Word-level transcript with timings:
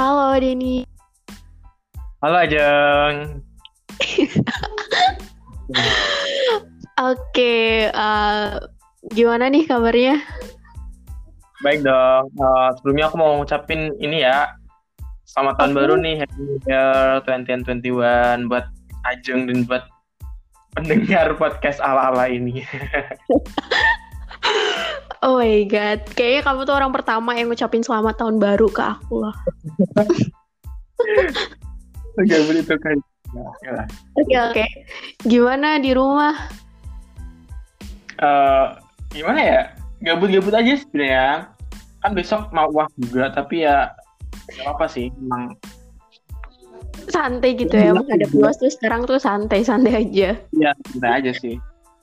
Halo 0.00 0.32
Denny. 0.40 0.80
Halo 2.24 2.40
Ajeng. 2.40 3.44
Oke, 7.12 7.84
uh, 7.92 8.64
gimana 9.12 9.52
nih 9.52 9.68
kabarnya? 9.68 10.24
Baik 11.60 11.84
dong. 11.84 12.32
Uh, 12.32 12.72
sebelumnya 12.80 13.12
aku 13.12 13.20
mau 13.20 13.44
ngucapin 13.44 13.92
ini 14.00 14.24
ya. 14.24 14.48
Selamat 15.28 15.60
tahun 15.60 15.76
baru 15.76 15.94
nih, 16.00 16.24
Happy 16.24 16.48
New 16.48 16.56
Year 16.64 17.20
2021 17.28 18.48
buat 18.48 18.72
Ajeng 19.04 19.52
dan 19.52 19.68
buat 19.68 19.84
pendengar 20.80 21.36
podcast 21.36 21.76
ala-ala 21.84 22.24
ini. 22.32 22.64
oh 25.24 25.40
my 25.40 25.64
god, 25.68 26.00
kayaknya 26.16 26.42
kamu 26.44 26.60
tuh 26.68 26.74
orang 26.76 26.92
pertama 26.92 27.36
yang 27.36 27.48
ngucapin 27.52 27.84
selamat 27.84 28.20
tahun 28.20 28.36
baru 28.40 28.68
ke 28.68 28.82
aku 28.82 29.24
loh. 29.26 29.36
Oke, 32.18 32.36
begitu 32.48 32.74
kan. 32.80 32.96
Oke 34.18 34.36
oke. 34.36 34.66
Gimana 35.24 35.78
di 35.78 35.94
rumah? 35.94 36.34
Uh, 38.20 38.76
gimana 39.14 39.40
ya? 39.40 39.62
Gabut-gabut 40.02 40.52
aja 40.52 40.76
sebenarnya. 40.76 41.54
Kan 42.00 42.12
besok 42.16 42.50
mau 42.50 42.68
wah 42.72 42.88
juga, 42.96 43.32
tapi 43.32 43.64
ya 43.64 43.92
gak 44.60 44.76
apa 44.76 44.86
sih. 44.90 45.12
Emang 45.20 45.56
santai 47.10 47.58
gitu 47.58 47.74
ya 47.74 47.96
ada 47.96 48.26
puas 48.30 48.56
tuh 48.56 48.70
sekarang 48.70 49.08
tuh 49.08 49.18
santai 49.18 49.66
santai 49.66 50.06
aja 50.06 50.36
iya 50.54 50.70
santai 50.92 51.10
aja 51.20 51.32
sih 51.34 51.56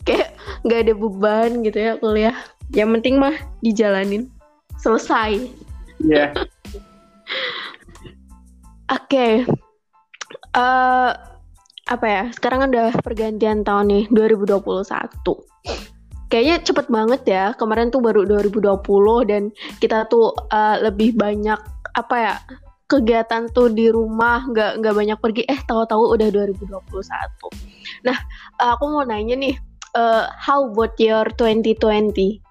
kayak 0.04 0.36
nggak 0.68 0.80
ada 0.88 0.94
beban 0.94 1.52
gitu 1.64 1.80
ya 1.80 1.94
kuliah 2.00 2.38
yang 2.74 2.92
penting 2.98 3.20
mah 3.20 3.36
dijalanin. 3.64 4.32
Selesai. 4.78 5.42
Iya. 6.04 6.16
Yeah. 6.16 6.30
oke. 8.96 9.08
Okay. 9.08 9.34
uh, 10.56 10.60
eh, 10.60 11.12
apa 11.88 12.06
ya? 12.06 12.24
Sekarang 12.36 12.68
kan 12.68 12.70
udah 12.74 12.92
pergantian 13.00 13.64
tahun 13.64 13.88
nih 13.88 14.04
2021 14.12 14.60
kayaknya 16.28 16.60
cepet 16.60 16.88
banget 16.92 17.22
ya. 17.24 17.46
Kemarin 17.56 17.88
tuh 17.88 18.04
baru 18.04 18.28
2020 18.28 19.32
dan 19.32 19.50
kita 19.80 20.12
tuh 20.12 20.36
uh, 20.52 20.76
lebih 20.84 21.16
banyak 21.16 21.58
apa 21.96 22.16
ya 22.20 22.36
kegiatan 22.92 23.48
tuh 23.56 23.72
di 23.72 23.88
rumah. 23.88 24.44
Nggak 24.52 24.84
nggak 24.84 24.96
banyak 24.96 25.18
pergi. 25.24 25.44
Eh 25.48 25.60
tahu-tahu 25.64 26.20
udah 26.20 26.28
2021 26.28 27.68
nah 28.06 28.18
aku 28.60 28.84
mau 28.92 29.04
nanya 29.06 29.36
nih 29.38 29.56
uh, 29.98 30.30
how 30.36 30.68
about 30.68 30.94
your 31.00 31.26
2020 31.40 32.42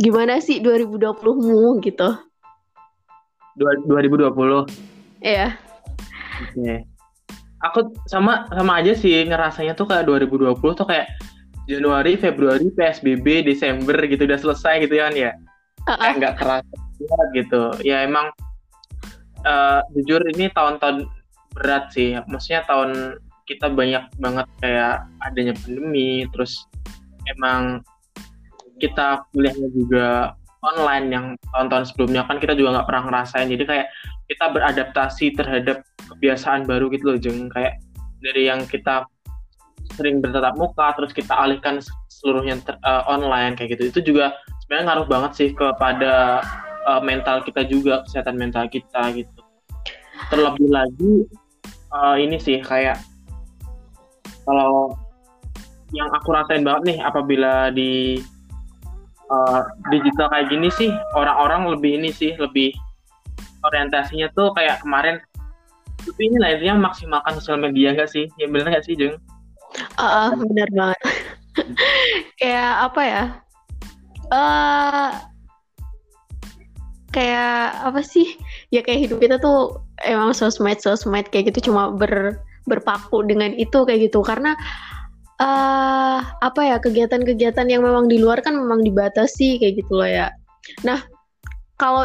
gimana 0.00 0.40
sih 0.40 0.64
2020mu 0.64 1.76
gitu? 1.84 2.08
2020 3.60 4.32
iya. 5.20 5.52
Oke. 6.40 6.56
Okay. 6.56 6.78
aku 7.60 7.92
sama 8.08 8.48
sama 8.48 8.80
aja 8.80 8.96
sih 8.96 9.28
ngerasanya 9.28 9.76
tuh 9.76 9.84
kayak 9.84 10.08
2020 10.08 10.56
tuh 10.56 10.88
kayak 10.88 11.12
Januari 11.68 12.16
Februari 12.16 12.72
PSBB 12.72 13.44
Desember 13.44 14.00
gitu 14.08 14.24
udah 14.24 14.40
selesai 14.40 14.88
gitu 14.88 14.96
kan 14.96 15.12
ya. 15.12 15.36
Uh 15.84 15.92
-uh. 15.92 15.96
kayak 16.00 16.14
nggak 16.16 16.34
terasa 16.40 17.20
gitu. 17.36 17.62
Ya 17.84 18.08
emang 18.08 18.32
uh, 19.44 19.84
jujur 19.92 20.24
ini 20.32 20.48
tahun-tahun 20.56 21.04
berat 21.52 21.92
sih. 21.92 22.16
Maksudnya 22.24 22.64
tahun 22.64 23.20
kita 23.44 23.68
banyak 23.68 24.08
banget 24.16 24.48
kayak 24.64 25.04
adanya 25.20 25.52
pandemi 25.60 26.24
terus 26.32 26.64
emang 27.28 27.84
kita 28.80 29.22
kuliahnya 29.30 29.68
juga 29.76 30.34
online 30.60 31.06
yang 31.08 31.26
tahun-tahun 31.56 31.92
sebelumnya 31.92 32.24
kan 32.28 32.36
kita 32.36 32.52
juga 32.52 32.80
nggak 32.80 32.88
pernah 32.88 33.02
ngerasain. 33.08 33.48
Jadi 33.48 33.64
kayak 33.64 33.86
kita 34.28 34.44
beradaptasi 34.52 35.26
terhadap 35.36 35.84
kebiasaan 36.12 36.68
baru 36.68 36.92
gitu 36.92 37.04
loh 37.12 37.18
jeng. 37.20 37.48
Kayak 37.52 37.80
dari 38.20 38.48
yang 38.48 38.64
kita 38.68 39.08
sering 39.96 40.20
bertatap 40.20 40.54
muka 40.60 40.94
terus 40.94 41.10
kita 41.16 41.32
alihkan 41.34 41.80
seluruhnya 42.08 42.60
ter, 42.60 42.76
uh, 42.84 43.08
online 43.08 43.56
kayak 43.56 43.76
gitu. 43.76 43.82
Itu 43.88 44.00
juga 44.12 44.36
sebenarnya 44.64 44.84
ngaruh 44.92 45.08
banget 45.08 45.32
sih 45.36 45.48
kepada 45.56 46.44
uh, 46.84 47.00
mental 47.00 47.40
kita 47.42 47.64
juga 47.64 48.04
kesehatan 48.04 48.36
mental 48.36 48.68
kita 48.68 49.16
gitu. 49.16 49.40
Terlebih 50.28 50.68
lagi 50.68 51.12
uh, 51.96 52.16
ini 52.20 52.36
sih 52.36 52.60
kayak 52.60 53.00
kalau 54.44 54.92
yang 55.90 56.06
aku 56.14 56.30
rasain 56.30 56.62
banget 56.62 56.94
nih 56.94 56.98
apabila 57.02 57.72
di 57.74 58.22
uh, 59.30 59.62
digital 59.88 60.28
kayak 60.28 60.50
gini 60.50 60.68
sih 60.74 60.90
orang-orang 61.14 61.70
lebih 61.70 62.02
ini 62.02 62.10
sih 62.10 62.34
lebih 62.36 62.74
orientasinya 63.64 64.28
tuh 64.34 64.52
kayak 64.56 64.82
kemarin. 64.82 65.22
Tapi 66.00 66.20
ini 66.32 66.36
lah 66.40 66.56
intinya 66.56 66.90
maksimalkan 66.90 67.36
sosial 67.38 67.60
media 67.60 67.92
nggak 67.92 68.10
sih? 68.10 68.26
Ya 68.40 68.48
bener 68.48 68.72
nggak 68.72 68.84
sih 68.88 68.96
Jeng? 68.96 69.16
Uh, 70.00 70.32
bener 70.34 70.68
banget. 70.72 71.00
Kayak 72.40 72.72
apa 72.88 73.02
ya? 73.04 73.24
Uh, 74.30 75.10
kayak 77.10 77.74
apa 77.82 78.00
sih? 78.06 78.38
Ya 78.70 78.80
kayak 78.86 79.10
hidup 79.10 79.18
kita 79.18 79.36
tuh 79.42 79.82
emang 80.06 80.30
sosmed 80.30 80.78
sosmed 80.78 81.26
kayak 81.28 81.50
gitu 81.52 81.68
cuma 81.70 81.90
ber 81.90 82.38
berpaku 82.70 83.26
dengan 83.26 83.50
itu 83.58 83.82
kayak 83.82 84.08
gitu. 84.08 84.22
Karena 84.22 84.54
uh, 85.40 86.20
apa 86.22 86.60
ya 86.60 86.76
kegiatan-kegiatan 86.78 87.66
yang 87.66 87.82
memang 87.82 88.06
di 88.06 88.20
luar 88.20 88.44
kan 88.44 88.54
memang 88.54 88.84
dibatasi 88.84 89.58
kayak 89.58 89.80
gitu 89.80 89.98
loh 89.98 90.08
ya 90.08 90.28
nah 90.84 91.00
kalau 91.80 92.04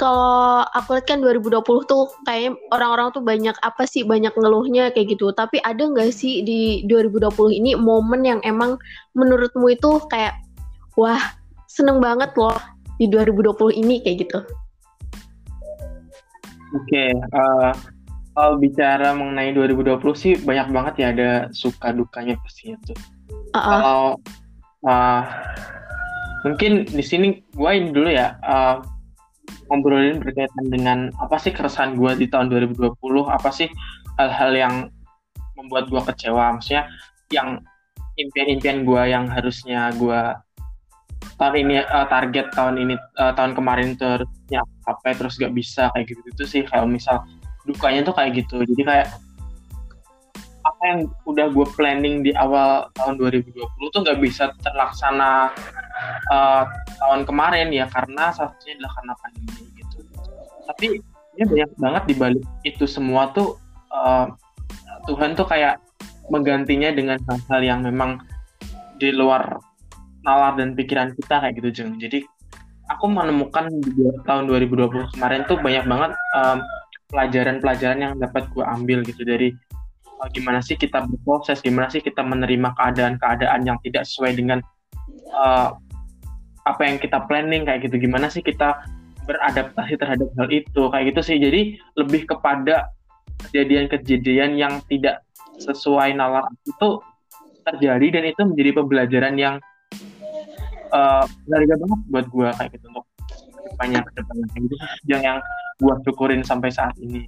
kalau 0.00 0.64
aku 0.72 0.96
lihat 0.96 1.04
kan 1.04 1.20
2020 1.20 1.60
tuh 1.84 2.08
kayaknya 2.24 2.56
orang-orang 2.72 3.12
tuh 3.12 3.20
banyak 3.20 3.52
apa 3.60 3.84
sih 3.84 4.00
banyak 4.00 4.32
ngeluhnya 4.32 4.88
kayak 4.96 5.12
gitu 5.12 5.28
tapi 5.36 5.60
ada 5.60 5.84
nggak 5.84 6.08
sih 6.08 6.40
di 6.40 6.88
2020 6.88 7.60
ini 7.60 7.76
momen 7.76 8.24
yang 8.24 8.40
emang 8.48 8.80
menurutmu 9.12 9.76
itu 9.76 10.00
kayak 10.08 10.40
wah 10.96 11.20
seneng 11.68 12.00
banget 12.00 12.32
loh 12.34 12.56
di 13.00 13.08
2020 13.08 13.80
ini 13.80 14.04
kayak 14.04 14.28
gitu? 14.28 14.40
Oke, 16.70 16.86
okay, 16.86 17.10
uh, 17.34 17.70
eh, 17.70 17.72
kalau 18.34 18.56
bicara 18.56 19.12
mengenai 19.12 19.50
2020 19.52 20.00
sih 20.14 20.34
banyak 20.40 20.68
banget 20.70 20.94
ya 21.02 21.06
ada 21.12 21.30
suka 21.50 21.90
dukanya 21.90 22.38
pastinya 22.40 22.78
tuh. 22.86 22.98
Uh 23.54 23.58
-uh. 23.58 23.64
Kalau 23.66 24.02
uh, 24.86 25.22
mungkin 26.46 26.86
di 26.88 27.04
sini 27.04 27.42
gue 27.52 27.70
ini 27.70 27.90
dulu 27.90 28.08
ya 28.08 28.38
uh, 28.40 28.80
ngobrolin 29.70 30.22
berkaitan 30.22 30.66
dengan 30.70 30.98
apa 31.22 31.38
sih 31.38 31.54
keresahan 31.54 31.94
gue 31.94 32.10
di 32.18 32.26
tahun 32.26 32.50
2020, 32.50 32.90
apa 33.26 33.50
sih 33.54 33.70
hal-hal 34.18 34.50
yang 34.54 34.74
membuat 35.54 35.86
gue 35.90 36.02
kecewa, 36.10 36.58
maksudnya 36.58 36.90
yang 37.30 37.62
impian-impian 38.18 38.82
gue 38.82 39.02
yang 39.06 39.30
harusnya 39.30 39.94
gue 39.94 40.20
tahun 41.38 41.56
ini 41.64 41.74
uh, 41.84 42.06
target 42.08 42.52
tahun 42.52 42.76
ini 42.80 42.94
uh, 43.16 43.32
tahun 43.32 43.56
kemarin 43.56 43.96
terusnya 43.96 44.60
apa 44.84 45.16
terus 45.16 45.40
gak 45.40 45.54
bisa 45.56 45.88
kayak 45.96 46.12
gitu 46.12 46.20
gitu 46.32 46.44
sih 46.44 46.62
kalau 46.68 46.84
misal 46.84 47.24
dukanya 47.70 48.00
tuh 48.02 48.14
kayak 48.14 48.44
gitu 48.44 48.62
jadi 48.74 48.82
kayak 48.84 49.08
apa 50.60 50.82
yang 50.84 51.00
udah 51.24 51.46
gue 51.48 51.66
planning 51.72 52.20
di 52.20 52.36
awal 52.36 52.92
tahun 52.92 53.16
2020 53.16 53.56
tuh 53.96 54.00
gak 54.04 54.20
bisa 54.20 54.52
terlaksana 54.60 55.48
uh, 56.28 56.68
tahun 57.00 57.24
kemarin 57.24 57.72
ya 57.72 57.88
karena 57.88 58.28
satunya 58.28 58.76
adalah 58.76 58.92
karena 59.00 59.12
pandemi 59.24 59.64
gitu 59.72 59.98
tapi 60.68 60.86
ya 61.40 61.44
banyak 61.48 61.70
banget 61.80 62.02
di 62.04 62.14
balik 62.18 62.44
itu 62.68 62.84
semua 62.84 63.32
tuh 63.32 63.56
uh, 63.88 64.28
Tuhan 65.08 65.32
tuh 65.32 65.48
kayak 65.48 65.80
menggantinya 66.30 66.92
dengan 66.92 67.18
hal-hal 67.26 67.60
yang 67.64 67.80
memang 67.82 68.20
di 69.00 69.10
luar 69.10 69.58
nalar 70.22 70.54
dan 70.60 70.76
pikiran 70.76 71.16
kita 71.16 71.40
kayak 71.40 71.54
gitu 71.58 71.68
Jeng. 71.72 71.96
Jadi 71.96 72.22
aku 72.86 73.08
menemukan 73.08 73.72
di 73.80 73.90
tahun 74.28 74.44
2020 74.46 75.16
kemarin 75.16 75.42
tuh 75.48 75.58
banyak 75.58 75.84
banget 75.88 76.12
pelajaran-pelajaran 77.10 77.98
yang 78.00 78.14
dapat 78.16 78.46
gue 78.54 78.64
ambil 78.64 79.02
gitu 79.04 79.22
dari 79.26 79.52
uh, 80.22 80.28
gimana 80.30 80.62
sih 80.62 80.78
kita 80.78 81.04
berproses, 81.04 81.60
gimana 81.60 81.90
sih 81.90 82.00
kita 82.00 82.22
menerima 82.22 82.72
keadaan-keadaan 82.78 83.66
yang 83.66 83.78
tidak 83.82 84.06
sesuai 84.06 84.38
dengan 84.38 84.58
uh, 85.34 85.74
apa 86.64 86.82
yang 86.86 86.96
kita 87.02 87.26
planning 87.26 87.66
kayak 87.66 87.86
gitu. 87.90 87.98
Gimana 87.98 88.30
sih 88.30 88.40
kita 88.40 88.84
beradaptasi 89.26 89.98
terhadap 89.98 90.28
hal 90.38 90.48
itu 90.48 90.82
kayak 90.90 91.04
gitu 91.14 91.20
sih. 91.20 91.36
Jadi 91.38 91.60
lebih 91.98 92.30
kepada 92.30 92.88
kejadian-kejadian 93.48 94.56
yang 94.56 94.78
tidak 94.86 95.24
sesuai 95.60 96.16
nalar 96.16 96.44
itu 96.64 97.00
terjadi 97.64 98.06
dan 98.20 98.24
itu 98.32 98.42
menjadi 98.44 98.70
pembelajaran 98.80 99.34
yang 99.36 99.54
uh, 100.92 101.24
berharga 101.46 101.74
banget 101.76 102.00
buat 102.08 102.26
gue 102.28 102.48
kayak 102.56 102.70
gitu 102.74 102.86
untuk 102.88 103.04
ke 103.60 103.60
depannya 103.68 104.00
ke 104.02 104.10
depannya 104.16 104.46
gitu 104.56 104.76
yang 105.06 105.22
yang 105.22 105.38
gue 105.80 105.94
syukurin 106.04 106.44
sampai 106.44 106.68
saat 106.70 106.94
ini. 107.00 107.24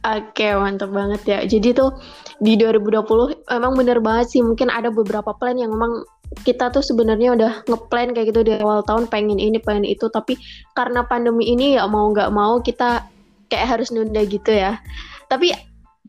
Oke 0.00 0.48
mantap 0.56 0.94
banget 0.96 1.22
ya. 1.28 1.38
Jadi 1.44 1.76
tuh 1.76 1.92
di 2.40 2.56
2020 2.56 3.52
emang 3.52 3.72
bener 3.76 4.00
banget 4.00 4.32
sih. 4.32 4.40
Mungkin 4.40 4.72
ada 4.72 4.88
beberapa 4.88 5.36
plan 5.36 5.60
yang 5.60 5.76
memang 5.76 6.08
kita 6.46 6.70
tuh 6.70 6.80
sebenarnya 6.80 7.36
udah 7.36 7.52
ngeplan 7.68 8.16
kayak 8.16 8.32
gitu 8.32 8.40
di 8.46 8.56
awal 8.56 8.80
tahun 8.86 9.10
pengen 9.12 9.36
ini 9.36 9.60
pengen 9.60 9.84
itu. 9.84 10.08
Tapi 10.08 10.40
karena 10.72 11.04
pandemi 11.04 11.52
ini 11.52 11.76
ya 11.76 11.84
mau 11.84 12.08
nggak 12.08 12.32
mau 12.32 12.62
kita 12.64 13.04
kayak 13.52 13.76
harus 13.76 13.92
nunda 13.92 14.24
gitu 14.24 14.54
ya. 14.54 14.80
Tapi 15.28 15.52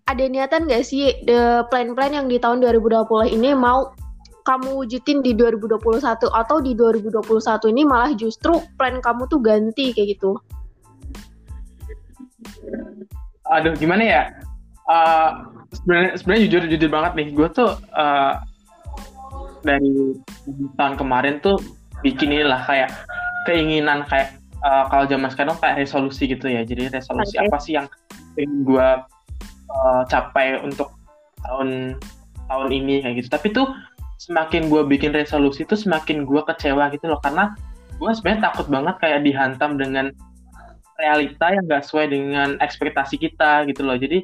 ada 0.07 0.23
niatan 0.25 0.65
gak 0.65 0.83
sih 0.83 1.13
the 1.27 1.63
plan-plan 1.69 2.11
yang 2.11 2.27
di 2.27 2.41
tahun 2.41 2.59
2020 2.63 3.37
ini 3.37 3.53
mau 3.53 3.93
kamu 4.41 4.81
wujudin 4.81 5.21
di 5.21 5.37
2021 5.37 6.01
atau 6.25 6.57
di 6.57 6.73
2021 6.73 7.21
ini 7.69 7.83
malah 7.85 8.11
justru 8.17 8.57
plan 8.75 8.97
kamu 8.97 9.29
tuh 9.29 9.39
ganti 9.39 9.93
kayak 9.93 10.17
gitu? 10.17 10.41
Aduh, 13.51 13.73
gimana 13.75 14.03
ya? 14.03 14.23
Uh, 14.87 15.47
sebenarnya 15.71 16.11
sebenarnya 16.19 16.41
jujur 16.47 16.61
jujur 16.67 16.89
banget 16.91 17.11
nih, 17.15 17.27
gue 17.31 17.47
tuh 17.51 17.71
uh, 17.95 18.33
dari 19.61 20.17
tahun 20.75 20.95
kemarin 20.97 21.39
tuh 21.39 21.57
bikin 22.01 22.33
inilah 22.33 22.65
kayak 22.65 22.89
keinginan 23.45 24.03
kayak 24.09 24.35
uh, 24.65 24.89
kalau 24.89 25.05
zaman 25.05 25.29
sekarang 25.29 25.55
kayak 25.59 25.83
resolusi 25.83 26.27
gitu 26.31 26.49
ya. 26.49 26.65
Jadi 26.65 26.89
resolusi 26.89 27.37
okay. 27.37 27.47
apa 27.47 27.57
sih 27.61 27.73
yang 27.77 27.87
ingin 28.35 28.65
gue 28.65 28.87
uh, 29.71 30.01
capai 30.09 30.59
untuk 30.61 30.91
tahun 31.45 31.99
tahun 32.49 32.69
ini 32.71 33.05
kayak 33.05 33.15
gitu. 33.21 33.29
Tapi 33.31 33.47
tuh 33.53 33.67
semakin 34.21 34.69
gue 34.69 34.85
bikin 34.85 35.11
resolusi 35.17 35.65
tuh 35.65 35.77
semakin 35.79 36.29
gue 36.29 36.41
kecewa 36.45 36.93
gitu 36.93 37.09
loh 37.09 37.17
karena 37.25 37.57
gue 37.97 38.11
sebenarnya 38.13 38.53
takut 38.53 38.69
banget 38.69 38.95
kayak 39.01 39.19
dihantam 39.25 39.81
dengan 39.81 40.13
realita 41.01 41.49
yang 41.49 41.65
gak 41.65 41.83
sesuai 41.89 42.13
dengan 42.13 42.49
ekspektasi 42.61 43.17
kita 43.17 43.65
gitu 43.65 43.81
loh. 43.81 43.97
Jadi 43.97 44.23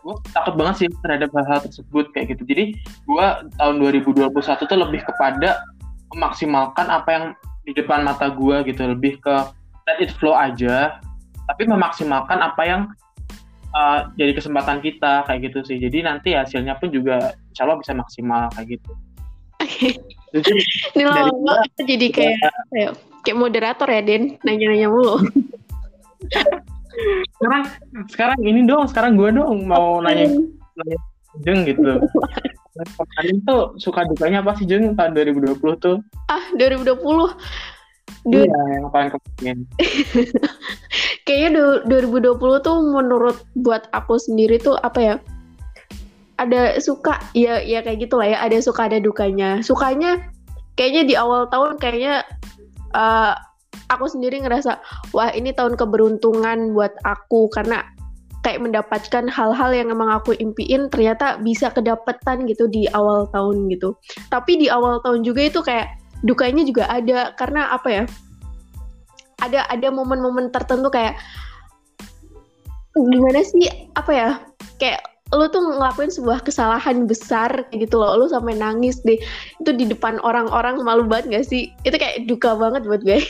gue 0.00 0.14
takut 0.32 0.56
banget 0.56 0.84
sih 0.84 0.88
terhadap 1.04 1.32
hal-hal 1.32 1.60
tersebut 1.64 2.12
kayak 2.12 2.36
gitu. 2.36 2.42
Jadi 2.44 2.64
gue 3.08 3.26
tahun 3.56 3.74
2021 3.80 4.32
tuh 4.64 4.78
lebih 4.78 5.00
kepada 5.08 5.64
memaksimalkan 6.12 6.86
apa 6.88 7.10
yang 7.10 7.24
di 7.64 7.72
depan 7.76 8.04
mata 8.04 8.32
gue 8.32 8.56
gitu, 8.68 8.80
lebih 8.84 9.20
ke 9.20 9.34
let 9.88 9.98
it 10.00 10.12
flow 10.16 10.32
aja, 10.32 10.98
tapi 11.48 11.68
memaksimalkan 11.68 12.40
apa 12.40 12.62
yang 12.64 12.82
uh, 13.76 14.08
jadi 14.16 14.32
kesempatan 14.36 14.80
kita 14.80 15.28
kayak 15.28 15.52
gitu 15.52 15.58
sih. 15.68 15.76
Jadi 15.76 16.04
nanti 16.04 16.32
hasilnya 16.34 16.80
pun 16.80 16.90
juga 16.90 17.36
insya 17.52 17.68
Allah 17.68 17.78
bisa 17.78 17.92
maksimal 17.92 18.48
kayak 18.56 18.80
gitu. 18.80 18.92
Jadi, 20.30 20.62
Ini 20.94 21.02
lo 21.04 21.58
jadi 21.82 22.06
kayak, 22.14 22.38
kayak 22.70 22.90
kayak 23.26 23.38
moderator 23.38 23.88
ya 23.90 24.02
Den, 24.02 24.38
nanya-nanya 24.46 24.88
mulu. 24.88 25.18
sekarang 27.38 27.62
sekarang 28.10 28.38
ini 28.44 28.60
dong, 28.66 28.84
sekarang 28.90 29.16
gue 29.16 29.30
dong 29.32 29.64
mau 29.64 30.02
nanya, 30.04 30.28
nanya 30.76 30.98
Jeng 31.46 31.62
gitu. 31.68 32.02
Kemarin 32.74 33.36
tuh 33.46 33.76
suka 33.78 34.06
dukanya 34.08 34.42
apa 34.42 34.56
sih 34.58 34.66
Jeng 34.66 34.98
tahun 34.98 35.14
2020 35.14 35.58
tuh? 35.78 35.96
Ah, 36.26 36.42
2020. 36.58 36.96
Iya, 38.28 38.52
yang 38.52 38.90
paling 38.90 39.10
kemarin. 39.14 39.58
Kayaknya 41.26 41.86
2020 41.86 42.66
tuh 42.66 42.76
menurut 42.82 43.36
buat 43.54 43.86
aku 43.94 44.18
sendiri 44.18 44.58
tuh 44.58 44.76
apa 44.82 44.98
ya? 44.98 45.16
ada 46.40 46.80
suka 46.80 47.20
ya 47.36 47.60
ya 47.60 47.84
kayak 47.84 48.08
gitulah 48.08 48.24
ya 48.24 48.40
ada 48.40 48.56
suka 48.64 48.88
ada 48.88 48.96
dukanya 48.96 49.60
sukanya 49.60 50.24
kayaknya 50.72 51.02
di 51.04 51.14
awal 51.20 51.44
tahun 51.52 51.76
kayaknya 51.76 52.24
uh, 52.96 53.36
aku 53.90 54.06
sendiri 54.06 54.40
ngerasa 54.40 54.78
wah 55.10 55.30
ini 55.34 55.50
tahun 55.50 55.74
keberuntungan 55.74 56.72
buat 56.72 56.94
aku. 57.04 57.50
Karena 57.50 57.82
kayak 58.40 58.64
mendapatkan 58.64 59.28
hal-hal 59.28 59.70
yang 59.74 59.92
emang 59.92 60.08
aku 60.08 60.32
impiin 60.40 60.88
ternyata 60.88 61.36
bisa 61.44 61.68
kedapetan 61.68 62.48
gitu 62.48 62.70
di 62.70 62.88
awal 62.96 63.28
tahun 63.34 63.68
gitu. 63.68 63.92
Tapi 64.32 64.56
di 64.56 64.66
awal 64.72 65.02
tahun 65.04 65.26
juga 65.26 65.42
itu 65.44 65.60
kayak 65.60 65.92
dukanya 66.24 66.62
juga 66.64 66.88
ada. 66.88 67.36
Karena 67.36 67.74
apa 67.74 67.88
ya? 67.90 68.04
Ada 69.44 69.68
ada 69.68 69.88
momen-momen 69.92 70.52
tertentu 70.52 70.88
kayak 70.88 71.20
gimana 72.96 73.44
sih? 73.44 73.68
Apa 73.96 74.12
ya? 74.12 74.30
Kayak 74.80 75.04
lu 75.30 75.46
tuh 75.46 75.62
ngelakuin 75.62 76.10
sebuah 76.10 76.42
kesalahan 76.42 77.06
besar 77.06 77.68
kayak 77.70 77.86
gitu 77.86 78.00
loh. 78.00 78.16
Lu 78.18 78.26
sampai 78.26 78.56
nangis 78.56 79.04
deh. 79.04 79.20
Itu 79.60 79.76
di 79.76 79.84
depan 79.84 80.16
orang-orang 80.24 80.80
malu 80.80 81.04
banget 81.04 81.40
gak 81.40 81.46
sih? 81.48 81.70
Itu 81.84 81.96
kayak 82.00 82.24
duka 82.24 82.56
banget 82.56 82.88
buat 82.88 83.04
gue 83.04 83.20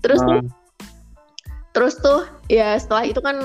terus 0.00 0.20
tuh 0.20 0.42
terus 1.76 1.94
tuh 2.00 2.24
ya 2.48 2.76
setelah 2.80 3.04
itu 3.04 3.20
kan 3.20 3.36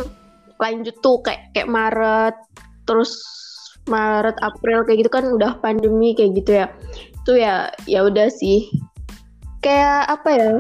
lanjut 0.61 0.95
tuh 1.03 1.19
kayak 1.25 1.51
kayak 1.51 1.67
Maret 1.67 2.35
terus 2.85 3.19
Maret 3.89 4.37
April 4.45 4.85
kayak 4.85 5.05
gitu 5.05 5.11
kan 5.11 5.25
udah 5.25 5.57
pandemi 5.57 6.13
kayak 6.13 6.37
gitu 6.37 6.51
ya. 6.61 6.67
Itu 7.25 7.33
ya 7.37 7.73
ya 7.89 8.05
udah 8.05 8.29
sih. 8.29 8.69
Kayak 9.65 10.09
apa 10.09 10.29
ya 10.29 10.51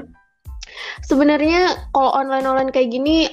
sebenarnya 1.05 1.89
kalau 1.93 2.11
online 2.13 2.45
online 2.47 2.71
kayak 2.73 2.93
gini 2.93 3.29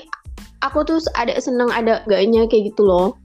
aku 0.60 0.84
tuh 0.84 1.00
ada 1.16 1.36
seneng 1.40 1.72
ada 1.72 2.04
gaknya 2.04 2.44
kayak 2.50 2.74
gitu 2.74 2.84
loh. 2.84 3.16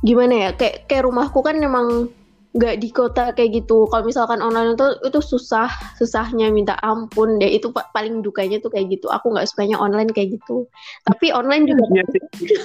Gimana 0.00 0.48
ya 0.48 0.50
kayak 0.56 0.88
kayak 0.88 1.04
rumahku 1.04 1.44
kan 1.44 1.60
memang 1.60 2.08
nggak 2.58 2.82
di 2.82 2.88
kota 2.90 3.30
kayak 3.32 3.62
gitu. 3.62 3.86
Kalau 3.86 4.02
misalkan 4.02 4.42
online 4.42 4.74
itu 4.74 4.88
itu 5.06 5.20
susah 5.22 5.70
susahnya 5.94 6.50
minta 6.50 6.74
ampun 6.82 7.38
deh. 7.38 7.46
Itu 7.46 7.70
paling 7.70 8.26
dukanya 8.26 8.58
tuh 8.58 8.74
kayak 8.74 8.98
gitu. 8.98 9.06
Aku 9.14 9.30
nggak 9.30 9.46
sukanya 9.46 9.78
online 9.78 10.10
kayak 10.10 10.34
gitu. 10.34 10.66
Tapi 11.06 11.30
online 11.30 11.70
juga 11.70 11.84
iya 11.94 12.04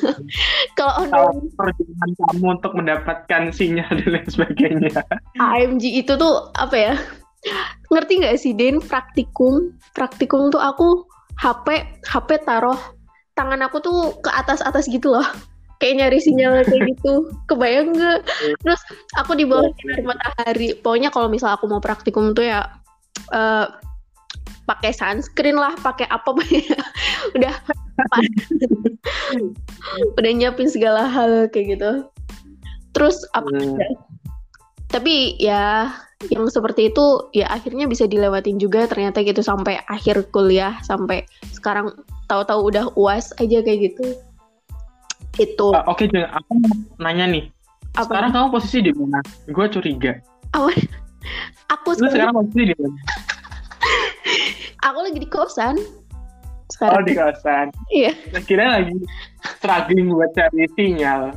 kalau 0.78 0.94
online 1.06 1.54
perjuangan 1.54 2.10
kamu 2.18 2.46
untuk 2.58 2.74
mendapatkan 2.74 3.42
sinyal 3.54 3.90
dan 3.94 4.10
lain 4.10 4.28
sebagainya. 4.28 4.94
AMG 5.38 5.84
itu 6.02 6.14
tuh 6.18 6.50
apa 6.58 6.76
ya 6.76 6.94
ngerti 7.94 8.14
nggak 8.26 8.36
sih 8.42 8.58
Den? 8.58 8.82
Praktikum. 8.82 9.78
Praktikum 9.94 10.50
tuh 10.50 10.60
aku 10.60 11.06
HP 11.38 12.02
HP 12.02 12.30
taruh 12.42 12.78
tangan 13.38 13.62
aku 13.66 13.78
tuh 13.82 13.98
ke 14.22 14.30
atas 14.30 14.62
atas 14.62 14.86
gitu 14.90 15.14
loh 15.14 15.26
kayak 15.84 16.00
nyari 16.00 16.20
sinyal 16.24 16.64
kayak 16.64 16.96
gitu. 16.96 17.28
Kebayang 17.52 17.92
nggak? 17.92 18.24
Terus 18.64 18.82
aku 19.20 19.36
di 19.36 19.44
bawah 19.44 19.68
sinar 19.76 20.00
matahari. 20.08 20.80
Pokoknya 20.80 21.12
kalau 21.12 21.28
misal 21.28 21.60
aku 21.60 21.68
mau 21.68 21.84
praktikum 21.84 22.32
tuh 22.32 22.48
ya 22.48 22.64
uh, 23.36 23.68
pakai 24.64 24.96
sunscreen 24.96 25.60
lah 25.60 25.76
pakai 25.84 26.08
apa 26.08 26.32
udah 27.36 27.56
udah 30.16 30.32
nyiapin 30.32 30.72
segala 30.72 31.04
hal 31.12 31.52
kayak 31.52 31.76
gitu. 31.76 32.08
Terus 32.96 33.20
apa 33.36 33.52
hmm. 33.52 33.76
tapi 34.88 35.36
ya 35.36 35.92
yang 36.32 36.48
seperti 36.48 36.94
itu 36.94 37.28
ya 37.36 37.52
akhirnya 37.52 37.90
bisa 37.92 38.08
dilewatin 38.08 38.56
juga 38.56 38.88
ternyata 38.88 39.20
gitu 39.26 39.44
sampai 39.44 39.82
akhir 39.92 40.32
kuliah 40.32 40.80
sampai 40.86 41.28
sekarang 41.52 41.92
tahu-tahu 42.32 42.72
udah 42.72 42.86
uas 42.96 43.36
aja 43.42 43.60
kayak 43.60 43.92
gitu 43.92 44.16
itu. 45.40 45.68
Uh, 45.74 45.84
Oke, 45.90 46.06
okay, 46.10 46.26
aku 46.30 46.52
mau 46.60 46.74
nanya 47.02 47.26
nih. 47.30 47.44
Apa? 47.98 48.10
Sekarang 48.10 48.32
kamu 48.34 48.48
posisi 48.54 48.78
di 48.82 48.92
mana? 48.94 49.20
Gue 49.50 49.66
curiga. 49.70 50.18
Apa? 50.54 50.70
Aku 51.80 51.96
sekarang... 51.98 52.14
sekarang 52.14 52.34
posisi 52.38 52.62
di 52.74 52.76
mana? 52.78 53.00
aku 54.88 55.00
lagi 55.00 55.20
di 55.24 55.30
kosan. 55.32 55.76
Sekarang. 56.70 57.00
Oh, 57.00 57.04
di 57.08 57.14
kosan. 57.16 57.68
Iya. 57.90 58.12
Kira 58.44 58.82
lagi 58.82 58.94
struggling 59.58 60.12
buat 60.12 60.32
cari 60.36 60.68
sinyal. 60.76 61.32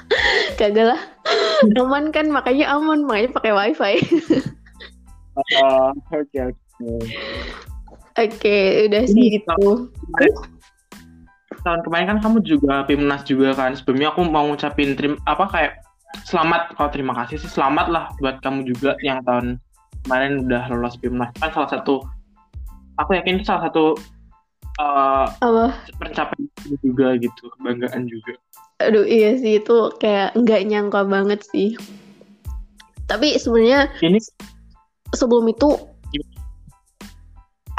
Kagak 0.60 0.94
lah. 0.94 1.00
Aman 1.78 2.14
kan, 2.14 2.30
makanya 2.30 2.74
aman, 2.74 3.06
makanya 3.06 3.38
pakai 3.38 3.52
wifi. 3.54 3.94
oh, 5.62 5.90
oke 6.10 6.22
okay, 6.30 6.50
oke. 6.50 6.58
Okay. 6.78 7.00
Oke, 8.12 8.28
okay, 8.36 8.62
udah 8.92 9.02
sih 9.08 9.40
itu 9.40 9.66
tahun 11.62 11.80
kemarin 11.86 12.06
kan 12.14 12.18
kamu 12.22 12.38
juga 12.44 12.82
Pimnas 12.84 13.22
juga 13.26 13.54
kan. 13.54 13.72
Sebelumnya 13.74 14.10
aku 14.14 14.26
mau 14.26 14.46
ngucapin 14.46 14.94
terima 14.98 15.16
apa 15.24 15.46
kayak 15.50 15.72
selamat 16.28 16.76
kalau 16.76 16.90
terima 16.92 17.12
kasih 17.24 17.40
sih 17.40 17.48
selamat 17.48 17.86
lah 17.88 18.04
buat 18.20 18.36
kamu 18.44 18.68
juga 18.68 18.92
yang 19.00 19.24
tahun 19.24 19.56
kemarin 20.04 20.44
udah 20.44 20.68
lolos 20.68 21.00
Pimnas 21.00 21.32
kan 21.40 21.48
salah 21.56 21.70
satu 21.72 22.04
aku 23.00 23.16
yakin 23.16 23.40
itu 23.40 23.48
salah 23.48 23.72
satu 23.72 23.96
uh, 24.82 25.72
pencapaian 25.96 26.76
juga 26.84 27.16
gitu 27.16 27.42
kebanggaan 27.56 28.04
juga. 28.10 28.36
Aduh 28.82 29.06
iya 29.06 29.38
sih 29.38 29.62
itu 29.62 29.76
kayak 29.96 30.36
nggak 30.36 30.62
nyangka 30.68 31.00
banget 31.06 31.40
sih. 31.48 31.78
Tapi 33.08 33.36
sebenarnya 33.40 33.88
ini 34.04 34.20
sebelum 35.16 35.48
itu 35.48 35.76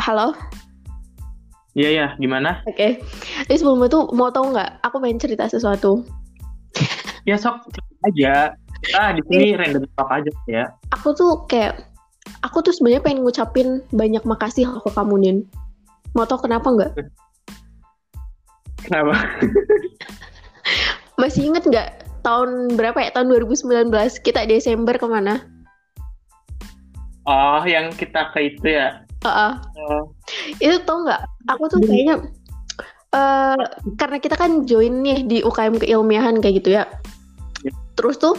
halo 0.02 0.36
Iya 1.74 1.90
ya, 1.90 2.08
gimana? 2.22 2.62
Oke. 2.70 2.78
Okay. 2.78 2.92
Jadi 3.50 3.58
sebelum 3.66 3.82
itu 3.82 4.00
mau 4.14 4.30
tahu 4.30 4.54
nggak? 4.54 4.86
Aku 4.86 5.02
pengen 5.02 5.18
cerita 5.18 5.50
sesuatu. 5.50 6.06
ya 7.30 7.34
sok 7.34 7.66
aja. 8.06 8.54
Kita 8.84 9.16
di 9.18 9.22
sini 9.26 9.46
iya. 9.54 9.58
random 9.58 9.84
talk 9.98 10.10
aja 10.14 10.32
ya. 10.46 10.64
Aku 10.94 11.18
tuh 11.18 11.50
kayak 11.50 11.82
aku 12.46 12.62
tuh 12.62 12.76
sebenarnya 12.76 13.02
pengen 13.02 13.26
ngucapin 13.26 13.82
banyak 13.90 14.22
makasih 14.22 14.70
ke 14.70 14.90
kamu 14.94 15.16
Nin. 15.18 15.38
Mau 16.14 16.30
tau 16.30 16.38
kenapa 16.38 16.70
nggak? 16.70 16.94
Kenapa? 18.86 19.18
Masih 21.22 21.50
inget 21.50 21.66
nggak 21.66 21.90
tahun 22.22 22.78
berapa 22.78 23.02
ya? 23.02 23.10
Tahun 23.18 23.34
2019 23.34 23.90
kita 24.22 24.46
Desember 24.46 24.94
ke 24.94 25.08
mana? 25.10 25.42
Oh, 27.24 27.64
yang 27.64 27.90
kita 27.96 28.30
ke 28.36 28.52
itu 28.52 28.68
ya? 28.78 29.03
Uh. 29.24 29.54
Itu 30.60 30.84
tau 30.84 31.04
nggak? 31.04 31.22
Aku 31.56 31.64
tuh 31.72 31.80
kayaknya 31.84 32.24
uh, 33.16 33.64
karena 33.96 34.18
kita 34.20 34.36
kan 34.36 34.68
join 34.68 35.04
nih 35.04 35.24
di 35.24 35.38
UKM 35.44 35.80
keilmiahan 35.80 36.40
kayak 36.44 36.64
gitu 36.64 36.76
ya. 36.76 36.84
ya. 37.64 37.74
Terus 37.96 38.20
tuh 38.20 38.36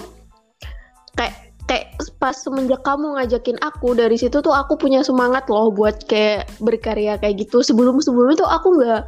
kayak 1.17 1.35
kayak 1.65 1.97
pas 2.21 2.37
semenjak 2.37 2.85
kamu 2.85 3.17
ngajakin 3.17 3.57
aku 3.65 3.97
dari 3.97 4.21
situ 4.21 4.45
tuh 4.45 4.53
aku 4.53 4.77
punya 4.77 5.01
semangat 5.01 5.49
loh 5.49 5.73
buat 5.73 6.05
kayak 6.05 6.49
berkarya 6.61 7.17
kayak 7.17 7.49
gitu. 7.49 7.65
Sebelum 7.65 8.01
sebelum 8.05 8.37
itu 8.37 8.45
aku 8.45 8.81
nggak 8.81 9.03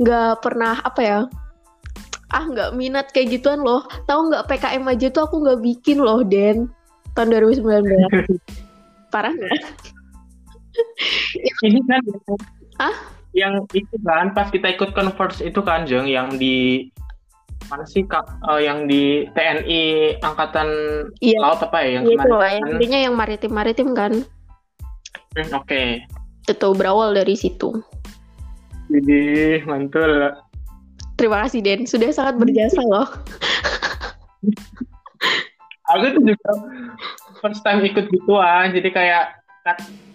nggak 0.00 0.32
pernah 0.40 0.80
apa 0.80 1.02
ya 1.04 1.20
ah 2.30 2.44
nggak 2.46 2.70
minat 2.78 3.10
kayak 3.10 3.38
gituan 3.38 3.60
loh 3.60 3.84
tahu 4.06 4.30
nggak 4.30 4.46
PKM 4.46 4.84
aja 4.86 5.06
tuh 5.10 5.26
aku 5.26 5.42
nggak 5.42 5.60
bikin 5.60 5.98
loh 5.98 6.22
Den 6.22 6.70
tahun 7.18 7.34
2019 7.34 7.84
parah 9.12 9.34
nggak 9.34 9.52
ini 11.66 11.80
kan 11.86 12.00
ah 12.80 12.96
yang 13.36 13.62
itu 13.70 13.94
kan 14.02 14.34
pas 14.34 14.50
kita 14.50 14.74
ikut 14.74 14.90
converse 14.90 15.38
itu 15.42 15.62
kan 15.62 15.86
Jeng 15.86 16.10
yang 16.10 16.34
di 16.34 16.90
mana 17.70 17.86
sih 17.86 18.02
kak? 18.02 18.26
Uh, 18.42 18.58
yang 18.58 18.90
di 18.90 19.30
TNI 19.30 20.16
angkatan 20.26 20.68
iya. 21.22 21.38
laut 21.38 21.62
apa 21.62 21.78
ya 21.86 22.02
yang 22.02 22.04
iya, 22.10 22.16
kemarin? 22.18 22.58
itu, 22.58 22.70
intinya 22.74 22.98
yang 22.98 23.14
maritim 23.14 23.52
maritim 23.54 23.88
kan. 23.94 24.12
Hmm, 25.38 25.50
oke. 25.54 25.70
Okay. 25.70 26.02
itu 26.50 26.68
berawal 26.74 27.14
dari 27.14 27.38
situ. 27.38 27.70
Jadi 28.90 29.62
mantul. 29.70 30.34
Terima 31.14 31.46
kasih 31.46 31.62
Den. 31.62 31.86
Sudah 31.86 32.10
sangat 32.10 32.42
berjasa 32.42 32.82
loh. 32.82 33.06
Aku 35.94 36.04
tuh 36.18 36.22
juga 36.26 36.50
first 37.38 37.62
time 37.62 37.86
ikut 37.86 38.10
gituan 38.10 38.74
jadi 38.74 38.88
kayak 38.90 39.24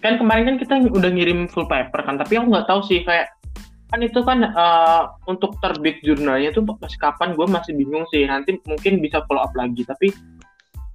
kan 0.02 0.18
kemarin 0.18 0.44
kan 0.44 0.56
kita 0.58 0.74
udah 0.90 1.10
ngirim 1.10 1.46
full 1.46 1.66
paper 1.70 2.02
kan 2.02 2.18
tapi 2.18 2.38
aku 2.38 2.50
nggak 2.50 2.66
tahu 2.66 2.82
sih 2.82 3.06
kayak 3.06 3.30
kan 3.86 4.02
itu 4.02 4.18
kan 4.26 4.42
uh, 4.42 5.14
untuk 5.30 5.54
terbit 5.62 6.02
jurnalnya 6.02 6.50
tuh 6.50 6.66
masih 6.66 6.98
kapan 6.98 7.38
gue 7.38 7.46
masih 7.46 7.72
bingung 7.78 8.02
sih 8.10 8.26
nanti 8.26 8.58
mungkin 8.66 8.98
bisa 8.98 9.22
follow 9.30 9.46
up 9.46 9.54
lagi 9.54 9.86
tapi 9.86 10.10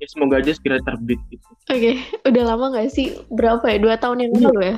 ya 0.01 0.07
semoga 0.09 0.41
aja 0.41 0.51
segera 0.57 0.81
terbit 0.81 1.21
gitu. 1.29 1.45
Oke, 1.69 1.77
okay. 1.77 1.95
udah 2.29 2.43
lama 2.43 2.73
gak 2.73 2.89
sih? 2.89 3.21
Berapa 3.29 3.69
ya? 3.69 3.77
Dua 3.77 3.95
tahun 4.01 4.25
yang 4.25 4.33
lalu 4.33 4.61
ya? 4.73 4.77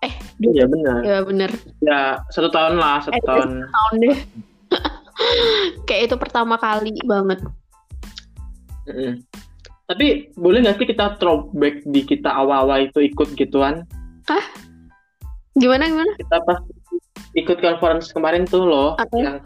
Eh, 0.00 0.12
dua 0.40 0.52
iya 0.56 0.64
benar. 0.64 0.98
Ya 1.04 1.18
benar. 1.20 1.50
Ya 1.84 2.00
satu 2.32 2.48
tahun 2.48 2.80
lah, 2.80 3.04
satu 3.04 3.20
eh, 3.20 3.24
tahun. 3.28 3.48
Satu 3.52 3.68
tahun 3.76 3.94
deh. 4.00 4.18
Kayak 5.86 6.02
itu 6.08 6.16
pertama 6.16 6.56
kali 6.56 6.96
banget. 7.04 7.44
Mm 8.88 8.94
-hmm. 8.96 9.12
Tapi 9.86 10.34
boleh 10.34 10.66
nggak 10.66 10.82
sih 10.82 10.88
kita 10.90 11.14
throwback 11.22 11.86
di 11.86 12.02
kita 12.02 12.26
awal-awal 12.26 12.90
itu 12.90 13.06
ikut 13.06 13.38
gituan? 13.38 13.86
Hah? 14.26 14.46
Gimana 15.54 15.86
gimana? 15.86 16.12
Kita 16.18 16.42
pas 16.42 16.58
ikut 17.38 17.58
conference 17.62 18.10
kemarin 18.10 18.42
tuh 18.50 18.66
loh, 18.66 18.98
okay. 18.98 19.22
yang 19.22 19.38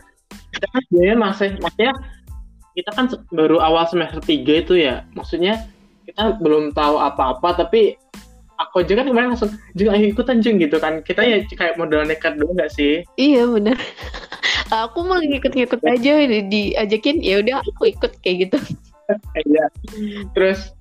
kita 0.56 0.66
kan 0.72 0.80
sebenarnya 0.88 1.16
masih 1.18 1.50
maksudnya 1.60 1.92
kita 2.72 2.90
kan 2.96 3.06
baru 3.34 3.60
awal 3.60 3.84
semester 3.84 4.22
3 4.24 4.64
itu 4.64 4.74
ya, 4.80 5.04
maksudnya 5.12 5.68
kita 6.08 6.40
belum 6.40 6.72
tahu 6.72 6.96
apa-apa 6.96 7.60
tapi 7.60 8.00
aku 8.60 8.84
aja 8.84 8.92
kan 8.96 9.06
kemarin 9.08 9.28
langsung 9.32 9.52
juga 9.72 9.96
ayo 9.96 10.12
ikutan 10.12 10.44
jeng 10.44 10.60
gitu 10.60 10.76
kan 10.76 11.00
kita 11.00 11.24
ya 11.24 11.40
kayak 11.48 11.80
modal 11.80 12.04
nekat 12.04 12.36
dulu 12.36 12.52
nggak 12.52 12.72
sih 12.74 13.00
iya 13.16 13.48
benar 13.48 13.78
aku 14.84 15.00
mau 15.06 15.16
ngikut-ngikut 15.16 15.80
aja 15.80 16.12
diajakin 16.44 17.24
ya 17.24 17.40
udah 17.40 17.64
aku 17.64 17.88
ikut 17.88 18.12
kayak 18.20 18.50
gitu 18.50 18.58
Iya. 19.46 19.66
Terus 20.36 20.74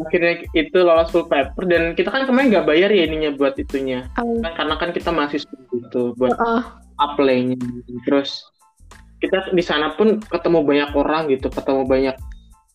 akhirnya 0.00 0.34
itu 0.56 0.78
lolos 0.80 1.12
full 1.12 1.28
paper 1.28 1.64
dan 1.68 1.92
kita 1.92 2.08
kan 2.08 2.24
kemarin 2.24 2.52
nggak 2.52 2.68
bayar 2.68 2.88
ya 2.88 3.04
ininya 3.04 3.36
buat 3.36 3.56
itunya 3.60 4.08
um. 4.16 4.40
kan 4.40 4.52
karena 4.56 4.74
kan 4.80 4.90
kita 4.96 5.10
masih 5.12 5.44
gitu 5.72 6.16
buat 6.16 6.36
uh. 6.40 6.64
apply-nya 7.00 7.60
terus 8.08 8.44
kita 9.20 9.52
di 9.52 9.60
sana 9.60 9.92
pun 10.00 10.20
ketemu 10.32 10.64
banyak 10.64 10.90
orang 10.96 11.28
gitu 11.28 11.52
ketemu 11.52 11.84
banyak 11.84 12.16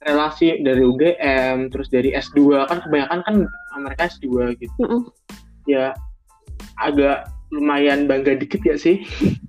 relasi 0.06 0.62
dari 0.62 0.86
UGM 0.86 1.74
terus 1.74 1.90
dari 1.90 2.14
S2 2.14 2.70
kan 2.70 2.86
kebanyakan 2.86 3.20
kan 3.26 3.36
mereka 3.82 4.06
S2 4.06 4.54
gitu 4.62 4.74
uh 4.86 4.86
-uh. 4.86 5.04
ya 5.66 5.98
agak 6.78 7.26
lumayan 7.50 8.06
bangga 8.06 8.38
dikit 8.38 8.62
ya 8.62 8.78
sih 8.78 9.02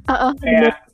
uh 0.08 0.12
-uh, 0.12 0.32
kayak 0.40 0.85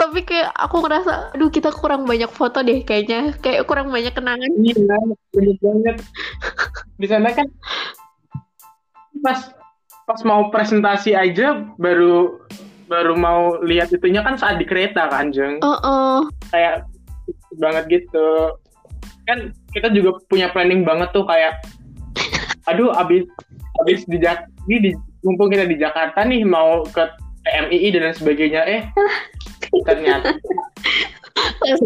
tapi 0.00 0.24
kayak 0.24 0.48
aku 0.56 0.80
ngerasa 0.80 1.36
aduh 1.36 1.52
kita 1.52 1.68
kurang 1.76 2.08
banyak 2.08 2.32
foto 2.32 2.64
deh 2.64 2.80
kayaknya. 2.88 3.36
Kayak 3.44 3.68
kurang 3.68 3.92
banyak 3.92 4.16
kenangan. 4.16 4.48
Iya 4.56 4.80
banyak 5.36 5.58
banget. 5.60 5.96
Di 6.96 7.06
sana 7.06 7.28
kan 7.36 7.44
pas 9.20 9.52
pas 10.08 10.20
mau 10.24 10.48
presentasi 10.48 11.12
aja 11.12 11.68
baru 11.76 12.40
baru 12.88 13.12
mau 13.12 13.60
lihat 13.60 13.92
itunya 13.92 14.24
kan 14.24 14.40
saat 14.40 14.56
di 14.56 14.64
kereta 14.64 15.12
kan 15.12 15.28
jeng? 15.36 15.60
Uh 15.60 15.76
-uh. 15.84 16.16
kayak 16.48 16.88
banget 17.60 18.00
gitu. 18.00 18.56
Kan 19.28 19.52
kita 19.76 19.92
juga 19.92 20.16
punya 20.32 20.48
planning 20.48 20.80
banget 20.82 21.12
tuh 21.12 21.28
kayak 21.28 21.60
aduh 22.72 22.88
abis 22.96 23.28
abis 23.84 24.08
di 24.08 24.16
ini 24.68 24.76
di 24.80 24.90
mumpung 25.20 25.52
kita 25.52 25.68
di 25.68 25.76
Jakarta 25.76 26.24
nih 26.24 26.40
mau 26.48 26.88
ke 26.88 27.04
TMII 27.44 27.88
dan 27.92 28.02
lain 28.08 28.16
sebagainya 28.16 28.62
eh 28.68 28.82
ternyata 29.86 30.34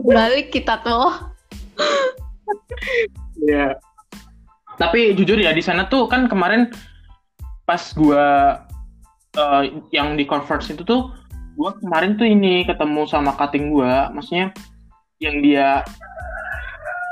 balik 0.05 0.51
kita 0.53 0.81
tuh 0.81 1.13
ya 3.45 3.77
tapi 4.81 5.15
jujur 5.15 5.39
ya 5.39 5.55
di 5.55 5.63
sana 5.63 5.87
tuh 5.87 6.11
kan 6.11 6.27
kemarin 6.27 6.71
pas 7.65 7.81
gua 7.97 8.59
uh, 9.39 9.63
yang 9.95 10.19
di 10.19 10.27
converse 10.27 10.75
itu 10.75 10.83
tuh 10.83 11.15
gua 11.55 11.77
kemarin 11.79 12.19
tuh 12.19 12.27
ini 12.27 12.67
ketemu 12.67 13.07
sama 13.07 13.33
cutting 13.39 13.71
gua 13.71 14.11
maksudnya 14.11 14.51
yang 15.23 15.41
dia 15.41 15.87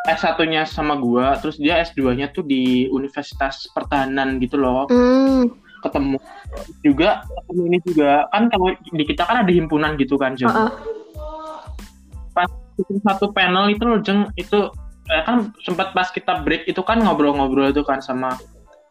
S1-nya 0.02 0.66
sama 0.66 0.98
gua, 0.98 1.38
terus 1.38 1.62
dia 1.62 1.78
S2-nya 1.78 2.34
tuh 2.34 2.42
di 2.42 2.90
Universitas 2.90 3.70
Pertahanan 3.70 4.42
gitu 4.42 4.58
loh. 4.58 4.90
Mm. 4.90 5.61
Ketemu 5.82 6.16
juga 6.86 7.26
ketemu 7.26 7.62
ini 7.68 7.78
juga 7.82 8.10
kan 8.30 8.46
kalau 8.48 8.70
di 8.78 9.04
kita 9.04 9.22
kan 9.26 9.42
ada 9.42 9.52
himpunan 9.52 9.98
gitu 9.98 10.14
kan 10.14 10.38
Jeng. 10.38 10.48
Uh 10.48 10.70
-uh. 10.70 10.72
Pas 12.32 12.48
satu 13.04 13.34
panel 13.34 13.74
itu 13.74 13.82
loh 13.82 13.98
Jeng 14.00 14.30
itu 14.38 14.70
eh, 15.10 15.22
kan 15.26 15.50
sempat 15.66 15.90
pas 15.92 16.08
kita 16.08 16.40
break 16.46 16.70
itu 16.70 16.80
kan 16.86 17.02
ngobrol-ngobrol 17.02 17.74
itu 17.74 17.82
kan 17.82 17.98
sama 17.98 18.38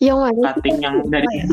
yang 0.02 0.18
cutting 0.42 0.82
yang 0.82 0.98
dari 1.08 1.30
ya? 1.30 1.46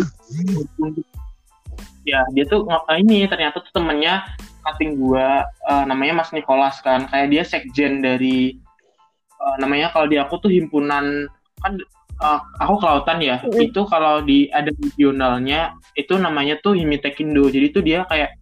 ya 2.08 2.20
dia 2.32 2.44
tuh 2.48 2.64
eh, 2.64 2.98
ini 3.04 3.28
ternyata 3.28 3.60
tuh 3.60 3.72
temennya 3.76 4.24
cutting 4.64 4.96
gua 4.96 5.44
uh, 5.68 5.84
namanya 5.84 6.24
Mas 6.24 6.32
Nicholas 6.32 6.80
kan 6.80 7.04
kayak 7.12 7.28
dia 7.28 7.42
sekjen 7.44 8.00
dari 8.00 8.56
uh, 9.40 9.56
namanya 9.60 9.92
kalau 9.92 10.08
di 10.08 10.16
aku 10.16 10.40
tuh 10.40 10.48
himpunan 10.48 11.28
kan 11.60 11.72
uh, 12.22 12.40
aku 12.58 12.74
kelautan 12.82 13.18
ya. 13.22 13.36
Mm. 13.42 13.70
itu 13.70 13.80
kalau 13.86 14.22
di 14.22 14.50
ada 14.50 14.70
regionalnya 14.74 15.74
itu 15.94 16.14
namanya 16.18 16.58
tuh 16.60 16.74
Himitekindo 16.74 17.50
jadi 17.50 17.66
itu 17.70 17.80
dia 17.82 18.04
kayak 18.06 18.34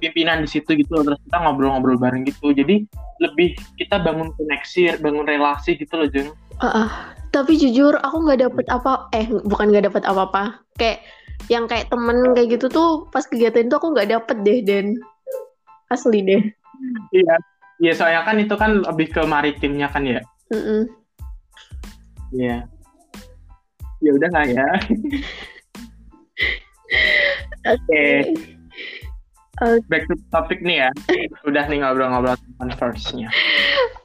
pimpinan 0.00 0.42
di 0.42 0.48
situ 0.48 0.72
gitu 0.78 0.90
loh. 0.96 1.04
Terus 1.12 1.20
kita 1.28 1.36
ngobrol-ngobrol 1.44 2.00
bareng 2.00 2.24
gitu. 2.24 2.54
Jadi 2.54 2.86
lebih 3.20 3.52
kita 3.76 4.00
bangun 4.00 4.32
koneksi 4.34 5.02
bangun 5.04 5.28
relasi 5.28 5.76
gitu 5.76 5.92
loh 6.00 6.08
jeng 6.08 6.32
uh, 6.32 6.64
uh, 6.64 6.88
tapi 7.36 7.60
jujur 7.60 8.00
aku 8.00 8.16
nggak 8.24 8.48
dapet 8.48 8.64
apa 8.72 9.12
eh 9.12 9.28
bukan 9.28 9.70
nggak 9.70 9.92
dapet 9.92 10.02
apa-apa. 10.08 10.64
Kayak 10.80 11.04
yang 11.48 11.64
kayak 11.68 11.88
temen 11.88 12.36
kayak 12.36 12.58
gitu 12.58 12.66
tuh 12.72 12.88
pas 13.12 13.24
kegiatan 13.24 13.68
itu 13.68 13.76
aku 13.76 13.92
nggak 13.92 14.12
dapet 14.12 14.36
deh 14.44 14.58
dan 14.64 14.96
asli 15.92 16.24
deh. 16.24 16.42
Iya. 17.12 17.36
Iya 17.80 17.92
soalnya 17.96 18.28
kan 18.28 18.36
itu 18.36 18.54
kan 18.60 18.84
lebih 18.84 19.08
ke 19.08 19.24
maritimnya 19.24 19.88
kan 19.88 20.04
ya? 20.04 20.20
Iya. 20.20 20.22
mm 20.52 20.60
-mm. 20.60 20.82
yeah 22.36 22.60
ya 24.00 24.10
udah 24.16 24.28
nggak 24.32 24.48
ya 24.52 24.68
oke 27.68 27.80
okay. 27.86 28.16
okay. 29.60 29.78
back 29.92 30.04
to 30.08 30.16
topic 30.32 30.60
nih 30.64 30.88
ya 30.88 30.90
udah 31.48 31.64
nih 31.68 31.84
ngobrol-ngobrol 31.84 32.36
first-nya 32.80 33.28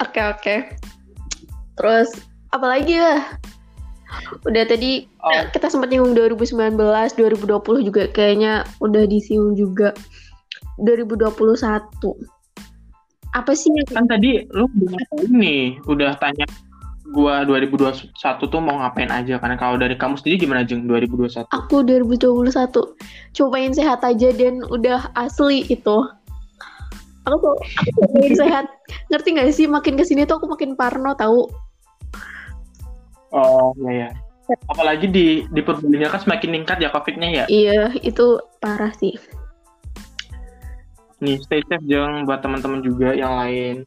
oke 0.03 0.11
okay, 0.11 0.23
oke 0.27 0.39
okay. 0.39 0.59
terus 1.79 2.11
apalagi 2.51 2.99
ya 2.99 3.23
udah 4.45 4.63
tadi 4.67 5.09
oh. 5.23 5.43
kita 5.51 5.67
sempat 5.67 5.91
nyinggung 5.91 6.15
2019 6.15 6.77
2020 6.77 7.87
juga 7.87 8.03
kayaknya 8.13 8.63
udah 8.79 9.03
disinggung 9.09 9.57
juga 9.57 9.91
2021 10.79 11.25
apa 13.35 13.51
sih 13.51 13.67
yang 13.75 13.87
kan 13.91 14.05
tadi 14.07 14.47
lu 14.55 14.67
udah 14.71 15.03
ini 15.27 15.75
udah 15.91 16.15
tanya 16.23 16.47
gua 17.13 17.45
2021 17.45 18.15
tuh 18.49 18.61
mau 18.63 18.81
ngapain 18.81 19.11
aja? 19.13 19.37
Karena 19.37 19.57
kalau 19.59 19.77
dari 19.77 19.93
kamu 19.93 20.17
sendiri 20.17 20.47
gimana 20.47 20.65
jeng 20.65 20.89
2021 20.89 21.45
aku 21.53 21.85
2021 21.85 22.49
cobain 23.35 23.73
sehat 23.73 24.01
aja 24.01 24.29
dan 24.33 24.65
udah 24.69 25.13
asli 25.13 25.67
itu. 25.69 25.97
Aku 27.25 27.35
tuh 27.41 27.57
cobain 28.01 28.33
sehat. 28.37 28.65
Ngerti 29.09 29.29
gak 29.33 29.49
sih? 29.53 29.65
Makin 29.65 29.97
ke 29.97 30.05
sini 30.05 30.25
tuh 30.29 30.37
aku 30.41 30.49
makin 30.49 30.77
parno 30.77 31.13
tahu 31.17 31.49
oh 33.35 33.75
iya 33.91 34.07
ya 34.47 34.57
apalagi 34.71 35.09
di 35.09 35.27
di 35.49 35.61
Purbalingga 35.65 36.13
kan 36.13 36.21
semakin 36.21 36.53
meningkat 36.53 36.77
ya 36.77 36.93
covidnya 36.93 37.29
ya? 37.33 37.45
Iya 37.49 37.97
itu 38.05 38.37
parah 38.61 38.93
sih. 38.93 39.17
Nih 41.17 41.41
stay 41.41 41.65
safe 41.65 41.81
jangan 41.89 42.29
buat 42.29 42.45
teman-teman 42.45 42.85
juga 42.85 43.17
yang 43.17 43.33
lain. 43.41 43.81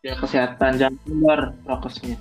Ya 0.00 0.16
kesehatan 0.16 0.80
jangan 0.80 0.96
keluar 1.04 1.40
prokesnya 1.68 2.16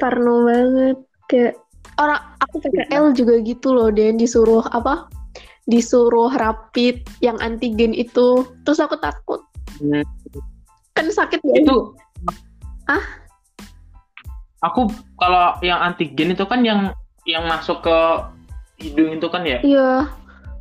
Parno 0.00 0.48
banget. 0.48 0.96
Kayak 1.28 1.60
orang 2.00 2.20
aku 2.42 2.56
PKL 2.58 3.14
juga 3.14 3.38
gitu 3.46 3.70
loh 3.70 3.92
Dan 3.94 4.18
disuruh 4.18 4.66
apa? 4.72 5.06
Disuruh 5.68 6.32
rapid 6.34 7.04
yang 7.22 7.38
antigen 7.38 7.92
itu. 7.94 8.48
Terus 8.64 8.80
aku 8.80 8.96
takut. 8.98 9.44
Hmm. 9.80 10.04
kan 10.90 11.06
sakit 11.08 11.40
ya 11.40 11.62
itu 11.62 11.96
ah 12.90 13.04
aku 14.60 14.90
kalau 15.16 15.56
yang 15.64 15.80
antigen 15.80 16.36
itu 16.36 16.44
kan 16.44 16.60
yang 16.60 16.92
yang 17.24 17.46
masuk 17.48 17.80
ke 17.84 17.98
hidung 18.80 19.12
itu 19.12 19.28
kan 19.28 19.44
ya? 19.44 19.60
Iya. 19.60 20.08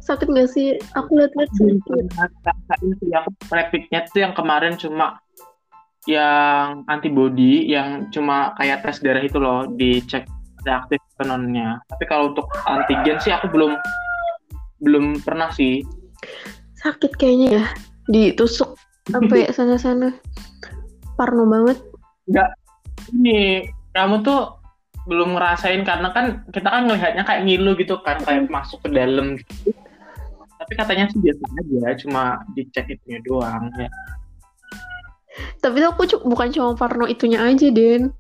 Sakit 0.04 0.28
gak 0.32 0.50
sih? 0.52 0.76
Aku 0.96 1.16
lihat-lihat 1.16 1.52
sakit 1.56 3.00
yang 3.08 3.26
rapidnya 3.48 4.00
tuh 4.12 4.20
yang 4.24 4.34
kemarin 4.36 4.76
cuma 4.76 5.20
yang 6.10 6.82
antibody 6.90 7.70
yang 7.70 8.10
cuma 8.10 8.58
kayak 8.58 8.82
tes 8.82 8.98
darah 9.06 9.22
itu 9.22 9.38
loh 9.38 9.70
dicek 9.78 10.26
reaktif 10.66 10.98
penonnya 11.16 11.78
tapi 11.86 12.04
kalau 12.10 12.34
untuk 12.34 12.50
antigen 12.66 13.22
sih 13.22 13.30
aku 13.30 13.46
belum 13.54 13.78
belum 14.82 15.22
pernah 15.22 15.54
sih. 15.54 15.86
Sakit 16.82 17.20
kayaknya 17.20 17.48
ya 17.62 17.66
ditusuk 18.10 18.74
sampai 19.12 19.46
sana-sana. 19.56 20.18
Parno 21.14 21.46
banget. 21.46 21.78
Enggak 22.26 22.50
ini 23.14 23.70
kamu 23.94 24.26
tuh 24.26 24.58
belum 25.06 25.38
ngerasain 25.38 25.84
karena 25.86 26.10
kan 26.16 26.48
kita 26.50 26.70
kan 26.70 26.88
ngelihatnya 26.88 27.24
kayak 27.28 27.44
ngilu 27.46 27.78
gitu 27.78 28.00
kan 28.02 28.18
kayak 28.24 28.50
masuk 28.50 28.82
ke 28.82 28.90
dalam. 28.90 29.38
Gitu 29.38 29.76
tapi 30.60 30.76
katanya 30.76 31.08
sih 31.10 31.20
biasa 31.24 31.44
aja 31.50 31.90
cuma 32.06 32.24
dicek 32.54 32.86
itunya 32.92 33.24
doang 33.24 33.72
ya 33.80 33.90
tapi 35.60 35.84
tuh 35.84 35.90
aku 35.92 36.04
bukan 36.26 36.48
cuma 36.54 36.76
Parno 36.76 37.06
itunya 37.06 37.40
aja 37.42 37.68
Den 37.72 38.14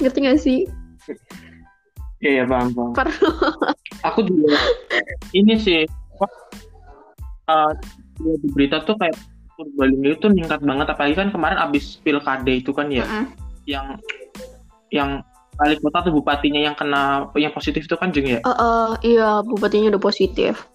ngerti 0.00 0.18
gak 0.24 0.40
sih 0.40 0.60
iya 2.24 2.42
ya 2.42 2.44
paham 2.44 2.72
paham 2.72 2.92
Parno 2.92 3.30
aku 4.06 4.26
juga 4.26 4.56
ini 5.36 5.54
sih 5.60 5.82
uh, 7.48 7.72
di 8.20 8.48
berita 8.52 8.82
tuh 8.84 8.96
kayak 8.98 9.16
Purbalingga 9.56 10.20
itu 10.20 10.28
meningkat 10.28 10.60
banget 10.60 10.86
apalagi 10.92 11.16
kan 11.16 11.32
kemarin 11.32 11.56
abis 11.56 11.96
pilkade 12.04 12.60
itu 12.60 12.76
kan 12.76 12.92
ya 12.92 13.08
uh 13.08 13.24
-uh. 13.24 13.26
yang 13.64 13.86
yang 14.92 15.24
wali 15.56 15.76
kota 15.80 16.04
atau 16.04 16.12
bupatinya 16.12 16.60
yang 16.60 16.76
kena 16.76 17.32
yang 17.36 17.52
positif 17.52 17.88
itu 17.88 17.96
kan 17.96 18.12
jeng 18.12 18.28
ya? 18.28 18.40
Uh, 18.44 18.52
uh, 18.52 18.88
iya 19.00 19.40
bupatinya 19.40 19.96
udah 19.96 20.02
positif. 20.02 20.68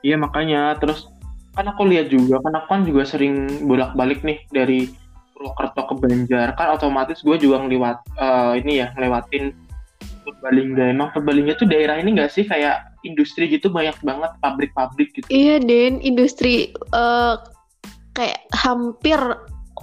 Iya 0.00 0.16
makanya 0.16 0.76
terus 0.80 1.08
kan 1.56 1.66
aku 1.72 1.82
lihat 1.88 2.12
juga 2.12 2.38
kan 2.44 2.52
aku 2.52 2.66
kan 2.68 2.82
juga 2.84 3.02
sering 3.08 3.64
bolak-balik 3.64 4.20
nih 4.22 4.38
dari 4.52 4.92
Purwokerto 5.32 5.82
ke 5.88 5.94
Banjar 6.00 6.52
kan 6.56 6.76
otomatis 6.76 7.24
gue 7.24 7.36
juga 7.40 7.64
ngeliwat 7.64 7.96
uh, 8.20 8.52
ini 8.56 8.84
ya 8.84 8.92
ngelewatin 8.94 9.56
Purbalingga 10.22 10.92
emang 10.92 11.08
Purbalingga 11.16 11.56
tuh 11.56 11.68
daerah 11.68 11.96
ini 11.96 12.12
gak 12.16 12.32
sih 12.32 12.44
kayak 12.44 12.92
industri 13.08 13.48
gitu 13.48 13.72
banyak 13.72 13.96
banget 14.04 14.32
pabrik-pabrik 14.44 15.16
gitu 15.16 15.26
iya 15.32 15.56
Den 15.56 16.04
industri 16.04 16.76
uh, 16.92 17.40
kayak 18.16 18.44
hampir 18.52 19.18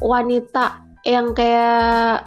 wanita 0.02 0.82
yang 1.06 1.36
kayak 1.36 2.26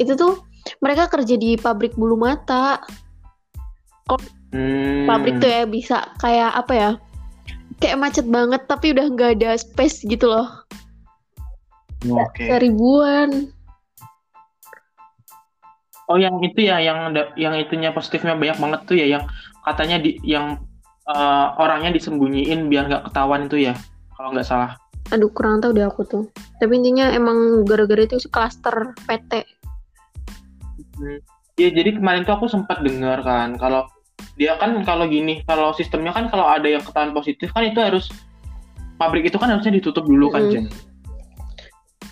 itu 0.00 0.14
tuh 0.18 0.42
mereka 0.82 1.08
kerja 1.08 1.34
di 1.38 1.56
pabrik 1.56 1.94
bulu 1.94 2.18
mata. 2.18 2.82
Kok 4.08 4.20
hmm. 4.52 5.06
pabrik 5.08 5.40
tuh 5.40 5.48
ya 5.48 5.62
bisa 5.64 6.12
kayak 6.20 6.52
apa 6.52 6.72
ya? 6.74 6.90
Kayak 7.78 7.98
macet 8.02 8.26
banget 8.26 8.62
tapi 8.66 8.90
udah 8.90 9.06
nggak 9.14 9.30
ada 9.38 9.54
space 9.54 10.02
gitu 10.02 10.26
loh. 10.26 10.66
Oke. 12.06 12.34
Okay. 12.34 12.46
Seribuan. 12.50 13.50
Oh 16.08 16.16
yang 16.16 16.40
itu 16.40 16.64
ya 16.64 16.80
yang 16.80 17.12
yang 17.36 17.54
itunya 17.58 17.92
positifnya 17.92 18.32
banyak 18.32 18.56
banget 18.56 18.80
tuh 18.88 18.96
ya 18.96 19.06
yang 19.18 19.24
katanya 19.60 20.00
di 20.00 20.16
yang 20.24 20.56
uh, 21.04 21.52
orangnya 21.60 21.92
disembunyiin 21.92 22.72
biar 22.72 22.88
nggak 22.88 23.04
ketahuan 23.12 23.44
itu 23.44 23.68
ya 23.70 23.74
kalau 24.16 24.32
nggak 24.32 24.48
salah. 24.48 24.72
Aduh 25.12 25.28
kurang 25.32 25.60
tahu 25.60 25.76
deh 25.76 25.84
aku 25.84 26.02
tuh. 26.08 26.24
Tapi 26.58 26.72
intinya 26.80 27.12
emang 27.12 27.64
gara-gara 27.68 28.08
itu 28.08 28.16
klaster 28.32 28.96
PT. 29.04 29.44
Iya 31.58 31.68
jadi 31.74 31.98
kemarin 31.98 32.22
tuh 32.22 32.34
aku 32.38 32.46
sempat 32.46 32.80
dengar 32.80 33.20
kan 33.26 33.58
kalau 33.58 33.86
dia 34.38 34.54
kan 34.58 34.82
kalau 34.86 35.10
gini 35.10 35.42
kalau 35.46 35.74
sistemnya 35.74 36.14
kan 36.14 36.30
kalau 36.30 36.46
ada 36.46 36.66
yang 36.70 36.82
ketahuan 36.82 37.10
positif 37.10 37.50
kan 37.50 37.66
itu 37.66 37.78
harus 37.82 38.06
pabrik 38.98 39.26
itu 39.26 39.38
kan 39.38 39.50
harusnya 39.50 39.78
ditutup 39.78 40.06
dulu 40.06 40.30
kan 40.30 40.46
mm. 40.46 40.50
Jen. 40.50 40.64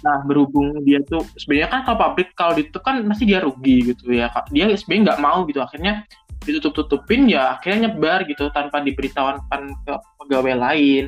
Nah 0.03 0.23
berhubung 0.27 0.83
dia 0.87 1.03
tuh 1.07 1.23
sebenarnya 1.38 1.71
kan 1.71 1.81
kalau 1.87 1.99
pabrik 2.03 2.35
kalau 2.35 2.55
ditutup 2.59 2.83
kan 2.87 3.03
masih 3.07 3.27
dia 3.27 3.42
rugi 3.42 3.95
gitu 3.95 4.11
ya 4.14 4.31
dia 4.51 4.71
sebenarnya 4.75 5.14
nggak 5.14 5.21
mau 5.23 5.47
gitu 5.47 5.62
akhirnya 5.62 6.07
ditutup 6.47 6.87
tutupin 6.87 7.27
ya 7.27 7.59
akhirnya 7.59 7.90
nyebar 7.90 8.23
gitu 8.27 8.47
tanpa 8.55 8.79
diberitahukan 8.83 9.62
ke 9.87 9.92
pegawai 10.23 10.55
lain. 10.55 11.05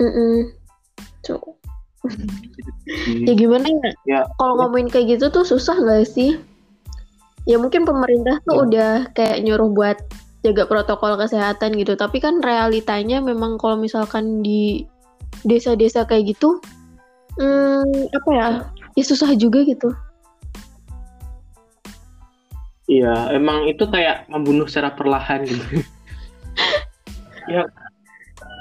Mm 0.00 0.10
-mm. 0.10 0.38
ya 3.28 3.32
gimana 3.36 3.66
ya? 3.68 3.90
ya 4.08 4.20
kalau 4.40 4.56
ngomongin 4.56 4.88
kayak 4.88 5.18
gitu 5.18 5.28
tuh 5.30 5.44
susah 5.46 5.76
nggak 5.78 6.08
sih? 6.08 6.40
Ya 7.48 7.56
mungkin 7.56 7.88
pemerintah 7.88 8.40
tuh 8.44 8.54
ya. 8.54 8.60
udah 8.66 8.92
kayak 9.16 9.38
nyuruh 9.44 9.70
buat 9.72 9.98
jaga 10.44 10.64
protokol 10.68 11.16
kesehatan 11.20 11.76
gitu. 11.76 11.96
Tapi 11.96 12.20
kan 12.20 12.40
realitanya 12.40 13.20
memang 13.20 13.60
kalau 13.60 13.76
misalkan 13.76 14.40
di 14.44 14.84
desa-desa 15.44 16.04
kayak 16.04 16.36
gitu 16.36 16.60
hmm, 17.40 18.12
apa 18.12 18.30
ya 18.34 18.48
ya 18.96 19.04
susah 19.04 19.32
juga 19.36 19.64
gitu. 19.64 19.88
Iya 22.90 23.30
emang 23.38 23.70
itu 23.70 23.86
kayak 23.86 24.26
membunuh 24.26 24.66
secara 24.66 24.92
perlahan 24.92 25.46
gitu. 25.46 25.64
Ya 27.48 27.66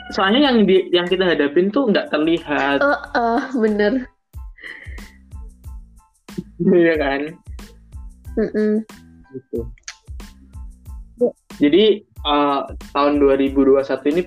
soalnya 0.10 0.50
yang 0.50 0.66
di 0.66 0.90
yang 0.90 1.06
kita 1.06 1.22
hadapin 1.22 1.70
tuh 1.70 1.94
nggak 1.94 2.10
terlihat. 2.10 2.82
Uh, 2.82 2.98
uh, 3.14 3.42
bener. 3.54 4.10
Iya 6.58 6.94
kan 6.98 7.22
Mm-mm. 8.38 8.86
Gitu. 9.34 9.60
Jadi 11.60 11.86
uh, 12.24 12.70
tahun 12.96 13.20
2021 13.20 14.12
ini 14.16 14.22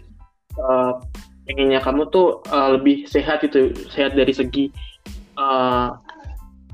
uh, 0.61 1.01
pengennya 1.49 1.81
kamu 1.81 2.09
tuh 2.13 2.45
uh, 2.53 2.77
lebih 2.79 3.09
sehat 3.09 3.43
itu 3.43 3.73
sehat 3.91 4.15
dari 4.15 4.31
segi 4.31 4.69
uh, 5.41 5.97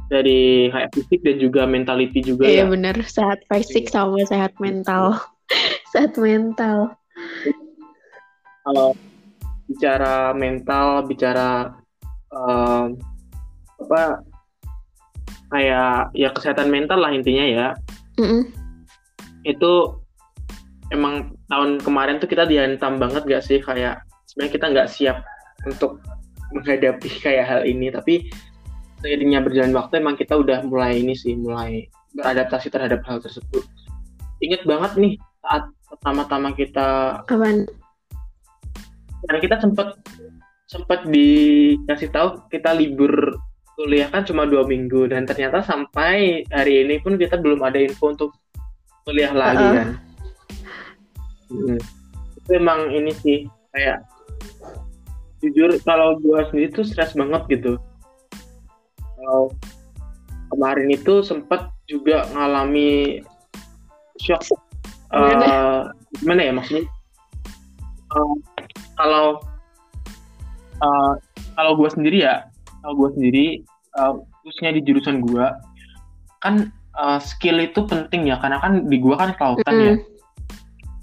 dari 0.08 0.72
kayak 0.72 0.90
fisik 0.96 1.20
dan 1.20 1.36
juga 1.36 1.68
mentality 1.68 2.24
juga 2.24 2.48
iya, 2.48 2.50
ya. 2.50 2.56
Iya 2.64 2.64
benar, 2.72 2.96
sehat 3.04 3.38
fisik 3.52 3.88
iya. 3.88 3.92
sama 3.92 4.20
sehat 4.24 4.52
mental. 4.58 5.20
sehat 5.92 6.16
mental. 6.16 6.96
Kalau 8.64 8.92
bicara 9.68 10.32
mental, 10.32 11.04
bicara 11.04 11.76
uh, 12.32 12.88
apa 13.78 14.24
kayak 15.48 16.12
ya 16.12 16.28
kesehatan 16.32 16.68
mental 16.68 17.00
lah 17.00 17.12
intinya 17.12 17.44
ya 17.44 17.66
mm 18.20 18.26
-mm. 18.26 18.42
itu 19.48 19.72
emang 20.92 21.37
tahun 21.48 21.80
kemarin 21.80 22.20
tuh 22.20 22.28
kita 22.28 22.48
dihantam 22.48 22.96
banget 23.00 23.24
gak 23.24 23.44
sih 23.44 23.61
kayak 23.61 24.04
sebenarnya 24.28 24.52
kita 24.52 24.66
nggak 24.72 24.90
siap 24.92 25.18
untuk 25.64 26.00
menghadapi 26.52 27.08
kayak 27.24 27.44
hal 27.48 27.62
ini 27.64 27.92
tapi 27.92 28.28
seiringnya 28.98 29.44
berjalan 29.44 29.72
waktu 29.76 30.02
emang 30.02 30.18
kita 30.18 30.34
udah 30.34 30.64
mulai 30.66 31.00
ini 31.00 31.14
sih 31.14 31.38
mulai 31.38 31.87
beradaptasi 32.18 32.72
terhadap 32.72 33.04
hal 33.06 33.22
tersebut 33.22 33.62
inget 34.42 34.64
banget 34.66 34.92
nih 34.98 35.14
saat 35.44 35.70
pertama-tama 35.88 36.50
kita 36.52 37.20
Apaan? 37.24 37.64
karena 39.28 39.38
kita 39.40 39.56
sempat 39.62 39.88
sempat 40.68 41.00
dikasih 41.08 42.11
tahu 42.12 42.28
kita 42.52 42.76
libur 42.76 43.38
kuliah 43.78 44.10
kan 44.10 44.26
cuma 44.26 44.42
dua 44.42 44.66
minggu 44.66 45.06
dan 45.06 45.22
ternyata 45.22 45.62
sampai 45.62 46.42
hari 46.50 46.82
ini 46.82 46.98
pun 46.98 47.14
kita 47.14 47.38
belum 47.38 47.62
ada 47.62 47.78
info 47.78 48.10
untuk 48.10 48.34
kuliah 49.06 49.30
lagi 49.30 49.62
uh 49.62 49.70
-uh. 49.70 49.76
kan 49.78 49.88
hmm. 51.54 51.78
itu 52.42 52.50
emang 52.58 52.90
ini 52.90 53.14
sih 53.22 53.38
kayak 53.70 54.02
jujur 55.38 55.70
kalau 55.86 56.18
gue 56.18 56.42
sendiri 56.50 56.74
tuh 56.74 56.82
stres 56.82 57.14
banget 57.14 57.46
gitu 57.46 57.78
kalau 59.14 59.54
kemarin 60.50 60.90
itu 60.90 61.22
sempat 61.22 61.70
juga 61.86 62.26
ngalami 62.34 63.22
shock 64.18 64.42
uh, 65.14 65.86
gimana 66.18 66.42
ya 66.42 66.52
maksudnya 66.52 66.84
uh, 68.10 68.34
kalau 68.98 69.38
uh, 70.82 71.14
kalau 71.54 71.72
gue 71.78 71.88
sendiri 71.94 72.26
ya 72.26 72.42
kalau 72.88 73.05
gue 73.05 73.20
sendiri 73.20 73.46
uh, 74.01 74.16
khususnya 74.40 74.72
di 74.72 74.81
jurusan 74.81 75.20
gue 75.20 75.44
kan 76.40 76.72
uh, 76.96 77.20
skill 77.20 77.61
itu 77.61 77.85
penting 77.85 78.33
ya 78.33 78.40
karena 78.40 78.57
kan 78.64 78.88
di 78.88 78.96
gue 78.96 79.12
kan 79.12 79.37
kelautan 79.37 79.74
mm. 79.77 79.85
ya 79.85 79.94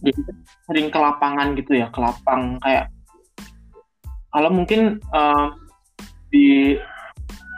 jadi 0.02 0.22
sering 0.66 0.90
ke 0.90 0.98
lapangan 0.98 1.54
gitu 1.54 1.78
ya 1.78 1.94
ke 1.94 2.02
lapang 2.02 2.58
kayak 2.66 2.90
kalau 4.34 4.50
mungkin 4.50 4.98
uh, 5.14 5.54
di 6.34 6.74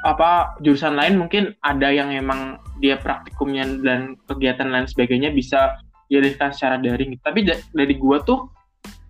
apa 0.03 0.59
jurusan 0.59 0.99
lain 0.99 1.15
mungkin 1.15 1.55
ada 1.63 1.87
yang 1.87 2.11
emang 2.11 2.59
dia 2.83 2.99
praktikumnya 2.99 3.63
dan 3.79 4.19
kegiatan 4.27 4.67
lain 4.67 4.91
sebagainya 4.91 5.31
bisa 5.31 5.79
dialihkan 6.05 6.53
secara 6.53 6.77
daring. 6.77 7.17
Tapi 7.19 7.49
dari 7.49 7.95
gua 7.97 8.21
tuh 8.21 8.53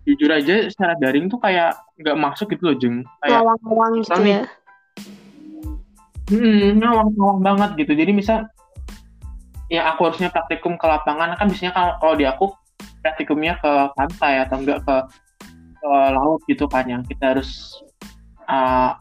jujur 0.08 0.32
aja 0.32 0.72
secara 0.72 0.96
daring 0.96 1.28
tuh 1.28 1.36
kayak 1.38 1.76
nggak 2.00 2.16
masuk 2.16 2.48
gitu 2.56 2.72
loh 2.72 2.76
jeng. 2.80 3.04
Kayak 3.20 3.44
ngawang-ngawang 3.44 3.92
gitu 4.00 4.22
ya 4.24 4.42
hmm 6.28 6.78
ngawang-ngawang 6.80 7.40
banget 7.40 7.70
gitu. 7.84 7.92
Jadi 7.96 8.12
misal 8.12 8.48
ya 9.68 9.88
aku 9.92 10.08
harusnya 10.08 10.32
praktikum 10.32 10.80
ke 10.80 10.86
lapangan 10.88 11.36
kan 11.36 11.46
biasanya 11.48 11.72
kalau, 11.76 11.92
kalau 12.00 12.14
di 12.16 12.24
aku 12.24 12.44
praktikumnya 13.04 13.56
ke 13.60 13.72
pantai 13.96 14.44
atau 14.44 14.56
enggak 14.60 14.80
ke, 14.84 14.96
ke 15.78 15.90
laut 16.12 16.40
gitu 16.48 16.64
kan 16.68 16.84
yang 16.88 17.04
kita 17.04 17.36
harus 17.36 17.80
uh, 18.48 18.96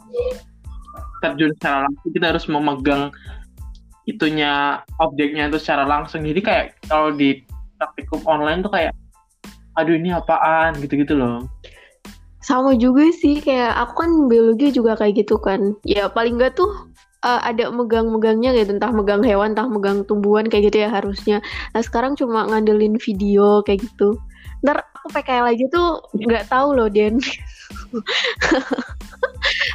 terjun 1.24 1.52
secara 1.58 1.88
langsung 1.88 2.12
kita 2.14 2.26
harus 2.30 2.46
memegang 2.52 3.04
itunya 4.08 4.84
objeknya 5.04 5.52
itu 5.52 5.60
secara 5.60 5.84
langsung. 5.84 6.24
Jadi 6.24 6.40
kayak 6.40 6.66
kalau 6.88 7.12
di 7.12 7.44
praktikum 7.76 8.24
online 8.24 8.64
tuh 8.64 8.72
kayak 8.72 8.96
aduh 9.78 9.94
ini 9.94 10.16
apaan? 10.16 10.74
gitu-gitu 10.80 11.14
loh. 11.14 11.46
Sama 12.40 12.80
juga 12.80 13.12
sih 13.12 13.44
kayak 13.44 13.76
aku 13.76 13.94
kan 14.08 14.12
biologi 14.32 14.72
juga 14.72 14.96
kayak 14.96 15.28
gitu 15.28 15.36
kan. 15.36 15.76
Ya 15.84 16.08
paling 16.08 16.40
enggak 16.40 16.56
tuh 16.56 16.87
uh, 17.26 17.42
ada 17.42 17.70
megang-megangnya 17.74 18.54
gitu 18.54 18.78
entah 18.78 18.94
megang 18.94 19.24
hewan 19.26 19.56
entah 19.56 19.70
megang 19.70 20.04
tumbuhan 20.06 20.46
kayak 20.46 20.74
gitu 20.74 20.86
ya 20.86 20.90
harusnya. 20.92 21.38
Nah 21.74 21.82
sekarang 21.82 22.14
cuma 22.20 22.46
ngandelin 22.46 23.00
video 23.02 23.62
kayak 23.66 23.86
gitu. 23.86 24.20
Ntar 24.66 24.82
aku 24.98 25.14
PKL 25.14 25.54
aja 25.54 25.66
tuh 25.70 26.02
nggak 26.18 26.50
tahu 26.50 26.78
loh 26.78 26.90
Den. 26.90 27.22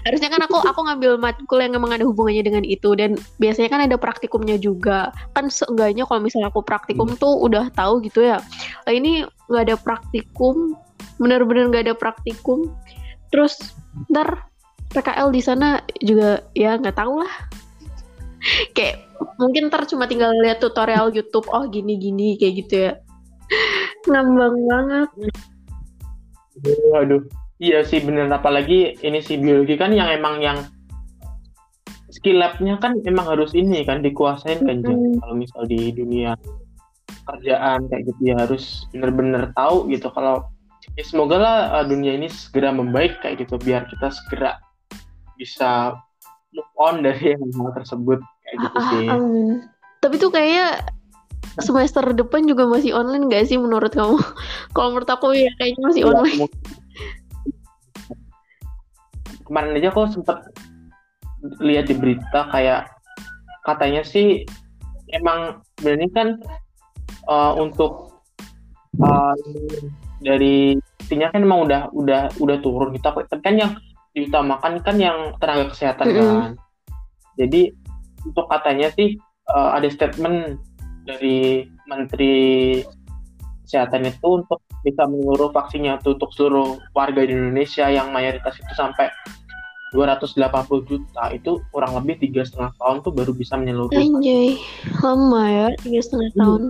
Harusnya 0.02 0.28
kan 0.28 0.42
aku 0.42 0.58
aku 0.58 0.80
ngambil 0.84 1.12
matkul 1.22 1.62
yang 1.62 1.78
emang 1.78 1.94
ada 1.94 2.02
hubungannya 2.02 2.42
dengan 2.42 2.64
itu. 2.66 2.92
Dan 2.98 3.14
biasanya 3.38 3.70
kan 3.70 3.80
ada 3.86 3.96
praktikumnya 3.96 4.58
juga. 4.58 5.14
Kan 5.38 5.48
seenggaknya 5.48 6.02
kalau 6.04 6.20
misalnya 6.20 6.50
aku 6.50 6.66
praktikum 6.66 7.14
hmm. 7.14 7.18
tuh 7.22 7.32
udah 7.46 7.70
tahu 7.72 8.02
gitu 8.02 8.26
ya 8.26 8.42
nah, 8.84 8.92
ini 8.92 9.22
nggak 9.48 9.64
ada 9.70 9.76
praktikum 9.78 10.74
bener-bener 11.22 11.70
nggak 11.70 11.84
ada 11.90 11.94
praktikum. 11.94 12.66
Terus 13.30 13.56
ntar 14.10 14.51
PKL 14.92 15.28
di 15.32 15.42
sana 15.42 15.80
juga 16.04 16.44
ya 16.52 16.76
nggak 16.76 16.96
tahu 16.96 17.24
lah. 17.24 17.34
Kayak 18.76 19.08
mungkin 19.40 19.72
ntar 19.72 19.88
cuma 19.88 20.04
tinggal 20.04 20.34
lihat 20.42 20.60
tutorial 20.60 21.10
YouTube 21.10 21.48
oh 21.50 21.64
gini-gini 21.66 22.36
kayak 22.36 22.54
gitu 22.66 22.74
ya. 22.90 22.92
Ngambang 24.06 24.56
banget. 24.68 25.08
Aduh 26.96 27.22
Iya 27.62 27.86
sih 27.86 28.02
bener. 28.02 28.26
Apalagi 28.26 28.98
ini 29.06 29.22
si 29.22 29.38
biologi 29.38 29.78
kan 29.78 29.94
yang 29.94 30.10
emang 30.10 30.42
yang 30.42 30.58
skill 32.10 32.42
labnya 32.42 32.74
kan 32.82 32.98
emang 33.06 33.30
harus 33.30 33.54
ini 33.54 33.86
kan 33.86 34.02
dikuasain 34.02 34.66
kan 34.66 34.82
mm. 34.82 35.22
kalau 35.22 35.34
misal 35.38 35.62
di 35.70 35.94
dunia 35.94 36.34
kerjaan 37.22 37.86
kayak 37.86 38.02
gitu 38.10 38.34
ya 38.34 38.36
harus 38.42 38.90
bener-bener 38.90 39.54
tahu 39.54 39.86
gitu. 39.94 40.10
Kalau 40.10 40.50
ya 40.98 41.04
semoga 41.06 41.38
lah 41.38 41.56
uh, 41.78 41.84
dunia 41.86 42.18
ini 42.18 42.26
segera 42.26 42.74
membaik 42.74 43.22
kayak 43.22 43.46
gitu 43.46 43.54
biar 43.62 43.86
kita 43.86 44.10
segera 44.10 44.58
bisa 45.42 45.98
move 46.54 46.72
on 46.78 47.02
dari 47.02 47.34
hal 47.38 47.70
tersebut 47.74 48.22
kayak 48.46 48.56
gitu 48.62 48.78
ah, 48.78 48.90
sih. 48.94 49.06
Um, 49.10 49.66
tapi 49.98 50.22
tuh 50.22 50.30
kayaknya 50.30 50.86
semester 51.58 52.06
depan 52.14 52.46
juga 52.46 52.64
masih 52.70 52.94
online 52.94 53.26
gak 53.26 53.50
sih 53.50 53.58
menurut 53.58 53.90
kamu? 53.90 54.22
Kalau 54.74 54.94
menurut 54.94 55.10
aku 55.10 55.34
ya 55.34 55.50
kayaknya 55.58 55.82
masih 55.82 56.02
ya, 56.06 56.08
online 56.14 56.46
kemarin 59.52 59.76
aja 59.76 59.92
kok 59.92 60.16
sempet 60.16 60.36
lihat 61.60 61.92
di 61.92 61.94
berita 62.00 62.48
kayak 62.48 62.88
katanya 63.68 64.00
sih 64.00 64.48
emang 65.12 65.60
berarti 65.76 66.08
kan 66.16 66.40
uh, 67.28 67.52
untuk 67.60 68.16
uh, 68.96 69.36
dari 70.24 70.80
intinya 71.04 71.28
kan 71.28 71.44
emang 71.44 71.68
udah 71.68 71.92
udah 71.92 72.32
udah 72.40 72.56
turun 72.64 72.96
gitu 72.96 73.04
tapi 73.04 73.42
kan 73.44 73.60
yang 73.60 73.72
diutamakan 74.12 74.84
kan 74.84 74.96
yang 75.00 75.32
tenaga 75.40 75.72
kesehatan 75.72 76.06
mm 76.08 76.14
-hmm. 76.16 76.40
kan 76.40 76.52
jadi 77.40 77.62
untuk 78.28 78.46
katanya 78.48 78.88
sih 78.92 79.18
uh, 79.50 79.74
ada 79.74 79.88
statement 79.88 80.60
dari 81.08 81.66
menteri 81.90 82.36
kesehatan 83.66 84.06
itu 84.06 84.28
untuk 84.44 84.60
bisa 84.84 85.06
menyeluruh 85.06 85.50
vaksinnya 85.54 85.98
untuk 86.02 86.30
seluruh 86.34 86.78
warga 86.92 87.24
di 87.24 87.32
Indonesia 87.32 87.88
yang 87.88 88.12
mayoritas 88.12 88.58
itu 88.58 88.72
sampai 88.76 89.08
280 89.92 90.88
juta 90.88 91.24
itu 91.36 91.60
kurang 91.68 91.92
lebih 92.00 92.16
tiga 92.24 92.42
setengah 92.48 92.72
tahun 92.80 93.04
tuh 93.04 93.12
baru 93.12 93.32
bisa 93.36 93.60
menyeluruh. 93.60 93.92
Anjay, 93.92 94.56
lama 95.04 95.42
ya 95.52 95.66
tiga 95.84 96.00
setengah 96.00 96.28
iya. 96.28 96.38
tahun. 96.40 96.62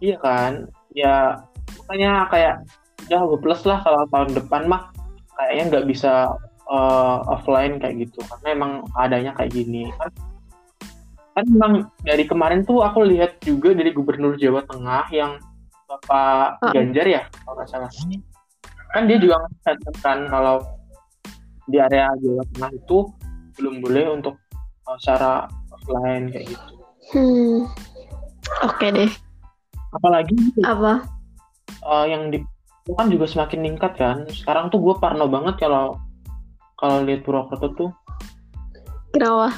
Iya 0.00 0.16
kan, 0.20 0.52
ya 0.96 1.16
makanya 1.84 2.12
kayak 2.28 2.56
udah 3.08 3.40
plus 3.40 3.62
lah 3.64 3.80
kalau 3.80 4.04
tahun 4.10 4.36
depan 4.36 4.68
mah 4.68 4.92
kayaknya 5.38 5.64
nggak 5.72 5.86
bisa 5.88 6.34
uh, 6.68 7.24
offline 7.30 7.80
kayak 7.80 8.04
gitu 8.08 8.20
karena 8.26 8.48
emang 8.52 8.72
adanya 8.98 9.32
kayak 9.38 9.54
gini 9.54 9.88
kan. 9.96 10.10
Kan 11.30 11.46
memang 11.46 11.72
dari 12.02 12.26
kemarin 12.26 12.66
tuh 12.66 12.82
aku 12.82 13.06
lihat 13.06 13.38
juga 13.40 13.70
dari 13.72 13.94
Gubernur 13.94 14.34
Jawa 14.34 14.66
Tengah 14.66 15.06
yang 15.14 15.38
Bapak 15.86 16.62
Ganjar 16.74 17.06
ya 17.06 17.22
kalau 17.46 17.54
nggak 17.58 17.70
salah 17.70 17.90
kan 18.90 19.06
dia 19.06 19.18
juga 19.22 19.38
kan 20.02 20.26
kalau 20.26 20.62
di 21.70 21.78
area 21.78 22.10
Jawa 22.18 22.42
Tengah 22.54 22.70
itu 22.74 22.98
belum 23.58 23.74
boleh 23.82 24.04
untuk 24.10 24.34
uh, 24.90 24.98
secara 24.98 25.46
offline 25.70 26.30
kayak 26.34 26.50
gitu. 26.50 26.74
Hmm. 27.14 27.66
Oke 28.66 28.86
okay 28.86 28.88
deh. 28.90 29.10
Apalagi 29.94 30.34
apa? 30.66 31.06
Uh, 31.86 32.06
yang 32.10 32.34
di 32.34 32.42
kan 32.88 33.06
juga 33.12 33.26
semakin 33.28 33.58
meningkat 33.60 33.92
kan. 33.96 34.24
Sekarang 34.30 34.72
tuh 34.72 34.80
gue 34.80 34.94
parno 34.98 35.28
banget 35.28 35.60
kalau 35.60 36.00
kalau 36.80 37.04
lihat 37.04 37.22
Purwokerto 37.22 37.68
tuh. 37.76 37.90
Kenapa? 39.12 39.52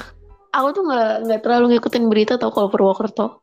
Aku 0.53 0.69
tuh 0.75 0.83
nggak 0.85 1.11
nggak 1.29 1.41
terlalu 1.41 1.65
ngikutin 1.77 2.05
berita 2.11 2.33
tau 2.35 2.51
kalau 2.51 2.69
Purwokerto. 2.69 3.41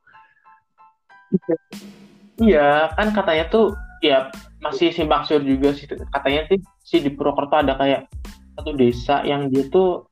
Iya, 2.41 2.91
kan 2.97 3.15
katanya 3.15 3.47
tuh 3.49 3.75
ya 4.01 4.33
masih 4.61 4.93
simpang 4.93 5.25
siur 5.25 5.41
juga 5.41 5.73
sih 5.73 5.89
katanya 5.89 6.45
sih 6.53 6.59
si 6.85 7.01
di 7.01 7.13
Purwokerto 7.13 7.57
ada 7.57 7.77
kayak 7.81 8.09
satu 8.57 8.77
desa 8.77 9.25
yang 9.25 9.49
dia 9.49 9.65
tuh 9.73 10.05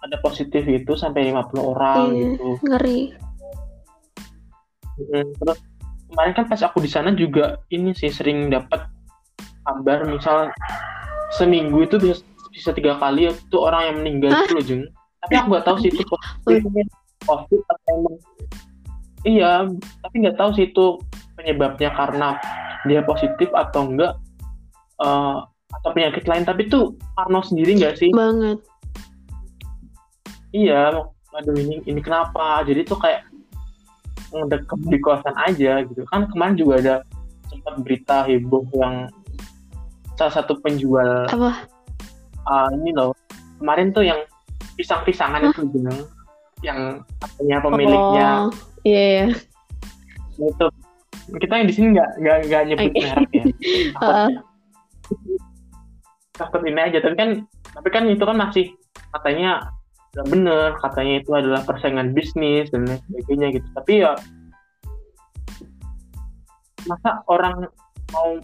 ada 0.00 0.16
positif 0.24 0.64
itu 0.64 0.96
sampai 0.96 1.28
50 1.28 1.60
orang 1.60 2.06
iya, 2.16 2.20
gitu 2.32 2.48
ngeri 2.64 3.00
terus 5.36 5.58
kemarin 6.08 6.32
kan 6.32 6.44
pas 6.48 6.60
aku 6.64 6.80
di 6.80 6.88
sana 6.88 7.12
juga 7.12 7.60
ini 7.68 7.92
sih 7.92 8.08
sering 8.08 8.48
dapat 8.48 8.88
kabar 9.66 10.04
misal 10.08 10.52
seminggu 11.36 11.84
itu 11.84 11.96
bisa 12.00 12.22
bisa 12.50 12.70
tiga 12.74 12.98
kali 12.98 13.30
itu 13.30 13.56
orang 13.56 13.82
yang 13.92 13.96
meninggal 14.02 14.30
itu 14.34 14.52
loh 14.54 14.64
jeng 14.64 14.82
tapi 15.20 15.32
aku 15.38 15.46
nggak 15.54 15.66
tahu 15.68 15.76
sih 15.80 15.90
itu 15.92 16.02
positif 16.44 16.86
covid 17.28 17.60
atau 17.68 17.92
emang 17.94 18.16
iya 19.28 19.52
tapi 20.02 20.14
nggak 20.24 20.36
tahu 20.40 20.50
sih 20.56 20.64
itu 20.72 20.98
penyebabnya 21.40 21.92
karena 21.96 22.36
dia 22.88 23.04
positif 23.04 23.48
atau 23.52 23.88
enggak 23.88 24.16
uh, 25.00 25.44
atau 25.70 25.90
penyakit 25.92 26.24
lain. 26.28 26.44
Tapi 26.44 26.68
tuh 26.68 26.96
Arno 27.16 27.40
sendiri 27.44 27.76
enggak 27.76 27.96
sih? 28.00 28.12
Banget. 28.12 28.60
Iya 30.50 31.06
aduh 31.30 31.54
ini 31.54 31.78
ini 31.86 32.00
kenapa? 32.02 32.66
Jadi 32.66 32.82
tuh 32.82 32.98
kayak 32.98 33.22
ngedekem 34.34 34.80
di 34.90 34.98
kawasan 34.98 35.36
aja 35.38 35.72
gitu. 35.86 36.02
Kan 36.10 36.26
kemarin 36.30 36.56
juga 36.58 36.74
ada 36.82 36.94
sempat 37.50 37.74
berita 37.82 38.26
heboh 38.26 38.66
yang 38.74 39.10
salah 40.20 40.34
satu 40.36 40.52
penjual 40.60 41.24
apa 41.32 41.64
uh, 42.44 42.68
ini 42.76 42.92
loh 42.92 43.16
kemarin 43.56 43.88
tuh 43.96 44.04
yang 44.04 44.20
pisang-pisangan 44.76 45.48
itu 45.48 45.64
bilang 45.72 45.96
yang 46.60 47.00
katanya 47.16 47.56
pemiliknya 47.64 48.28
oh, 48.44 48.52
iya, 48.84 49.32
yeah. 49.32 50.44
itu 50.44 50.66
kita 51.40 51.52
yang 51.56 51.68
di 51.68 51.74
sini 51.74 51.86
nggak 51.96 52.10
nggak 52.20 52.38
nggak 52.52 52.62
nyebut 52.68 52.90
okay. 52.92 53.00
merek 53.00 53.30
ya 53.32 53.44
takut, 56.36 56.60
uh. 56.60 56.68
ini 56.68 56.80
aja 56.80 56.98
tapi 57.00 57.16
kan 57.16 57.30
tapi 57.72 57.88
kan 57.88 58.04
itu 58.12 58.24
kan 58.24 58.36
masih 58.36 58.66
katanya 59.16 59.72
nggak 60.12 60.26
bener 60.28 60.68
katanya 60.84 61.14
itu 61.22 61.30
adalah 61.32 61.60
persaingan 61.64 62.12
bisnis 62.12 62.68
dan 62.68 62.84
lain 62.84 63.00
sebagainya 63.08 63.46
gitu 63.56 63.68
tapi 63.72 64.04
ya 64.04 64.12
masa 66.88 67.20
orang 67.28 67.68
mau 68.12 68.40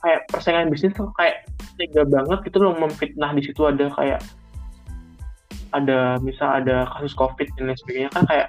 kayak 0.00 0.20
persaingan 0.32 0.72
bisnis 0.72 0.96
tuh 0.96 1.12
kayak 1.16 1.44
tega 1.76 2.02
banget 2.08 2.38
gitu 2.48 2.58
loh 2.60 2.74
memfitnah 2.76 3.32
di 3.36 3.42
situ 3.44 3.68
ada 3.68 3.92
kayak 3.94 4.20
ada 5.70 6.18
misal 6.24 6.48
ada 6.60 6.88
kasus 6.96 7.14
covid 7.14 7.46
dan 7.56 7.70
lain 7.70 7.78
sebagainya 7.78 8.10
kan 8.12 8.24
kayak 8.26 8.48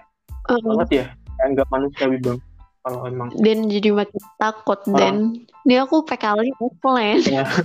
uh. 0.49 0.59
banget 0.63 0.89
ya 0.89 1.05
kayak 1.37 1.47
nggak 1.57 1.67
manusiawi 1.69 2.17
banget 2.23 2.43
kalau 2.81 3.05
emang 3.05 3.29
dan 3.45 3.69
jadi 3.69 3.89
makin 3.93 4.21
takut 4.41 4.79
oh. 4.89 4.97
dan 4.97 5.37
ini 5.69 5.77
aku 5.77 6.01
PKL 6.01 6.41
offline 6.57 7.21
ya. 7.29 7.45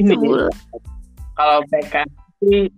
ini 0.00 0.12
kalau 1.36 1.60
PK 1.72 1.94
sih 2.44 2.68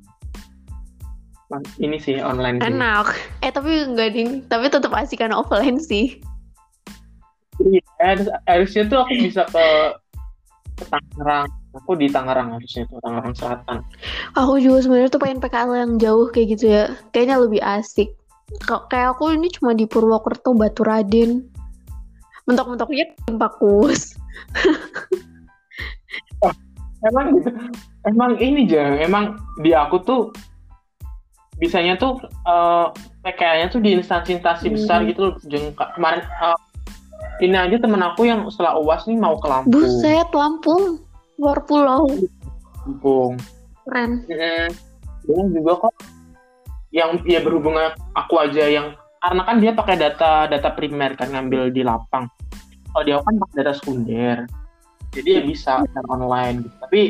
ini 1.81 1.97
sih 1.99 2.21
online 2.21 2.61
sih. 2.61 2.69
enak 2.69 3.07
eh 3.43 3.51
tapi 3.51 3.89
enggak 3.89 4.13
ding 4.15 4.45
tapi 4.47 4.69
tetap 4.69 4.93
asik 4.95 5.25
kan 5.25 5.35
offline 5.35 5.81
sih 5.81 6.21
iya 7.69 7.83
harusnya 8.49 8.83
tuh 8.89 8.99
aku 9.05 9.15
bisa 9.21 9.43
ke, 9.49 9.67
ke 10.79 10.85
Tangerang. 10.89 11.49
Aku 11.77 11.95
di 11.95 12.09
Tangerang 12.09 12.59
harusnya 12.59 12.89
tuh 12.89 12.99
Tangerang 13.05 13.35
Selatan. 13.37 13.79
Aku 14.35 14.59
juga 14.59 14.83
sebenarnya 14.83 15.11
tuh 15.13 15.21
pengen 15.21 15.39
PKL 15.39 15.75
yang 15.77 15.93
jauh 16.01 16.27
kayak 16.33 16.47
gitu 16.59 16.65
ya. 16.73 16.85
Kayaknya 17.13 17.37
lebih 17.45 17.61
asik. 17.63 18.17
Kayak 18.65 19.19
aku 19.19 19.37
ini 19.37 19.53
cuma 19.53 19.77
di 19.77 19.85
Purwokerto 19.85 20.57
Batu 20.57 20.83
Raden. 20.83 21.45
Mentok-mentoknya 22.49 23.13
Pakus 23.37 24.17
oh, 26.45 26.55
emang 27.05 27.27
gitu. 27.39 27.51
Emang 28.07 28.33
ini 28.41 28.65
jang 28.65 28.97
emang 29.03 29.37
di 29.61 29.75
aku 29.77 30.01
tuh 30.01 30.23
bisanya 31.59 31.99
tuh 31.99 32.23
uh, 32.47 32.89
eh, 33.27 33.35
PKL-nya 33.35 33.67
tuh 33.69 33.83
di 33.83 33.99
instansi-instansi 33.99 34.71
hmm. 34.71 34.75
besar 34.79 34.99
gitu 35.05 35.21
loh 35.29 35.35
jeng. 35.51 35.75
Kemarin 35.75 36.23
uh, 36.39 36.57
ini 37.39 37.57
aja 37.57 37.77
temen 37.79 38.03
aku 38.03 38.27
yang 38.27 38.47
setelah 38.51 38.79
uas 38.83 39.07
nih 39.07 39.19
mau 39.19 39.39
ke 39.39 39.47
Lampung. 39.47 39.73
Buset 39.73 40.29
Lampung. 40.35 41.03
Luar 41.39 41.63
pulau. 41.65 42.11
Lampung. 42.83 43.39
Keren. 43.87 44.27
Hmm. 45.29 45.53
juga 45.53 45.89
kok 45.89 45.95
yang 46.89 47.21
ya 47.29 47.45
berhubungan 47.45 47.93
aku 48.17 48.41
aja 48.41 48.65
yang 48.65 48.97
karena 49.21 49.43
kan 49.45 49.57
dia 49.61 49.73
pakai 49.77 49.97
data 50.01 50.49
data 50.49 50.73
primer 50.73 51.15
kan 51.15 51.31
ngambil 51.31 51.71
di 51.71 51.85
lapang. 51.85 52.27
Kalau 52.91 53.05
dia 53.05 53.21
kan 53.23 53.37
pakai 53.39 53.55
data 53.63 53.73
sekunder. 53.77 54.37
Jadi 55.13 55.29
ya 55.39 55.43
bisa 55.45 55.73
secara 55.85 56.09
online. 56.11 56.65
Gitu. 56.65 56.77
tapi 56.81 57.01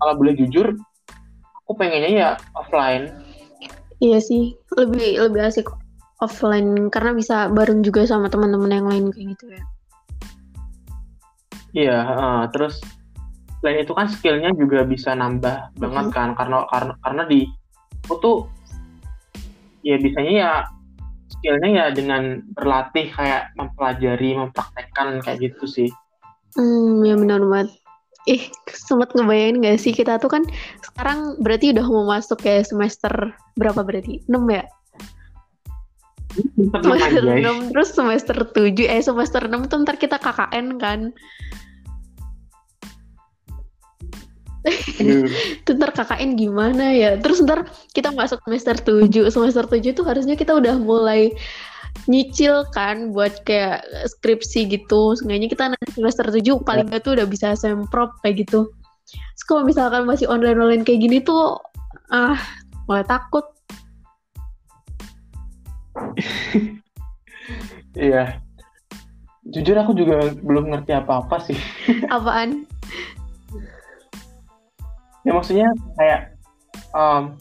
kalau 0.00 0.14
boleh 0.18 0.34
jujur 0.34 0.66
aku 1.64 1.72
pengennya 1.74 2.10
ya 2.10 2.28
offline. 2.54 3.10
Iya 4.02 4.18
sih 4.18 4.58
lebih 4.74 5.22
lebih 5.22 5.46
asik 5.46 5.70
offline 6.22 6.88
karena 6.88 7.12
bisa 7.12 7.50
bareng 7.50 7.82
juga 7.82 8.06
sama 8.06 8.30
teman-teman 8.30 8.70
yang 8.70 8.86
lain 8.86 9.04
kayak 9.10 9.26
gitu 9.36 9.46
ya. 9.50 9.62
Iya 11.72 11.98
uh, 12.04 12.42
terus 12.54 12.78
selain 13.58 13.82
itu 13.82 13.92
kan 13.94 14.06
skillnya 14.10 14.50
juga 14.54 14.86
bisa 14.86 15.14
nambah 15.18 15.74
banget 15.78 16.04
mm 16.06 16.10
-hmm. 16.10 16.16
kan 16.16 16.28
karena 16.38 16.58
karena 16.70 16.92
karena 17.02 17.22
di 17.26 17.40
aku 18.06 18.14
tuh 18.22 18.36
ya 19.82 19.98
biasanya 19.98 20.32
ya 20.32 20.52
skillnya 21.38 21.70
ya 21.70 21.86
dengan 21.90 22.42
berlatih 22.54 23.10
kayak 23.10 23.50
mempelajari 23.58 24.38
mempraktekkan 24.38 25.18
kayak 25.26 25.50
gitu 25.50 25.64
sih. 25.66 25.90
Hmm 26.54 27.02
ya 27.02 27.18
benar 27.18 27.42
banget. 27.42 27.74
Ih 28.30 28.46
sempat 28.70 29.10
ngebayangin 29.18 29.66
gak 29.66 29.82
sih 29.82 29.90
kita 29.90 30.22
tuh 30.22 30.30
kan 30.30 30.46
sekarang 30.78 31.34
berarti 31.42 31.74
udah 31.74 31.86
mau 31.90 32.06
masuk 32.06 32.38
kayak 32.38 32.70
semester 32.70 33.34
berapa 33.58 33.82
berarti? 33.82 34.22
6 34.30 34.38
ya 34.46 34.62
semester 36.82 37.22
6 37.22 37.72
terus 37.72 37.88
semester 37.92 38.36
7 38.44 38.88
eh 38.88 39.02
semester 39.04 39.42
6 39.44 39.70
tuh 39.70 39.78
ntar 39.84 39.96
kita 40.00 40.16
KKN 40.16 40.66
kan. 40.80 41.00
Itu 45.62 45.70
ntar 45.76 45.90
KKN 45.92 46.38
gimana 46.38 46.94
ya? 46.94 47.18
Terus 47.18 47.42
ntar 47.44 47.68
kita 47.92 48.14
masuk 48.14 48.40
semester 48.46 48.76
7 48.78 49.28
semester 49.28 49.64
7 49.66 49.92
itu 49.92 50.02
harusnya 50.06 50.38
kita 50.38 50.54
udah 50.56 50.78
mulai 50.78 51.34
nyicil 52.08 52.64
kan 52.72 53.12
buat 53.12 53.44
kayak 53.44 53.84
skripsi 54.08 54.70
gitu. 54.72 55.12
Seenggaknya 55.18 55.48
kita 55.52 55.64
nanti 55.74 55.90
semester 55.92 56.26
7 56.32 56.40
paling 56.64 56.88
gak 56.88 57.04
tuh 57.04 57.18
udah 57.18 57.26
bisa 57.28 57.52
semprot 57.58 58.10
kayak 58.24 58.48
gitu. 58.48 58.72
Terus 59.12 59.44
kalau 59.44 59.62
misalkan 59.68 60.08
masih 60.08 60.30
online-online 60.30 60.86
kayak 60.86 61.04
gini 61.04 61.20
tuh 61.20 61.60
ah 62.08 62.38
mulai 62.88 63.04
takut 63.04 63.51
iya. 67.98 68.40
Jujur 69.42 69.74
aku 69.74 69.92
juga 69.98 70.30
belum 70.38 70.70
ngerti 70.70 70.94
apa-apa 70.94 71.36
sih. 71.42 71.58
Apaan? 72.14 72.62
Ya 75.22 75.30
maksudnya 75.34 75.70
kayak 75.98 76.38
um, 76.94 77.34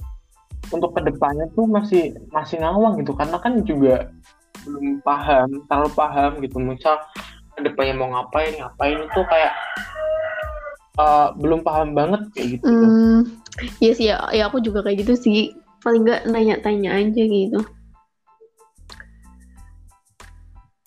untuk 0.74 0.98
ke 0.98 1.02
depannya 1.06 1.46
tuh 1.54 1.70
masih 1.70 2.18
masih 2.34 2.62
ngawang 2.62 2.98
gitu. 3.02 3.14
Karena 3.14 3.38
kan 3.38 3.62
juga 3.62 4.10
belum 4.66 5.02
paham 5.06 5.62
terlalu 5.70 5.92
paham 5.94 6.32
gitu. 6.42 6.58
Misal 6.58 6.98
ke 7.58 7.62
depannya 7.62 7.94
mau 7.98 8.10
ngapain 8.18 8.58
ngapain 8.58 8.98
itu 8.98 9.22
kayak 9.30 9.54
uh, 10.98 11.30
belum 11.38 11.62
paham 11.62 11.94
banget 11.94 12.22
kayak 12.34 12.48
gitu. 12.58 12.66
Hmm, 12.66 13.20
iya 13.78 13.94
sih. 13.94 14.10
Ya, 14.10 14.26
ya 14.34 14.50
aku 14.50 14.58
juga 14.58 14.82
kayak 14.82 15.06
gitu 15.06 15.14
sih. 15.14 15.54
Paling 15.86 16.06
nggak 16.06 16.22
nanya-tanya 16.30 16.98
aja 16.98 17.24
gitu 17.26 17.62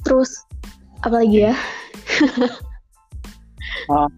terus 0.05 0.45
apa 1.05 1.21
lagi 1.21 1.49
ya 1.51 1.55
uh, 3.91 4.09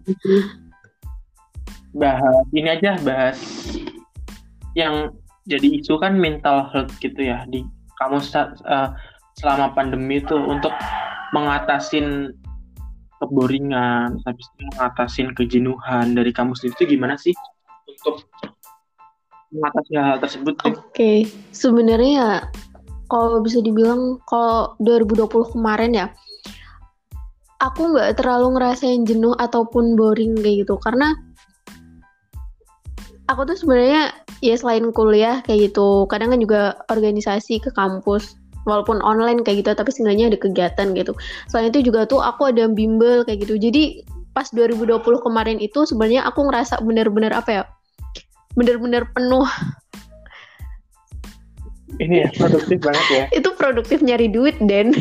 bahas 1.96 2.44
ini 2.52 2.68
aja 2.70 2.98
bahas 3.02 3.38
yang 4.76 5.14
jadi 5.46 5.80
isu 5.80 5.96
kan 6.02 6.18
mental 6.18 6.68
health 6.74 6.92
gitu 7.00 7.22
ya 7.22 7.46
di 7.48 7.64
kamu 7.96 8.20
uh, 8.20 8.92
selama 9.40 9.72
pandemi 9.72 10.20
itu 10.20 10.36
untuk 10.36 10.72
mengatasin 11.32 12.36
keboringan, 13.20 14.20
habis 14.28 14.46
itu 14.56 14.62
mengatasin 14.76 15.28
kejenuhan 15.32 16.12
dari 16.12 16.30
kamu 16.32 16.52
sendiri 16.52 16.76
itu 16.76 16.84
gimana 16.96 17.16
sih 17.16 17.32
untuk 17.88 18.28
mengatasi 19.48 19.92
hal, 19.96 20.04
-hal 20.16 20.18
tersebut? 20.20 20.54
Oke, 20.64 20.76
okay. 20.92 21.18
sebenarnya 21.56 22.12
ya 22.12 22.30
kalau 23.06 23.40
bisa 23.42 23.62
dibilang 23.62 24.18
kalau 24.26 24.74
2020 24.82 25.54
kemarin 25.54 25.92
ya 25.94 26.06
aku 27.62 27.96
nggak 27.96 28.20
terlalu 28.20 28.58
ngerasain 28.58 29.08
jenuh 29.08 29.32
ataupun 29.40 29.96
boring 29.96 30.36
kayak 30.40 30.66
gitu. 30.66 30.76
Karena 30.80 31.16
aku 33.26 33.48
tuh 33.48 33.56
sebenarnya 33.58 34.12
ya 34.44 34.54
selain 34.54 34.92
kuliah 34.92 35.40
kayak 35.48 35.72
gitu 35.72 36.04
kadang 36.12 36.30
kan 36.30 36.38
juga 36.38 36.76
organisasi 36.92 37.58
ke 37.64 37.72
kampus 37.72 38.36
walaupun 38.68 39.00
online 39.00 39.40
kayak 39.40 39.64
gitu 39.64 39.70
tapi 39.72 39.90
seenggaknya 39.94 40.34
ada 40.34 40.38
kegiatan 40.38 40.92
gitu. 40.92 41.12
Selain 41.48 41.72
itu 41.72 41.80
juga 41.86 42.04
tuh 42.04 42.20
aku 42.20 42.50
ada 42.52 42.68
bimbel 42.68 43.24
kayak 43.24 43.46
gitu. 43.46 43.56
Jadi 43.56 44.04
pas 44.36 44.46
2020 44.52 45.00
kemarin 45.24 45.56
itu 45.62 45.88
sebenarnya 45.88 46.28
aku 46.28 46.44
ngerasa 46.44 46.84
bener-bener 46.84 47.32
apa 47.32 47.50
ya 47.50 47.62
bener-bener 48.56 49.08
penuh 49.12 49.48
ini 52.02 52.26
ya 52.26 52.28
produktif 52.34 52.78
banget 52.82 53.06
ya. 53.10 53.24
Itu 53.32 53.54
produktif 53.54 54.02
nyari 54.02 54.28
duit 54.28 54.58
dan 54.66 54.92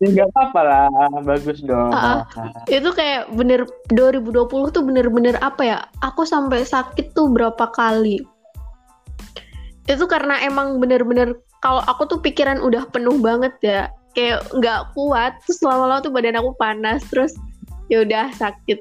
ya 0.00 0.06
nggak 0.12 0.28
apa-apa 0.32 0.60
lah. 0.64 0.88
Bagus 1.24 1.60
dong. 1.64 1.92
Uh, 1.92 2.24
itu 2.68 2.90
kayak 2.92 3.28
bener 3.32 3.64
2020 3.92 4.74
tuh 4.74 4.82
bener-bener 4.84 5.36
apa 5.40 5.62
ya? 5.62 5.78
Aku 6.04 6.24
sampai 6.24 6.64
sakit 6.64 7.12
tuh 7.12 7.30
berapa 7.32 7.70
kali. 7.72 8.24
Itu 9.86 10.04
karena 10.10 10.42
emang 10.42 10.82
bener-bener 10.82 11.38
kalau 11.62 11.80
aku 11.86 12.08
tuh 12.10 12.18
pikiran 12.20 12.60
udah 12.60 12.88
penuh 12.90 13.16
banget 13.20 13.54
ya. 13.62 13.82
Kayak 14.16 14.48
nggak 14.56 14.96
kuat 14.96 15.44
terus 15.44 15.60
lama-lama 15.60 16.00
tuh 16.00 16.12
badan 16.12 16.40
aku 16.40 16.56
panas 16.56 17.04
terus 17.12 17.36
ya 17.92 18.00
udah 18.02 18.32
sakit. 18.32 18.80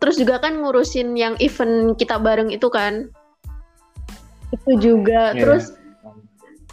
Terus 0.00 0.16
juga 0.16 0.40
kan 0.40 0.64
ngurusin 0.64 1.12
yang 1.12 1.36
event 1.44 1.92
kita 2.00 2.16
bareng 2.16 2.48
itu 2.48 2.68
kan 2.72 3.12
itu 4.54 4.70
juga. 4.80 5.34
Yeah. 5.34 5.46
terus 5.46 5.64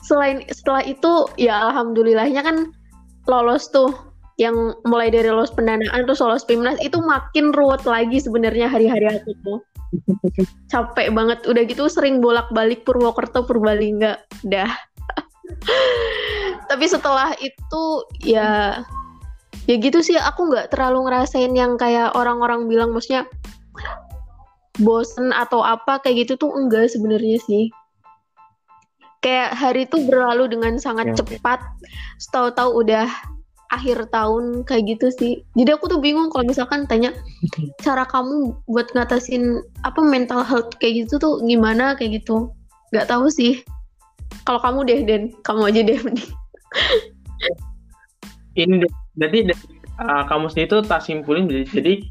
selain 0.06 0.46
setelah 0.48 0.84
itu 0.88 1.28
ya 1.36 1.72
alhamdulillahnya 1.72 2.42
kan 2.42 2.72
lolos 3.30 3.70
tuh. 3.70 3.92
Yang 4.38 4.78
mulai 4.86 5.10
dari 5.10 5.34
lolos 5.34 5.50
pendanaan 5.50 6.06
terus 6.06 6.22
lolos 6.22 6.46
pimnas 6.46 6.78
itu 6.86 7.02
makin 7.02 7.50
ruwet 7.58 7.82
lagi 7.90 8.22
sebenarnya 8.22 8.70
hari-hari 8.70 9.18
aku 9.18 9.34
tuh. 9.42 9.60
Capek 10.72 11.10
banget. 11.10 11.42
Udah 11.50 11.66
gitu 11.66 11.90
sering 11.90 12.22
bolak-balik 12.22 12.86
Purwokerto 12.86 13.50
Purbalingga. 13.50 14.22
Dah. 14.46 14.70
Tapi 16.70 16.86
setelah 16.86 17.34
itu 17.42 17.84
ya 18.22 18.86
ya 19.66 19.76
gitu 19.82 20.06
sih. 20.06 20.22
Aku 20.22 20.54
nggak 20.54 20.70
terlalu 20.70 21.10
ngerasain 21.10 21.58
yang 21.58 21.74
kayak 21.74 22.14
orang-orang 22.14 22.70
bilang 22.70 22.94
maksudnya 22.94 23.26
bosen 24.82 25.34
atau 25.34 25.62
apa 25.62 26.00
kayak 26.02 26.28
gitu 26.28 26.34
tuh 26.48 26.52
enggak 26.54 26.90
sebenarnya 26.92 27.38
sih. 27.46 27.70
Kayak 29.22 29.58
hari 29.58 29.90
itu 29.90 29.98
berlalu 30.06 30.48
dengan 30.54 30.78
sangat 30.78 31.18
okay, 31.18 31.38
cepat. 31.38 31.60
Tahu-tahu 32.30 32.86
udah 32.86 33.10
akhir 33.74 34.08
tahun 34.14 34.64
kayak 34.64 34.98
gitu 34.98 35.08
sih. 35.12 35.34
Jadi 35.58 35.70
aku 35.76 35.92
tuh 35.92 36.00
bingung 36.00 36.32
kalau 36.32 36.48
misalkan 36.48 36.88
tanya 36.88 37.12
cara 37.86 38.08
kamu 38.08 38.56
buat 38.70 38.94
ngatasin 38.94 39.60
apa 39.84 40.00
mental 40.06 40.46
health 40.46 40.72
kayak 40.80 41.06
gitu 41.06 41.20
tuh 41.20 41.42
gimana? 41.44 41.98
kayak 41.98 42.24
gitu. 42.24 42.54
Nggak 42.94 43.10
tahu 43.10 43.28
sih. 43.28 43.66
Kalau 44.48 44.62
kamu 44.64 44.80
deh 44.88 45.00
dan 45.04 45.22
kamu 45.44 45.62
aja 45.74 45.82
deh 45.84 46.00
ini 48.58 48.84
berarti 49.14 49.54
uh, 50.02 50.24
kamu 50.26 50.46
sendiri 50.50 50.68
tuh 50.74 50.82
tak 50.84 51.06
simpulin 51.06 51.46
jadi 51.48 52.02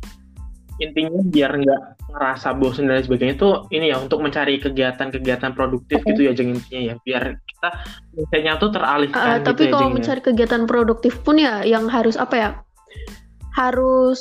intinya 0.77 1.21
biar 1.25 1.53
nggak 1.57 1.83
ngerasa 2.13 2.49
bosan 2.61 2.89
dan 2.89 3.01
sebagainya 3.01 3.35
itu 3.41 3.51
ini 3.73 3.93
ya 3.93 3.97
untuk 3.97 4.21
mencari 4.21 4.61
kegiatan-kegiatan 4.61 5.53
produktif 5.57 6.05
okay. 6.05 6.09
gitu 6.13 6.21
ya 6.29 6.33
jeng 6.37 6.53
intinya 6.53 6.83
ya 6.93 6.95
biar 7.01 7.25
kita 7.49 7.69
misalnya 8.13 8.53
tuh 8.61 8.71
teralihkan 8.73 9.21
uh, 9.21 9.35
gitu 9.41 9.47
tapi 9.49 9.63
ya, 9.65 9.71
kalau 9.73 9.89
ya. 9.89 9.95
mencari 9.97 10.21
kegiatan 10.21 10.63
produktif 10.69 11.13
pun 11.25 11.37
ya 11.41 11.65
yang 11.65 11.89
harus 11.89 12.21
apa 12.21 12.35
ya 12.37 12.51
harus 13.57 14.21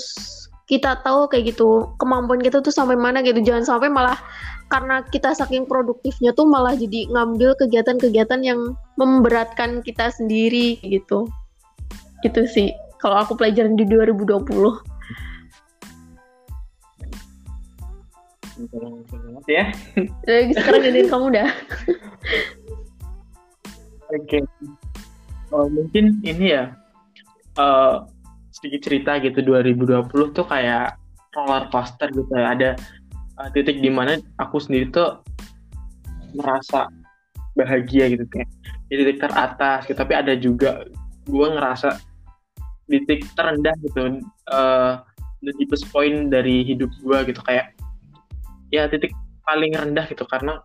kita 0.65 0.97
tahu 1.05 1.29
kayak 1.29 1.53
gitu 1.53 1.93
kemampuan 2.01 2.41
kita 2.41 2.63
tuh 2.63 2.73
sampai 2.73 2.97
mana 2.97 3.21
gitu 3.21 3.37
jangan 3.43 3.67
sampai 3.67 3.91
malah 3.91 4.17
karena 4.73 5.05
kita 5.13 5.35
saking 5.37 5.69
produktifnya 5.69 6.33
tuh 6.33 6.49
malah 6.49 6.73
jadi 6.73 7.05
ngambil 7.13 7.53
kegiatan-kegiatan 7.61 8.41
yang 8.41 8.73
memberatkan 8.97 9.85
kita 9.85 10.09
sendiri 10.09 10.81
gitu 10.81 11.29
gitu 12.25 12.41
sih 12.49 12.73
kalau 12.97 13.21
aku 13.21 13.37
pelajaran 13.37 13.77
di 13.77 13.85
2020 13.85 14.94
ya. 19.49 19.65
Sekarang 20.55 20.81
gantiin 20.83 21.09
kamu 21.11 21.27
dah. 21.35 21.49
Oke. 24.13 24.39
Okay. 24.39 24.43
Oh, 25.53 25.67
mungkin 25.69 26.19
ini 26.25 26.55
ya 26.55 26.73
uh, 27.59 28.07
sedikit 28.51 28.89
cerita 28.89 29.19
gitu 29.21 29.43
2020 29.43 30.35
tuh 30.35 30.45
kayak 30.47 30.97
roller 31.35 31.67
coaster 31.69 32.09
gitu 32.11 32.31
ya. 32.31 32.55
Ada 32.55 32.69
uh, 33.39 33.49
titik 33.51 33.83
di 33.83 33.91
mana 33.91 34.17
aku 34.39 34.57
sendiri 34.63 34.89
tuh 34.89 35.21
merasa 36.35 36.87
bahagia 37.55 38.11
gitu 38.11 38.27
kayak 38.27 38.49
di 38.87 38.95
titik 39.03 39.19
teratas 39.19 39.87
gitu. 39.87 39.97
Tapi 39.99 40.13
ada 40.15 40.33
juga 40.39 40.83
gue 41.25 41.47
ngerasa 41.49 41.99
di 42.85 43.01
titik 43.03 43.25
terendah 43.33 43.73
gitu 43.81 44.21
uh, 44.53 45.01
the 45.41 45.53
deepest 45.61 45.89
point 45.89 46.29
dari 46.29 46.65
hidup 46.65 46.89
gue 47.01 47.17
gitu 47.33 47.41
kayak 47.45 47.74
ya 48.73 48.89
titik 48.89 49.13
paling 49.45 49.73
rendah 49.73 50.05
gitu 50.09 50.25
karena 50.25 50.61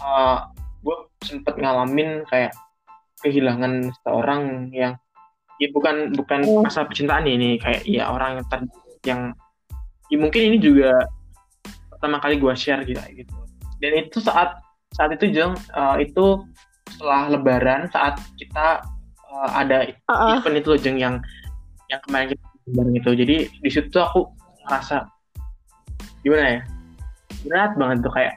uh, 0.00 0.48
gue 0.82 0.96
sempet 1.22 1.54
ngalamin 1.60 2.24
kayak 2.26 2.52
kehilangan 3.22 3.92
seorang 4.02 4.72
yang 4.74 4.98
ya 5.62 5.68
bukan 5.70 6.10
bukan 6.16 6.40
oh. 6.48 6.66
masa 6.66 6.82
percintaan 6.82 7.28
ini 7.28 7.60
kayak 7.60 7.86
ya 7.86 8.10
orang 8.10 8.42
yang 8.42 8.46
ter, 8.50 8.60
yang 9.06 9.20
ya 10.10 10.16
mungkin 10.18 10.42
ini 10.52 10.58
juga 10.58 11.06
pertama 11.92 12.18
kali 12.18 12.40
gue 12.42 12.52
share 12.58 12.82
gitu 12.82 12.98
gitu 13.14 13.30
dan 13.78 13.92
itu 14.02 14.18
saat 14.18 14.58
saat 14.90 15.14
itu 15.14 15.30
jeng 15.30 15.54
uh, 15.78 15.96
itu 16.02 16.42
setelah 16.90 17.30
lebaran 17.30 17.86
saat 17.94 18.18
kita 18.34 18.82
uh, 19.30 19.50
ada 19.54 19.86
uh 20.10 20.12
-uh. 20.12 20.30
event 20.42 20.58
itu 20.58 20.70
jeng 20.82 20.98
yang 20.98 21.22
yang 21.86 22.02
kemarin 22.08 22.34
kita 22.34 22.44
bareng 22.74 22.96
itu 22.98 23.10
jadi 23.14 23.36
di 23.48 23.70
situ 23.70 23.98
aku 23.98 24.26
ngerasa 24.66 25.06
gimana 26.22 26.58
ya 26.58 26.62
berat 27.46 27.72
banget 27.74 27.98
tuh 28.04 28.12
kayak 28.14 28.34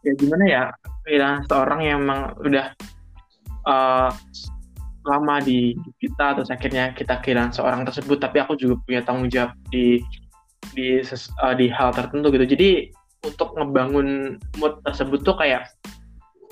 ya 0.00 0.12
gimana 0.16 0.44
ya 0.48 0.62
kehilangan 1.04 1.42
seorang 1.48 1.80
yang 1.84 1.98
emang 2.04 2.32
udah 2.40 2.66
uh, 3.68 4.10
lama 5.08 5.36
di 5.40 5.72
kita 5.96 6.36
terus 6.36 6.52
akhirnya 6.52 6.92
kita 6.92 7.20
kehilangan 7.24 7.56
seorang 7.56 7.82
tersebut 7.88 8.20
tapi 8.20 8.40
aku 8.40 8.56
juga 8.56 8.76
punya 8.84 9.00
tanggung 9.00 9.32
jawab 9.32 9.56
di 9.72 10.00
di 10.76 11.00
uh, 11.00 11.54
di 11.56 11.66
hal 11.72 11.90
tertentu 11.90 12.30
gitu. 12.30 12.46
Jadi 12.46 12.70
untuk 13.24 13.52
ngebangun 13.56 14.38
mood 14.60 14.80
tersebut 14.84 15.24
tuh 15.24 15.36
kayak 15.36 15.68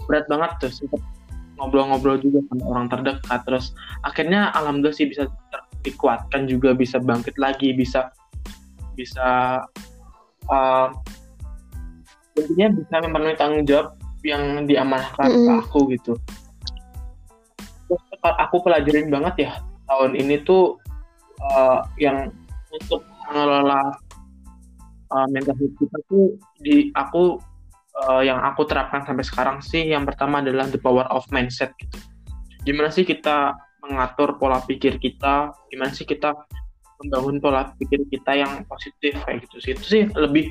berat 0.08 0.24
banget 0.28 0.50
tuh 0.60 0.70
ngobrol-ngobrol 1.58 2.18
juga 2.18 2.40
sama 2.50 2.64
orang 2.72 2.86
terdekat. 2.88 3.40
Terus 3.44 3.76
akhirnya 4.02 4.50
alhamdulillah 4.56 4.96
sih 4.96 5.08
bisa 5.08 5.28
dikuatkan 5.86 6.50
juga 6.50 6.74
bisa 6.74 6.98
bangkit 6.98 7.38
lagi 7.38 7.76
bisa 7.76 8.10
bisa 8.98 9.62
uh, 10.52 10.88
intinya 12.38 12.68
bisa 12.76 12.94
memenuhi 13.02 13.36
tanggung 13.38 13.64
jawab 13.66 13.94
yang 14.26 14.66
diamanahkan 14.66 15.28
mm 15.28 15.34
-hmm. 15.34 15.46
ke 15.46 15.52
aku 15.64 15.78
gitu 15.94 16.12
terus 17.88 18.02
aku 18.20 18.56
pelajarin 18.60 19.08
banget 19.08 19.48
ya 19.48 19.52
tahun 19.88 20.12
ini 20.18 20.44
tuh 20.44 20.76
uh, 21.40 21.80
yang 21.96 22.28
untuk 22.68 23.00
mengelola 23.28 23.96
uh, 25.12 25.26
mental 25.32 25.56
health 25.56 25.76
kita 25.80 25.98
tuh 26.08 26.36
di 26.60 26.92
aku 26.92 27.40
uh, 28.04 28.20
yang 28.20 28.38
aku 28.44 28.68
terapkan 28.68 29.04
sampai 29.08 29.24
sekarang 29.24 29.58
sih 29.64 29.88
yang 29.88 30.04
pertama 30.04 30.44
adalah 30.44 30.68
the 30.68 30.80
power 30.80 31.08
of 31.08 31.24
mindset 31.32 31.72
gitu 31.80 31.96
gimana 32.68 32.92
sih 32.92 33.08
kita 33.08 33.56
mengatur 33.80 34.36
pola 34.36 34.60
pikir 34.60 35.00
kita 35.00 35.56
gimana 35.72 35.90
sih 35.96 36.04
kita 36.04 36.36
membangun 36.98 37.36
pola 37.38 37.70
pikir 37.78 38.02
kita 38.10 38.34
yang 38.34 38.66
positif 38.66 39.14
kayak 39.22 39.46
gitu 39.46 39.56
sih. 39.62 39.72
Itu 39.74 39.84
sih 39.86 40.02
lebih 40.18 40.50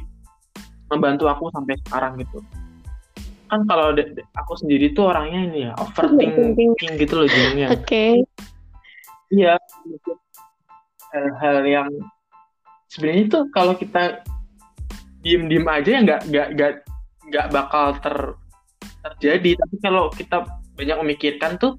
membantu 0.87 1.27
aku 1.27 1.51
sampai 1.51 1.75
sekarang 1.83 2.15
gitu. 2.23 2.39
Kan 3.47 3.63
kalau 3.67 3.95
aku 4.35 4.53
sendiri 4.59 4.91
tuh 4.91 5.11
orangnya 5.11 5.41
ini 5.47 5.59
ya 5.67 5.71
overthinking 5.79 6.99
gitu 6.99 7.13
loh 7.23 7.27
jadinya. 7.27 7.67
Oke. 7.71 7.83
Okay. 7.83 8.13
iya 9.27 9.59
hal-hal 11.11 11.67
yang 11.67 11.89
sebenarnya 12.87 13.25
tuh 13.27 13.43
kalau 13.51 13.75
kita 13.75 14.23
diem-diem 15.19 15.67
aja 15.67 15.89
ya 15.91 15.99
nggak 15.99 16.21
nggak 16.31 16.47
nggak 16.55 16.71
nggak 17.27 17.47
bakal 17.51 17.95
ter 17.99 18.15
terjadi. 19.03 19.51
Tapi 19.59 19.75
kalau 19.83 20.07
kita 20.11 20.47
banyak 20.79 20.97
memikirkan 21.03 21.59
tuh 21.59 21.75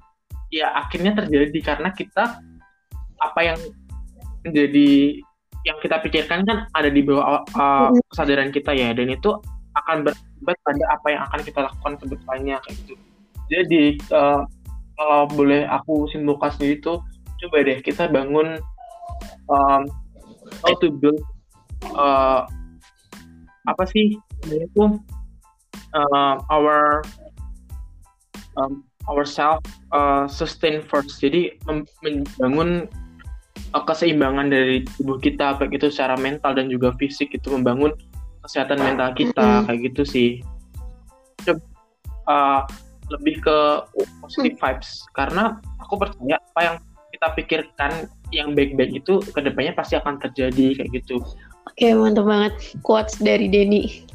ya 0.53 0.73
akhirnya 0.77 1.17
terjadi 1.17 1.59
karena 1.61 1.89
kita 1.93 2.41
apa 3.19 3.39
yang 3.41 3.59
menjadi 4.45 5.19
yang 5.67 5.77
kita 5.83 5.99
pikirkan 5.99 6.47
kan 6.47 6.57
ada 6.71 6.87
di 6.87 7.03
bawah 7.03 7.43
uh, 7.43 7.91
kesadaran 8.13 8.49
kita 8.49 8.71
ya 8.71 8.95
dan 8.95 9.11
itu 9.11 9.35
akan 9.75 10.07
berakibat 10.07 10.57
pada 10.63 10.83
apa 10.91 11.07
yang 11.11 11.21
akan 11.29 11.39
kita 11.43 11.59
lakukan 11.67 11.93
ke 11.99 12.05
depannya 12.15 12.55
kayak 12.63 12.75
gitu. 12.87 12.93
Jadi 13.49 13.83
uh, 14.13 14.43
kalau 14.95 15.21
boleh 15.31 15.67
aku 15.67 16.07
simpulkan 16.11 16.51
sendiri 16.55 16.79
tuh 16.79 17.03
coba 17.39 17.63
deh 17.63 17.79
kita 17.79 18.07
bangun 18.11 18.59
um, 19.47 19.83
how 20.63 20.73
to 20.79 20.91
build 20.99 21.19
uh, 21.95 22.43
apa 23.67 23.83
sih 23.91 24.15
itu 24.47 24.83
uh, 25.93 26.35
our 26.51 27.03
um, 28.57 28.83
ourself 29.09 29.63
uh, 29.91 30.27
sustain 30.29 30.83
first. 30.83 31.19
Jadi 31.19 31.57
membangun 31.65 32.85
uh, 32.85 33.08
keseimbangan 33.73 34.49
dari 34.49 34.81
tubuh 34.97 35.21
kita 35.21 35.57
baik 35.61 35.77
itu 35.77 35.93
secara 35.93 36.17
mental 36.17 36.57
dan 36.57 36.69
juga 36.69 36.93
fisik 36.97 37.33
itu 37.33 37.53
membangun 37.53 37.93
kesehatan 38.41 38.81
mental 38.81 39.13
kita 39.13 39.37
mm 39.41 39.53
-hmm. 39.61 39.65
kayak 39.69 39.79
gitu 39.91 40.03
sih 40.07 40.29
uh, 42.25 42.65
lebih 43.09 43.41
ke 43.41 43.57
positive 44.21 44.57
mm. 44.57 44.61
vibes 44.61 45.05
karena 45.13 45.61
aku 45.81 46.01
percaya 46.01 46.37
apa 46.37 46.59
yang 46.61 46.75
kita 47.09 47.27
pikirkan 47.35 47.91
yang 48.29 48.53
baik-baik 48.53 49.01
itu 49.01 49.19
ke 49.21 49.39
depannya 49.41 49.73
pasti 49.73 49.97
akan 49.97 50.21
terjadi 50.21 50.77
kayak 50.77 50.89
gitu 51.01 51.21
oke 51.65 51.87
mantap 51.97 52.25
banget 52.25 52.53
quotes 52.85 53.17
dari 53.17 53.49
Denny 53.49 54.05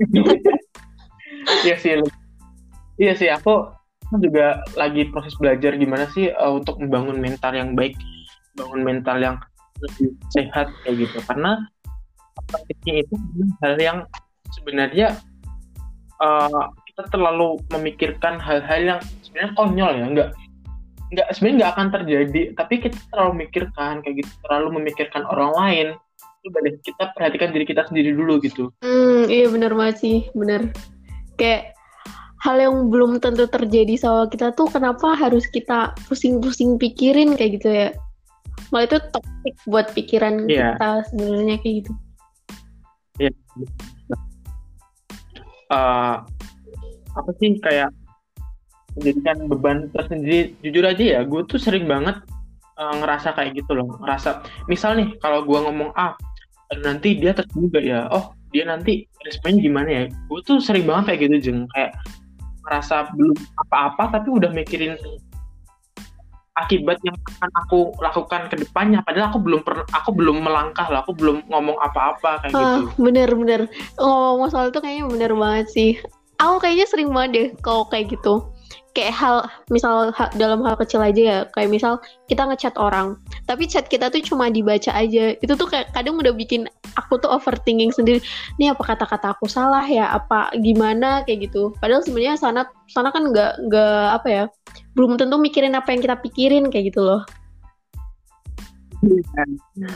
iya 1.64 1.76
sih 1.76 2.00
iya 2.96 3.12
sih 3.16 3.28
aku 3.28 3.79
juga 4.18 4.66
lagi 4.74 5.06
proses 5.12 5.36
belajar 5.38 5.78
gimana 5.78 6.10
sih 6.10 6.34
uh, 6.34 6.58
untuk 6.58 6.82
membangun 6.82 7.22
mental 7.22 7.54
yang 7.54 7.78
baik, 7.78 7.94
bangun 8.58 8.82
mental 8.82 9.22
yang 9.22 9.36
lebih 9.78 10.16
sehat 10.34 10.66
kayak 10.82 11.06
gitu. 11.06 11.18
Karena 11.30 11.62
praktiknya 12.50 13.06
itu 13.06 13.14
hal 13.62 13.74
yang 13.78 13.98
sebenarnya 14.50 15.14
uh, 16.18 16.66
kita 16.90 17.06
terlalu 17.14 17.62
memikirkan 17.70 18.42
hal-hal 18.42 18.80
yang 18.82 19.00
sebenarnya 19.22 19.52
konyol 19.54 19.92
ya, 19.94 20.06
enggak 20.10 20.30
nggak 21.10 21.26
sebenarnya 21.34 21.56
nggak 21.62 21.72
akan 21.74 21.88
terjadi. 21.94 22.42
Tapi 22.58 22.74
kita 22.82 22.98
terlalu 23.14 23.30
memikirkan 23.38 24.02
kayak 24.02 24.26
gitu 24.26 24.32
terlalu 24.46 24.68
memikirkan 24.82 25.22
orang 25.30 25.52
lain 25.54 25.88
coba 26.40 26.58
kita 26.80 27.04
perhatikan 27.12 27.52
diri 27.52 27.64
kita 27.68 27.84
sendiri 27.84 28.16
dulu 28.16 28.40
gitu. 28.40 28.72
Hmm 28.80 29.28
iya 29.28 29.46
benar 29.52 29.76
masih 29.76 30.24
benar. 30.32 30.72
Kayak 31.36 31.76
hal 32.40 32.56
yang 32.56 32.88
belum 32.88 33.20
tentu 33.20 33.44
terjadi 33.44 34.00
sama 34.00 34.24
kita 34.32 34.56
tuh 34.56 34.68
kenapa 34.72 35.12
harus 35.12 35.44
kita 35.52 35.92
pusing-pusing 36.08 36.80
pikirin 36.80 37.36
kayak 37.36 37.60
gitu 37.60 37.68
ya? 37.68 37.88
Malah 38.72 38.88
itu 38.88 38.98
topik 39.12 39.54
buat 39.68 39.86
pikiran 39.92 40.48
yeah. 40.48 40.76
kita 40.76 40.90
sebenarnya 41.12 41.56
kayak 41.60 41.74
gitu. 41.84 41.92
Yeah. 43.20 43.34
uh, 45.68 46.24
apa 47.12 47.30
sih 47.36 47.60
kayak 47.60 47.92
menjadikan 48.96 49.36
beban 49.44 49.78
tersendiri? 49.92 50.56
Jujur 50.64 50.84
aja 50.88 51.04
ya 51.04 51.20
gue 51.28 51.40
tuh 51.44 51.60
sering 51.60 51.84
banget 51.84 52.24
uh, 52.80 52.94
ngerasa 53.04 53.36
kayak 53.36 53.60
gitu 53.60 53.76
loh. 53.76 54.00
Ngerasa 54.00 54.40
misal 54.64 54.96
nih 54.96 55.12
kalau 55.20 55.44
gue 55.44 55.58
ngomong 55.60 55.92
ah 55.92 56.16
nanti 56.80 57.18
dia 57.18 57.34
terduga 57.34 57.82
ya 57.82 58.06
oh 58.14 58.32
dia 58.54 58.64
nanti 58.64 59.04
responnya 59.28 59.60
gimana 59.60 59.88
ya? 59.90 60.02
Gue 60.30 60.40
tuh 60.40 60.58
sering 60.62 60.88
banget 60.88 61.12
kayak 61.12 61.20
gitu 61.28 61.36
jeng. 61.50 61.60
Kayak 61.76 62.00
merasa 62.64 63.08
belum 63.12 63.36
apa-apa 63.66 64.20
tapi 64.20 64.28
udah 64.30 64.50
mikirin 64.52 64.96
akibat 66.58 66.98
yang 67.06 67.16
akan 67.16 67.50
aku 67.64 67.78
lakukan 68.02 68.42
ke 68.52 68.56
depannya. 68.60 69.00
Padahal 69.06 69.32
aku 69.32 69.40
belum 69.40 69.60
pernah 69.64 69.86
aku 69.94 70.10
belum 70.12 70.44
melangkah 70.44 70.86
lah 70.92 71.00
aku 71.02 71.16
belum 71.16 71.46
ngomong 71.48 71.78
apa-apa 71.80 72.44
kayak 72.44 72.52
uh, 72.52 72.60
gitu. 72.60 72.80
bener 73.00 73.28
bener. 73.32 73.60
Ngomong 73.96 74.50
soal 74.52 74.68
itu 74.68 74.80
kayaknya 74.82 75.04
bener 75.08 75.32
banget 75.32 75.66
sih. 75.72 75.90
Aku 76.40 76.60
kayaknya 76.60 76.86
sering 76.88 77.10
banget 77.12 77.30
deh 77.32 77.48
kalau 77.64 77.88
kayak 77.88 78.12
gitu. 78.12 78.44
Kayak 78.90 79.14
hal 79.14 79.36
misal 79.70 80.10
ha, 80.10 80.26
dalam 80.34 80.66
hal 80.66 80.74
kecil 80.74 81.00
aja 81.00 81.22
ya. 81.22 81.38
Kayak 81.54 81.70
misal 81.70 81.92
kita 82.26 82.42
ngechat 82.44 82.74
orang 82.76 83.16
tapi 83.46 83.70
chat 83.70 83.86
kita 83.86 84.10
tuh 84.10 84.20
cuma 84.20 84.50
dibaca 84.50 84.90
aja. 84.92 85.38
Itu 85.38 85.54
tuh 85.56 85.70
kayak 85.70 85.94
kadang 85.94 86.18
udah 86.18 86.34
bikin 86.34 86.66
aku 87.00 87.18
tuh 87.18 87.32
overthinking 87.32 87.90
sendiri. 87.90 88.20
Nih 88.60 88.70
apa 88.70 88.84
kata-kata 88.84 89.32
aku 89.32 89.48
salah 89.48 89.84
ya? 89.88 90.12
Apa 90.12 90.52
gimana? 90.60 91.24
Kayak 91.24 91.50
gitu. 91.50 91.72
Padahal 91.80 92.04
sebenarnya 92.04 92.36
sana 92.36 92.68
sana 92.92 93.08
kan 93.08 93.32
nggak 93.32 93.66
nggak 93.68 94.06
apa 94.20 94.28
ya 94.28 94.44
belum 94.94 95.16
tentu 95.16 95.38
mikirin 95.38 95.74
apa 95.78 95.94
yang 95.94 96.00
kita 96.02 96.16
pikirin 96.18 96.68
kayak 96.68 96.92
gitu 96.92 97.00
loh. 97.02 97.22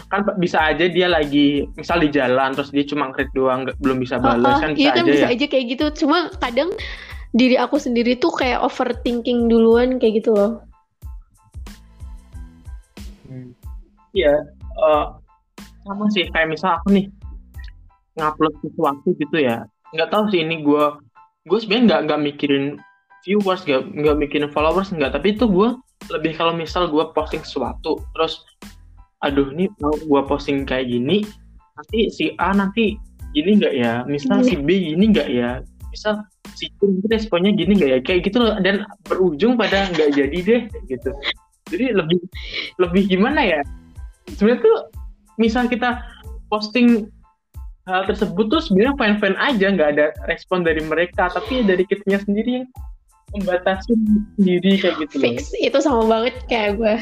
Kan 0.09 0.25
bisa 0.41 0.65
aja 0.65 0.89
dia 0.89 1.13
lagi 1.13 1.69
misal 1.77 2.01
di 2.01 2.09
jalan 2.09 2.57
terus 2.57 2.73
dia 2.73 2.89
cuma 2.89 3.13
ngeklik 3.13 3.29
doang 3.37 3.69
belum 3.85 4.01
bisa 4.01 4.17
balas 4.17 4.57
oh, 4.57 4.61
kan 4.65 4.71
bisa 4.73 4.81
iya 4.81 4.91
kan 4.97 5.05
aja 5.05 5.13
bisa 5.13 5.27
ya. 5.29 5.35
aja 5.37 5.47
kayak 5.51 5.65
gitu. 5.77 5.85
Cuma 6.05 6.33
kadang 6.41 6.73
diri 7.35 7.59
aku 7.59 7.77
sendiri 7.77 8.17
tuh 8.17 8.33
kayak 8.33 8.63
overthinking 8.65 9.51
duluan 9.51 10.01
kayak 10.01 10.25
gitu 10.25 10.33
loh. 10.33 10.63
Hmm. 13.29 13.51
Iya, 14.15 14.47
uh, 14.79 15.19
sama 15.85 16.05
sih 16.11 16.24
kayak 16.32 16.49
misal 16.51 16.80
aku 16.80 16.89
nih 16.97 17.07
ngupload 18.16 18.55
sesuatu 18.64 19.09
gitu 19.20 19.37
ya. 19.39 19.68
Nggak 19.93 20.11
tahu 20.11 20.24
sih 20.32 20.41
ini 20.43 20.64
gue 20.64 20.85
gue 21.45 21.59
sebenarnya 21.61 21.85
nggak 21.85 22.01
nggak 22.09 22.20
mikirin 22.24 22.64
viewers 23.24 23.62
nggak 23.68 23.82
nggak 23.93 24.16
mikirin 24.18 24.51
followers 24.51 24.91
nggak. 24.91 25.12
Tapi 25.12 25.37
itu 25.37 25.45
gue 25.47 25.68
lebih 26.11 26.32
kalau 26.37 26.57
misal 26.57 26.89
gue 26.89 27.05
posting 27.12 27.45
sesuatu 27.45 28.01
terus 28.16 28.45
aduh 29.24 29.49
nih 29.57 29.72
mau 29.80 29.95
gue 29.95 30.20
posting 30.28 30.68
kayak 30.68 30.93
gini 30.93 31.24
nanti 31.80 32.12
si 32.12 32.37
A 32.37 32.53
nanti 32.53 32.97
gini 33.35 33.59
nggak 33.59 33.74
ya? 33.74 33.93
Misal 34.07 34.47
si 34.47 34.55
B 34.55 34.68
gini 34.95 35.11
nggak 35.11 35.28
ya? 35.28 35.61
Misal 35.91 36.22
si 36.55 36.70
itu 36.70 37.03
responnya 37.11 37.51
gini 37.51 37.74
nggak 37.74 37.91
ya? 37.91 37.99
Kayak 38.01 38.20
gitu 38.30 38.39
loh. 38.41 38.55
Dan 38.62 38.87
berujung 39.11 39.59
pada 39.59 39.91
nggak 39.91 40.14
jadi 40.14 40.39
deh 40.39 40.62
gitu. 40.87 41.11
Jadi 41.74 41.85
lebih 41.91 42.20
lebih 42.78 43.03
gimana 43.11 43.43
ya? 43.43 43.61
Sebenarnya 44.30 44.62
tuh 44.62 44.76
misal 45.41 45.66
kita 45.66 46.03
posting 46.49 47.09
hal 47.85 48.09
tersebut 48.09 48.49
tuh 48.49 48.61
sebenarnya 48.64 48.97
fan 48.97 49.14
fan 49.20 49.35
aja 49.37 49.66
nggak 49.68 49.91
ada 49.99 50.07
respon 50.30 50.64
dari 50.64 50.80
mereka 50.80 51.28
tapi 51.28 51.61
dari 51.66 51.85
kitnya 51.85 52.16
sendiri 52.22 52.62
yang 52.62 52.66
membatasi 53.35 53.93
diri 54.41 54.80
kayak 54.80 55.05
gitu 55.05 55.20
fix. 55.20 55.53
loh. 55.53 55.61
itu 55.61 55.78
sama 55.85 56.03
banget 56.09 56.35
kayak 56.49 56.80
gue 56.80 56.97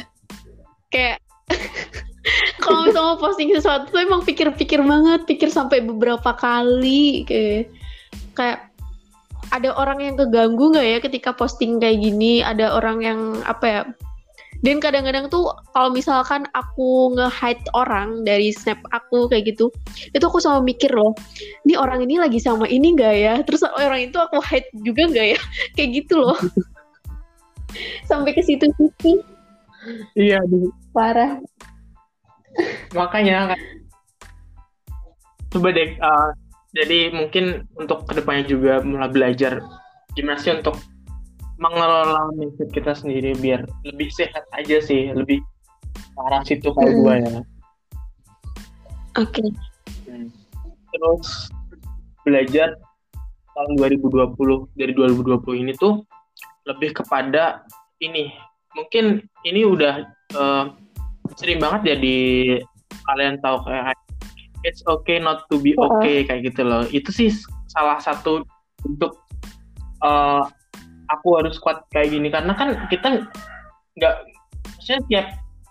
kayak 0.90 1.16
kalau 2.62 2.88
misalnya 2.88 3.16
posting 3.20 3.50
sesuatu 3.54 3.90
tuh 3.92 4.00
emang 4.02 4.26
pikir-pikir 4.26 4.80
banget 4.82 5.22
pikir 5.28 5.52
sampai 5.52 5.84
beberapa 5.84 6.34
kali 6.34 7.22
kayak 7.28 7.70
kayak 8.34 8.72
ada 9.52 9.76
orang 9.76 10.00
yang 10.00 10.14
keganggu 10.16 10.72
nggak 10.72 10.88
ya 10.88 10.98
ketika 11.04 11.30
posting 11.36 11.76
kayak 11.76 12.00
gini? 12.00 12.40
Ada 12.40 12.72
orang 12.72 13.04
yang 13.04 13.20
apa 13.44 13.64
ya 13.68 13.80
dan 14.62 14.78
kadang-kadang 14.78 15.26
tuh 15.26 15.50
kalau 15.74 15.90
misalkan 15.90 16.46
aku 16.54 17.14
nge-hide 17.18 17.62
orang 17.74 18.22
dari 18.22 18.54
snap 18.54 18.78
aku 18.94 19.26
kayak 19.26 19.54
gitu 19.54 19.68
itu 20.14 20.22
aku 20.22 20.38
sama 20.38 20.62
mikir 20.62 20.94
loh 20.94 21.14
ini 21.66 21.74
orang 21.78 22.02
ini 22.02 22.18
lagi 22.18 22.42
sama 22.42 22.66
ini 22.66 22.94
nggak 22.98 23.14
ya? 23.14 23.34
Terus 23.46 23.62
orang 23.66 24.10
itu 24.10 24.18
aku 24.18 24.42
hide 24.42 24.68
juga 24.82 25.06
nggak 25.06 25.26
ya? 25.36 25.40
Kayak 25.78 25.90
gitu 26.02 26.14
loh. 26.18 26.38
Sampai 28.10 28.34
ke 28.34 28.42
situ 28.42 28.68
sih. 29.00 29.18
Iya 30.18 30.42
parah. 30.92 31.40
Makanya 32.92 33.56
coba 35.52 35.68
deh 35.68 35.96
uh, 36.00 36.32
jadi 36.72 37.12
mungkin 37.12 37.68
untuk 37.76 38.08
ke 38.08 38.16
depannya 38.16 38.44
juga 38.48 38.80
mulai 38.80 39.12
belajar 39.12 39.60
gimana 40.16 40.40
sih 40.40 40.52
untuk 40.52 40.80
mengelola 41.60 42.32
mindset 42.36 42.70
kita 42.72 42.96
sendiri 42.96 43.36
biar 43.38 43.64
lebih 43.84 44.08
sehat 44.12 44.44
aja 44.56 44.80
sih 44.80 45.12
lebih 45.12 45.40
parah 46.16 46.42
situ 46.44 46.72
kayak 46.72 46.92
hmm. 46.92 47.00
gue 47.00 47.14
ya 47.14 47.28
oke 47.32 47.42
okay. 49.16 49.48
hmm. 50.08 50.28
terus 50.92 51.52
belajar 52.22 52.76
tahun 53.52 53.72
2020 53.76 54.78
dari 54.78 54.92
2020 54.96 55.62
ini 55.62 55.72
tuh 55.76 56.02
lebih 56.64 56.96
kepada 56.96 57.66
ini 58.00 58.32
mungkin 58.72 59.20
ini 59.44 59.68
udah 59.68 59.94
uh, 60.38 60.64
sering 61.36 61.60
banget 61.60 61.94
ya 61.94 61.96
di 61.98 62.18
kalian 63.08 63.36
tahu 63.44 63.60
kayak 63.68 63.96
it's 64.64 64.80
okay 64.88 65.18
not 65.18 65.44
to 65.50 65.58
be 65.60 65.76
okay 65.76 66.22
uh. 66.22 66.32
kayak 66.32 66.52
gitu 66.52 66.62
loh 66.64 66.86
itu 66.88 67.10
sih 67.12 67.28
salah 67.68 67.98
satu 68.00 68.46
untuk 68.86 69.20
uh, 70.00 70.46
aku 71.12 71.40
harus 71.40 71.60
kuat 71.60 71.84
kayak 71.92 72.12
gini. 72.12 72.32
Karena 72.32 72.56
kan 72.56 72.88
kita 72.88 73.28
nggak 74.00 74.14
maksudnya 74.78 75.02
tiap 75.08 75.26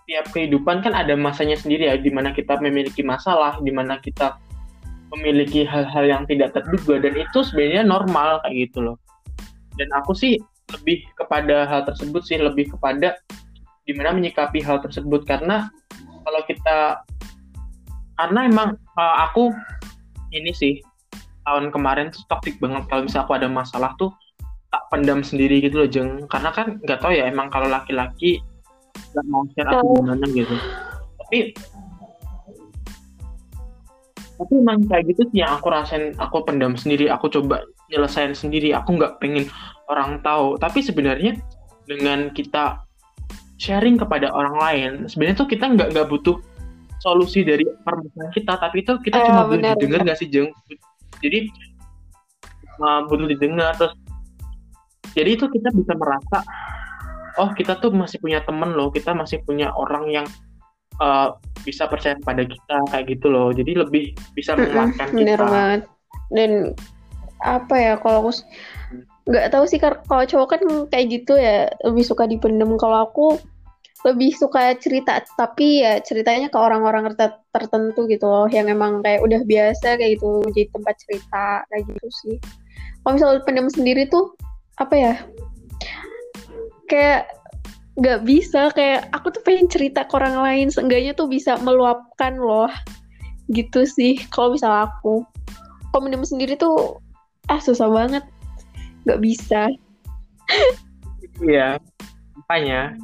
tiap 0.06 0.26
kehidupan 0.30 0.82
kan 0.82 0.94
ada 0.94 1.18
masanya 1.18 1.58
sendiri 1.58 1.90
ya. 1.90 1.98
Di 1.98 2.10
mana 2.14 2.30
kita 2.30 2.58
memiliki 2.62 3.02
masalah 3.02 3.58
di 3.60 3.74
mana 3.74 3.98
kita 3.98 4.38
memiliki 5.12 5.66
hal-hal 5.66 6.04
yang 6.06 6.22
tidak 6.30 6.54
terduga. 6.54 7.02
Dan 7.02 7.18
itu 7.18 7.38
sebenarnya 7.42 7.84
normal 7.84 8.40
kayak 8.46 8.70
gitu 8.70 8.78
loh. 8.80 8.96
Dan 9.76 9.90
aku 9.92 10.14
sih 10.14 10.38
lebih 10.72 11.04
kepada 11.18 11.68
hal 11.68 11.84
tersebut 11.84 12.22
sih 12.24 12.40
lebih 12.40 12.72
kepada 12.72 13.18
di 13.84 13.92
mana 13.92 14.14
menyikapi 14.14 14.62
hal 14.62 14.80
tersebut. 14.80 15.26
Karena 15.26 15.68
kalau 16.22 16.40
kita 16.46 17.02
karena 18.16 18.40
emang 18.46 18.78
uh, 18.94 19.16
aku 19.26 19.50
ini 20.32 20.54
sih 20.54 20.78
tahun 21.44 21.74
kemarin 21.74 22.14
tuh 22.14 22.22
banget. 22.30 22.82
Kalau 22.88 23.02
misalnya 23.04 23.24
aku 23.26 23.34
ada 23.34 23.48
masalah 23.50 23.90
tuh 23.98 24.14
tak 24.72 24.82
pendam 24.88 25.20
sendiri 25.20 25.60
gitu 25.60 25.84
loh 25.84 25.88
jeng. 25.88 26.24
Karena 26.32 26.48
kan 26.50 26.80
nggak 26.80 27.04
tahu 27.04 27.12
ya 27.12 27.28
emang 27.28 27.52
kalau 27.52 27.68
laki-laki 27.68 28.40
nggak 29.12 29.26
mau 29.28 29.44
share 29.52 29.68
aku 29.68 29.84
oh. 29.84 29.94
gimana 30.00 30.24
gitu. 30.32 30.56
Tapi 31.20 31.38
tapi 34.42 34.52
emang 34.58 34.82
kayak 34.90 35.04
gitu 35.12 35.22
sih 35.30 35.44
yang 35.44 35.54
aku 35.60 35.70
rasain 35.70 36.16
aku 36.18 36.42
pendam 36.42 36.74
sendiri 36.74 37.06
aku 37.12 37.28
coba 37.28 37.62
nyelesain 37.92 38.32
sendiri. 38.32 38.72
Aku 38.72 38.96
nggak 38.96 39.20
pengen 39.20 39.46
orang 39.92 40.24
tahu. 40.24 40.56
Tapi 40.56 40.80
sebenarnya 40.80 41.36
dengan 41.84 42.32
kita 42.32 42.80
sharing 43.60 44.00
kepada 44.00 44.32
orang 44.32 44.56
lain 44.58 44.90
sebenarnya 45.06 45.44
tuh 45.44 45.48
kita 45.52 45.70
nggak 45.70 45.94
nggak 45.94 46.08
butuh 46.08 46.40
solusi 47.04 47.44
dari 47.44 47.68
permasalahan 47.84 48.32
kita. 48.32 48.56
Tapi 48.56 48.76
itu 48.80 48.92
kita 49.04 49.16
uh, 49.20 49.24
cuma 49.28 49.42
butuh 49.52 49.76
didengar 49.76 50.00
nggak 50.08 50.18
sih 50.18 50.28
jeng? 50.32 50.48
Jadi 51.20 51.52
uh, 52.80 53.04
butuh 53.06 53.28
didengar 53.28 53.76
terus 53.76 53.92
jadi 55.12 55.30
itu 55.36 55.46
kita 55.48 55.68
bisa 55.72 55.92
merasa 55.96 56.38
oh 57.40 57.50
kita 57.56 57.80
tuh 57.80 57.92
masih 57.92 58.20
punya 58.20 58.44
temen 58.44 58.76
loh 58.76 58.92
kita 58.92 59.16
masih 59.16 59.40
punya 59.44 59.72
orang 59.72 60.08
yang 60.12 60.26
uh, 61.00 61.38
bisa 61.62 61.86
percaya 61.88 62.18
pada 62.20 62.44
kita 62.44 62.76
kayak 62.90 63.06
gitu 63.08 63.26
loh. 63.30 63.54
Jadi 63.54 63.72
lebih 63.78 64.12
bisa 64.36 64.58
menguatkan 64.58 65.14
kita. 65.14 65.18
bener 65.18 65.40
banget. 65.40 65.80
Dan 66.32 66.50
apa 67.42 67.74
ya 67.74 67.94
kalau 67.98 68.28
aku 68.28 68.32
nggak 69.22 69.54
tahu 69.54 69.64
sih 69.70 69.78
kalau 69.78 70.24
cowok 70.26 70.48
kan 70.58 70.62
kayak 70.90 71.06
gitu 71.22 71.38
ya 71.38 71.70
lebih 71.86 72.04
suka 72.04 72.26
dipendem. 72.26 72.74
Kalau 72.76 73.06
aku 73.06 73.38
lebih 74.02 74.34
suka 74.34 74.74
cerita 74.82 75.22
tapi 75.38 75.86
ya 75.86 76.02
ceritanya 76.02 76.50
ke 76.50 76.58
orang-orang 76.58 77.14
tertentu 77.54 78.10
gitu 78.10 78.26
loh 78.26 78.50
yang 78.50 78.66
emang 78.66 78.98
kayak 78.98 79.22
udah 79.22 79.46
biasa 79.46 79.94
kayak 79.94 80.18
gitu 80.18 80.42
jadi 80.50 80.66
tempat 80.74 80.94
cerita 81.06 81.46
kayak 81.70 81.82
gitu 81.86 82.08
sih. 82.10 82.36
Kalau 83.02 83.14
misalnya 83.14 83.42
pendem 83.46 83.70
sendiri 83.70 84.10
tuh 84.10 84.34
apa 84.82 84.94
ya? 84.94 85.14
Kayak 86.90 87.30
nggak 87.92 88.20
bisa 88.24 88.72
kayak 88.72 89.12
aku 89.12 89.28
tuh 89.36 89.42
pengen 89.44 89.68
cerita 89.68 90.08
ke 90.08 90.16
orang 90.16 90.40
lain 90.40 90.66
seenggaknya 90.72 91.12
tuh 91.12 91.28
bisa 91.28 91.56
meluapkan 91.60 92.36
loh. 92.36 92.70
Gitu 93.50 93.84
sih 93.86 94.18
kalau 94.32 94.54
misalnya 94.54 94.90
aku. 94.90 95.24
Kalau 95.92 96.24
sendiri 96.24 96.56
tuh 96.56 96.98
ah 97.52 97.60
susah 97.60 97.88
banget. 97.88 98.24
Nggak 99.06 99.20
bisa. 99.20 99.62
Iya. 101.40 101.80
Makanya 102.36 102.96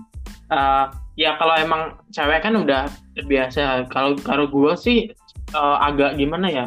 uh, 0.53 0.93
ya 1.19 1.37
kalau 1.37 1.55
emang 1.59 1.99
cewek 2.15 2.41
kan 2.43 2.55
udah 2.55 2.87
terbiasa 3.19 3.89
kalau 3.91 4.15
kalau 4.23 4.47
gue 4.49 4.73
sih 4.79 4.99
uh, 5.53 5.77
agak 5.83 6.17
gimana 6.17 6.47
ya 6.49 6.67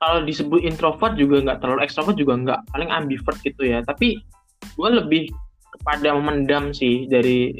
kalau 0.00 0.24
disebut 0.24 0.64
introvert 0.64 1.14
juga 1.20 1.44
nggak 1.44 1.58
terlalu 1.60 1.84
ekstrovert 1.84 2.16
juga 2.16 2.34
nggak 2.40 2.60
paling 2.72 2.88
ambivert 2.88 3.36
gitu 3.44 3.68
ya. 3.68 3.84
Tapi 3.84 4.16
gue 4.64 4.88
lebih 4.88 5.28
kepada 5.76 6.16
memendam 6.16 6.72
sih 6.72 7.04
dari 7.04 7.52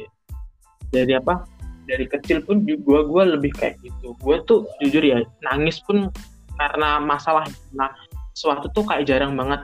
dari 0.89 1.13
apa 1.15 1.45
dari 1.85 2.09
kecil 2.09 2.41
pun 2.43 2.65
gue 2.65 2.81
gue 2.81 3.25
lebih 3.37 3.53
kayak 3.61 3.77
gitu. 3.85 4.17
Gue 4.25 4.41
tuh 4.49 4.65
jujur 4.81 5.05
ya 5.05 5.21
nangis 5.45 5.85
pun 5.85 6.09
karena 6.57 6.97
masalah 7.01 7.45
nah 7.77 7.93
suatu 8.33 8.73
tuh 8.73 8.89
kayak 8.89 9.05
jarang 9.05 9.37
banget. 9.37 9.61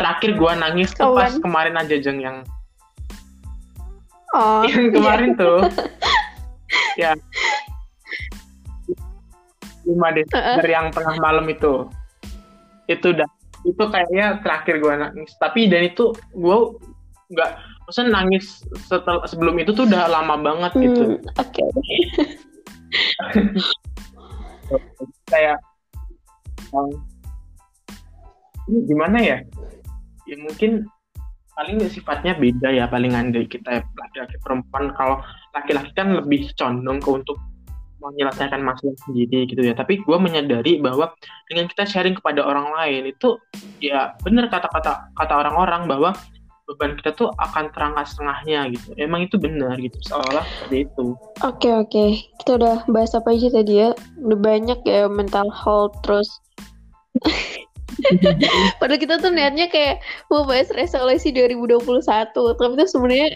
Terakhir 0.00 0.40
gue 0.40 0.52
nangis 0.56 0.90
tuh 0.96 1.12
pas 1.12 1.36
kemarin 1.36 1.76
aja 1.76 2.00
jeng 2.00 2.24
yang 2.24 2.40
oh, 4.32 4.64
yang 4.72 4.88
kemarin 4.88 5.36
iya. 5.36 5.40
tuh. 5.40 5.60
Ya 6.92 7.16
lima 9.86 10.08
Desember 10.14 10.62
uh 10.62 10.68
-uh. 10.68 10.74
yang 10.74 10.86
tengah 10.94 11.16
malam 11.18 11.46
itu. 11.50 11.88
Itu 12.86 13.14
udah 13.14 13.28
itu 13.62 13.84
kayaknya 13.90 14.42
terakhir 14.42 14.82
gue 14.82 14.94
nangis. 14.94 15.30
Tapi 15.38 15.70
dan 15.70 15.86
itu 15.86 16.10
gue 16.34 16.58
nggak 17.32 17.50
maksudnya 17.88 18.22
nangis 18.22 18.62
setel, 18.86 19.24
sebelum 19.26 19.56
itu 19.58 19.72
tuh 19.74 19.86
udah 19.88 20.10
lama 20.10 20.34
banget 20.38 20.72
gitu. 20.78 21.02
hmm, 21.18 21.40
oke. 21.40 21.52
Okay. 21.52 21.68
kayak 25.32 25.58
um, 26.76 26.90
gimana 28.86 29.18
ya? 29.20 29.38
Ya 30.28 30.36
mungkin 30.38 30.86
paling 31.52 31.84
sifatnya 31.92 32.32
beda 32.38 32.72
ya 32.72 32.88
palingan 32.88 33.34
dari 33.34 33.46
kita 33.46 33.84
laki-laki 33.84 34.36
perempuan. 34.40 34.94
Kalau 34.96 35.20
laki-laki 35.52 35.90
kan 35.92 36.16
lebih 36.16 36.50
condong 36.56 36.98
ke 37.02 37.10
untuk 37.10 37.36
menyelesaikan 38.02 38.60
masalah 38.60 38.96
sendiri 39.06 39.46
gitu 39.46 39.62
ya. 39.62 39.72
Tapi 39.78 40.02
gue 40.02 40.18
menyadari 40.18 40.82
bahwa 40.82 41.14
dengan 41.46 41.70
kita 41.70 41.86
sharing 41.86 42.18
kepada 42.18 42.42
orang 42.42 42.74
lain 42.74 43.14
itu 43.14 43.38
ya 43.78 44.18
benar 44.26 44.50
kata-kata 44.50 45.14
kata 45.14 45.34
orang-orang 45.34 45.86
bahwa 45.86 46.10
beban 46.66 46.94
kita 46.94 47.10
tuh 47.14 47.28
akan 47.38 47.70
terangkat 47.74 48.06
setengahnya 48.10 48.70
gitu. 48.74 48.94
Emang 48.98 49.26
itu 49.26 49.36
benar 49.38 49.78
gitu 49.78 49.98
seolah 50.06 50.42
seperti 50.42 50.90
itu. 50.90 51.06
Oke 51.42 51.68
okay, 51.68 51.72
oke. 51.74 51.90
Okay. 51.90 52.10
kita 52.42 52.50
udah 52.58 52.76
bahas 52.90 53.12
apa 53.14 53.28
aja 53.34 53.48
tadi 53.50 53.72
ya? 53.86 53.90
Udah 54.22 54.38
banyak 54.38 54.78
ya 54.86 55.06
mental 55.10 55.50
health 55.50 55.94
terus 56.02 56.28
Padahal 58.80 59.00
kita 59.00 59.20
tuh 59.20 59.32
niatnya 59.32 59.68
kayak 59.68 60.00
mau 60.32 60.48
bahas 60.48 60.72
resolusi 60.72 61.28
2021, 61.28 61.76
tapi 62.32 62.72
tuh 62.80 62.88
sebenarnya 62.88 63.28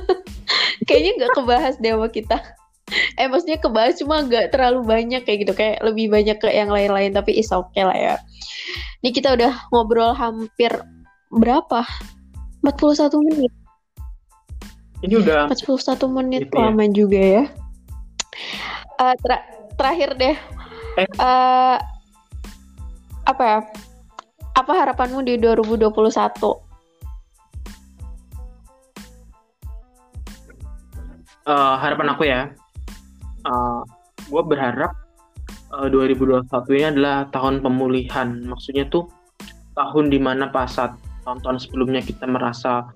kayaknya 0.88 1.10
nggak 1.22 1.32
kebahas 1.38 1.74
deh 1.78 1.94
sama 1.94 2.08
kita 2.10 2.36
eh 3.20 3.26
maksudnya 3.28 3.60
kebahas 3.60 4.00
cuma 4.00 4.24
nggak 4.24 4.52
terlalu 4.54 4.84
banyak 4.84 5.22
kayak 5.24 5.46
gitu. 5.46 5.52
Kayak 5.56 5.84
lebih 5.84 6.08
banyak 6.08 6.36
ke 6.40 6.48
yang 6.50 6.72
lain-lain 6.72 7.12
tapi 7.12 7.36
is 7.36 7.52
oke 7.52 7.68
okay 7.72 7.84
lah 7.84 7.96
ya. 7.96 8.14
Ini 9.04 9.10
kita 9.14 9.38
udah 9.38 9.52
ngobrol 9.70 10.12
hampir 10.16 10.72
berapa? 11.30 11.84
41 12.64 13.14
menit. 13.22 13.52
Ini 15.06 15.14
udah 15.22 15.46
41 15.46 16.10
menit 16.10 16.42
gitu 16.50 16.58
ya? 16.58 16.64
lama 16.66 16.84
juga 16.90 17.20
ya. 17.22 17.44
Uh, 18.98 19.14
ter 19.14 19.30
terakhir 19.78 20.10
deh. 20.18 20.36
Eh. 20.98 21.06
uh, 21.22 21.78
apa 23.28 23.42
ya? 23.46 23.58
Apa 24.58 24.72
harapanmu 24.74 25.22
di 25.22 25.38
2021 25.38 26.66
Uh, 31.48 31.80
harapan 31.80 32.12
aku 32.12 32.28
ya 32.28 32.52
uh, 33.46 33.82
gue 34.26 34.42
berharap 34.42 34.92
uh, 35.74 35.88
2021 35.90 36.48
ini 36.74 36.86
adalah 36.96 37.16
tahun 37.30 37.60
pemulihan. 37.62 38.28
Maksudnya 38.46 38.88
tuh 38.88 39.06
tahun 39.78 40.10
di 40.10 40.18
mana 40.18 40.50
pas 40.50 40.66
saat 40.66 40.98
tahun-tahun 41.22 41.68
sebelumnya 41.68 42.02
kita 42.02 42.24
merasa 42.26 42.88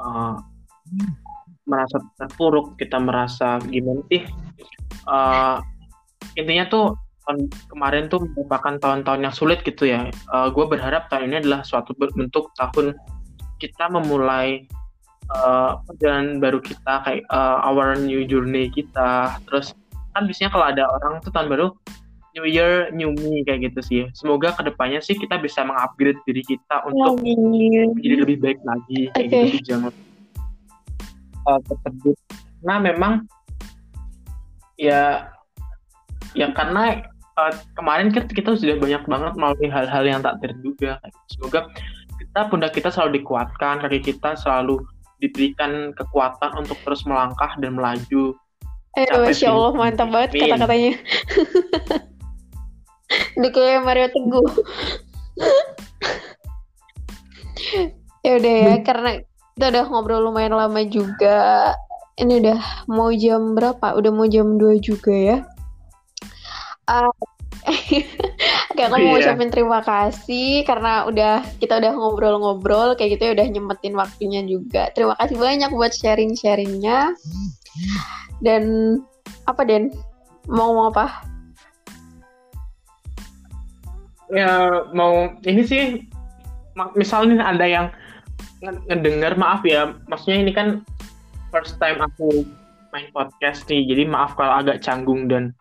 uh, 0.00 0.36
merasa 1.66 1.98
terpuruk, 2.16 2.78
kita 2.78 2.96
merasa 3.02 3.58
gimana 3.66 4.00
sih? 4.08 4.22
Uh, 5.04 5.58
intinya 6.38 6.64
tuh 6.70 6.86
tahun 7.26 7.50
kemarin 7.66 8.04
tuh 8.06 8.22
merupakan 8.22 8.78
tahun-tahun 8.78 9.20
yang 9.26 9.34
sulit 9.34 9.66
gitu 9.66 9.90
ya. 9.90 10.06
Uh, 10.30 10.48
gue 10.54 10.62
berharap 10.62 11.10
tahun 11.10 11.34
ini 11.34 11.36
adalah 11.42 11.66
suatu 11.66 11.90
bentuk 11.98 12.54
tahun 12.54 12.94
kita 13.58 13.90
memulai 13.90 14.68
uh, 15.32 15.80
perjalanan 15.88 16.38
baru 16.38 16.58
kita 16.62 17.02
kayak 17.06 17.22
uh, 17.30 17.64
our 17.64 17.96
new 17.98 18.22
journey 18.26 18.70
kita. 18.70 19.36
Terus 19.48 19.72
kan 20.14 20.24
biasanya 20.24 20.50
kalau 20.52 20.66
ada 20.66 20.82
orang 20.88 21.20
tuh 21.22 21.32
tahun 21.32 21.48
baru 21.52 21.66
new 22.36 22.44
year 22.44 22.92
new 22.92 23.10
me 23.16 23.42
kayak 23.42 23.72
gitu 23.72 23.80
sih. 23.82 24.02
Semoga 24.12 24.52
ke 24.54 24.62
depannya 24.68 25.00
sih 25.00 25.16
kita 25.16 25.40
bisa 25.40 25.64
mengupgrade 25.64 26.20
diri 26.28 26.44
kita 26.44 26.84
untuk 26.86 27.20
menjadi 27.24 28.16
lebih 28.22 28.38
baik 28.42 28.60
lagi 28.62 29.08
kayak 29.16 29.28
okay. 29.32 29.44
gitu 29.56 29.74
jangan 29.74 29.92
uh, 31.48 31.60
tersebut. 31.64 32.16
Nah 32.62 32.76
memang 32.82 33.24
ya 34.76 35.32
ya 36.36 36.52
karena 36.52 37.00
uh, 37.40 37.52
kemarin 37.76 38.12
kan 38.12 38.28
kita 38.28 38.56
sudah 38.56 38.76
banyak 38.76 39.02
banget 39.08 39.32
melalui 39.36 39.68
hal-hal 39.72 40.04
yang 40.04 40.20
tak 40.20 40.36
terduga 40.44 41.00
gitu. 41.00 41.20
semoga 41.40 41.60
kita 42.16 42.40
pundak 42.52 42.72
kita 42.76 42.88
selalu 42.92 43.24
dikuatkan 43.24 43.80
kaki 43.80 44.00
kita 44.04 44.36
selalu 44.36 44.84
diberikan 45.22 45.92
kekuatan 45.96 46.60
untuk 46.60 46.76
terus 46.84 47.06
melangkah 47.08 47.56
dan 47.60 47.76
melaju. 47.76 48.36
Eh, 48.96 49.08
Masya 49.12 49.52
Allah, 49.52 49.72
mantap 49.76 50.08
banget 50.08 50.40
kata-katanya. 50.40 50.92
Ini 53.36 53.48
kayak 53.52 53.84
Mario 53.84 54.08
Teguh. 54.08 54.48
ya 58.24 58.32
udah 58.40 58.56
ya, 58.56 58.74
karena 58.82 59.20
kita 59.54 59.66
udah 59.72 59.84
ngobrol 59.92 60.24
lumayan 60.24 60.56
lama 60.56 60.80
juga. 60.88 61.72
Ini 62.16 62.40
udah 62.40 62.88
mau 62.88 63.12
jam 63.12 63.52
berapa? 63.52 63.92
Udah 63.92 64.08
mau 64.08 64.24
jam 64.24 64.56
2 64.56 64.80
juga 64.80 65.12
ya. 65.12 65.38
Uh, 66.88 67.12
kayak 68.76 68.92
aku 68.92 69.00
mau 69.00 69.16
iya. 69.16 69.32
ucapin 69.32 69.50
terima 69.50 69.80
kasih 69.80 70.62
karena 70.68 71.08
udah 71.08 71.40
kita 71.58 71.80
udah 71.80 71.92
ngobrol-ngobrol 71.96 72.92
kayak 72.94 73.16
gitu 73.16 73.22
ya 73.26 73.32
udah 73.32 73.46
nyempetin 73.48 73.94
waktunya 73.96 74.40
juga. 74.44 74.92
Terima 74.92 75.16
kasih 75.16 75.36
banyak 75.40 75.70
buat 75.72 75.92
sharing-sharingnya. 75.96 77.16
Dan 78.44 78.62
apa 79.48 79.64
Den? 79.64 79.90
Mau 80.46 80.70
ngomong 80.70 80.92
apa? 80.92 81.06
Ya 84.30 84.84
mau 84.92 85.32
ini 85.42 85.62
sih 85.64 86.04
misalnya 86.94 87.40
ada 87.40 87.64
yang 87.64 87.86
ngedenger 88.60 89.36
maaf 89.36 89.64
ya 89.64 89.96
maksudnya 90.08 90.44
ini 90.44 90.52
kan 90.52 90.68
first 91.52 91.76
time 91.80 92.00
aku 92.00 92.44
main 92.92 93.08
podcast 93.12 93.68
nih 93.68 93.84
jadi 93.84 94.08
maaf 94.08 94.34
kalau 94.34 94.60
agak 94.60 94.80
canggung 94.80 95.28
dan 95.28 95.52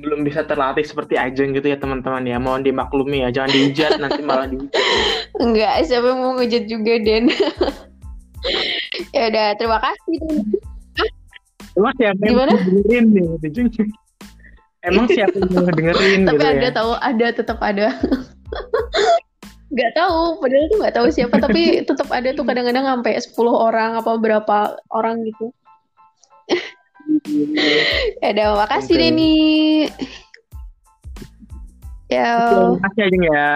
belum 0.00 0.24
bisa 0.24 0.42
terlatih 0.48 0.82
seperti 0.82 1.20
Ajeng 1.20 1.52
gitu 1.52 1.68
ya 1.68 1.76
teman-teman 1.76 2.24
ya. 2.24 2.40
Mohon 2.40 2.66
dimaklumi 2.66 3.22
ya 3.22 3.28
jangan 3.30 3.50
dihujat 3.52 3.92
nanti 4.00 4.20
malah 4.24 4.48
dihujat 4.48 4.74
enggak 5.38 5.74
siapa 5.86 6.08
mau 6.16 6.36
ngejat 6.40 6.64
juga 6.66 6.96
Den. 7.00 7.28
Ya 9.12 9.28
udah 9.28 9.52
terima 9.60 9.76
kasih 9.84 10.16
emang 11.76 11.94
siapa 11.96 12.20
yang 12.24 12.34
Gimana? 12.34 12.52
dengerin 12.56 13.04
nih? 13.12 13.26
Emang 14.80 15.06
siapa 15.12 15.34
yang 15.36 15.50
mau 15.52 15.68
dengerin 15.68 16.20
tapi 16.24 16.36
gitu 16.40 16.46
ada 16.48 16.68
ya? 16.68 16.72
tahu 16.72 16.92
ada 16.96 17.26
tetap 17.32 17.58
ada. 17.60 17.88
Gak 19.70 19.94
tahu, 19.94 20.42
padahal 20.42 20.66
tuh 20.66 20.78
gak 20.82 20.94
tahu 20.98 21.06
siapa, 21.14 21.38
tapi 21.38 21.86
tetap 21.86 22.10
ada 22.10 22.34
tuh 22.34 22.42
kadang-kadang 22.42 22.90
sampai 22.90 23.22
10 23.22 23.38
orang 23.54 24.02
apa 24.02 24.18
berapa 24.18 24.82
orang 24.90 25.22
gitu 25.22 25.54
ya 28.22 28.28
udah 28.34 28.46
makasih. 28.66 28.94
Denny. 28.96 29.88
Ya. 32.10 32.50
Terima 32.50 32.78
kasih 32.90 33.02
aja 33.06 33.18
ya 33.30 33.50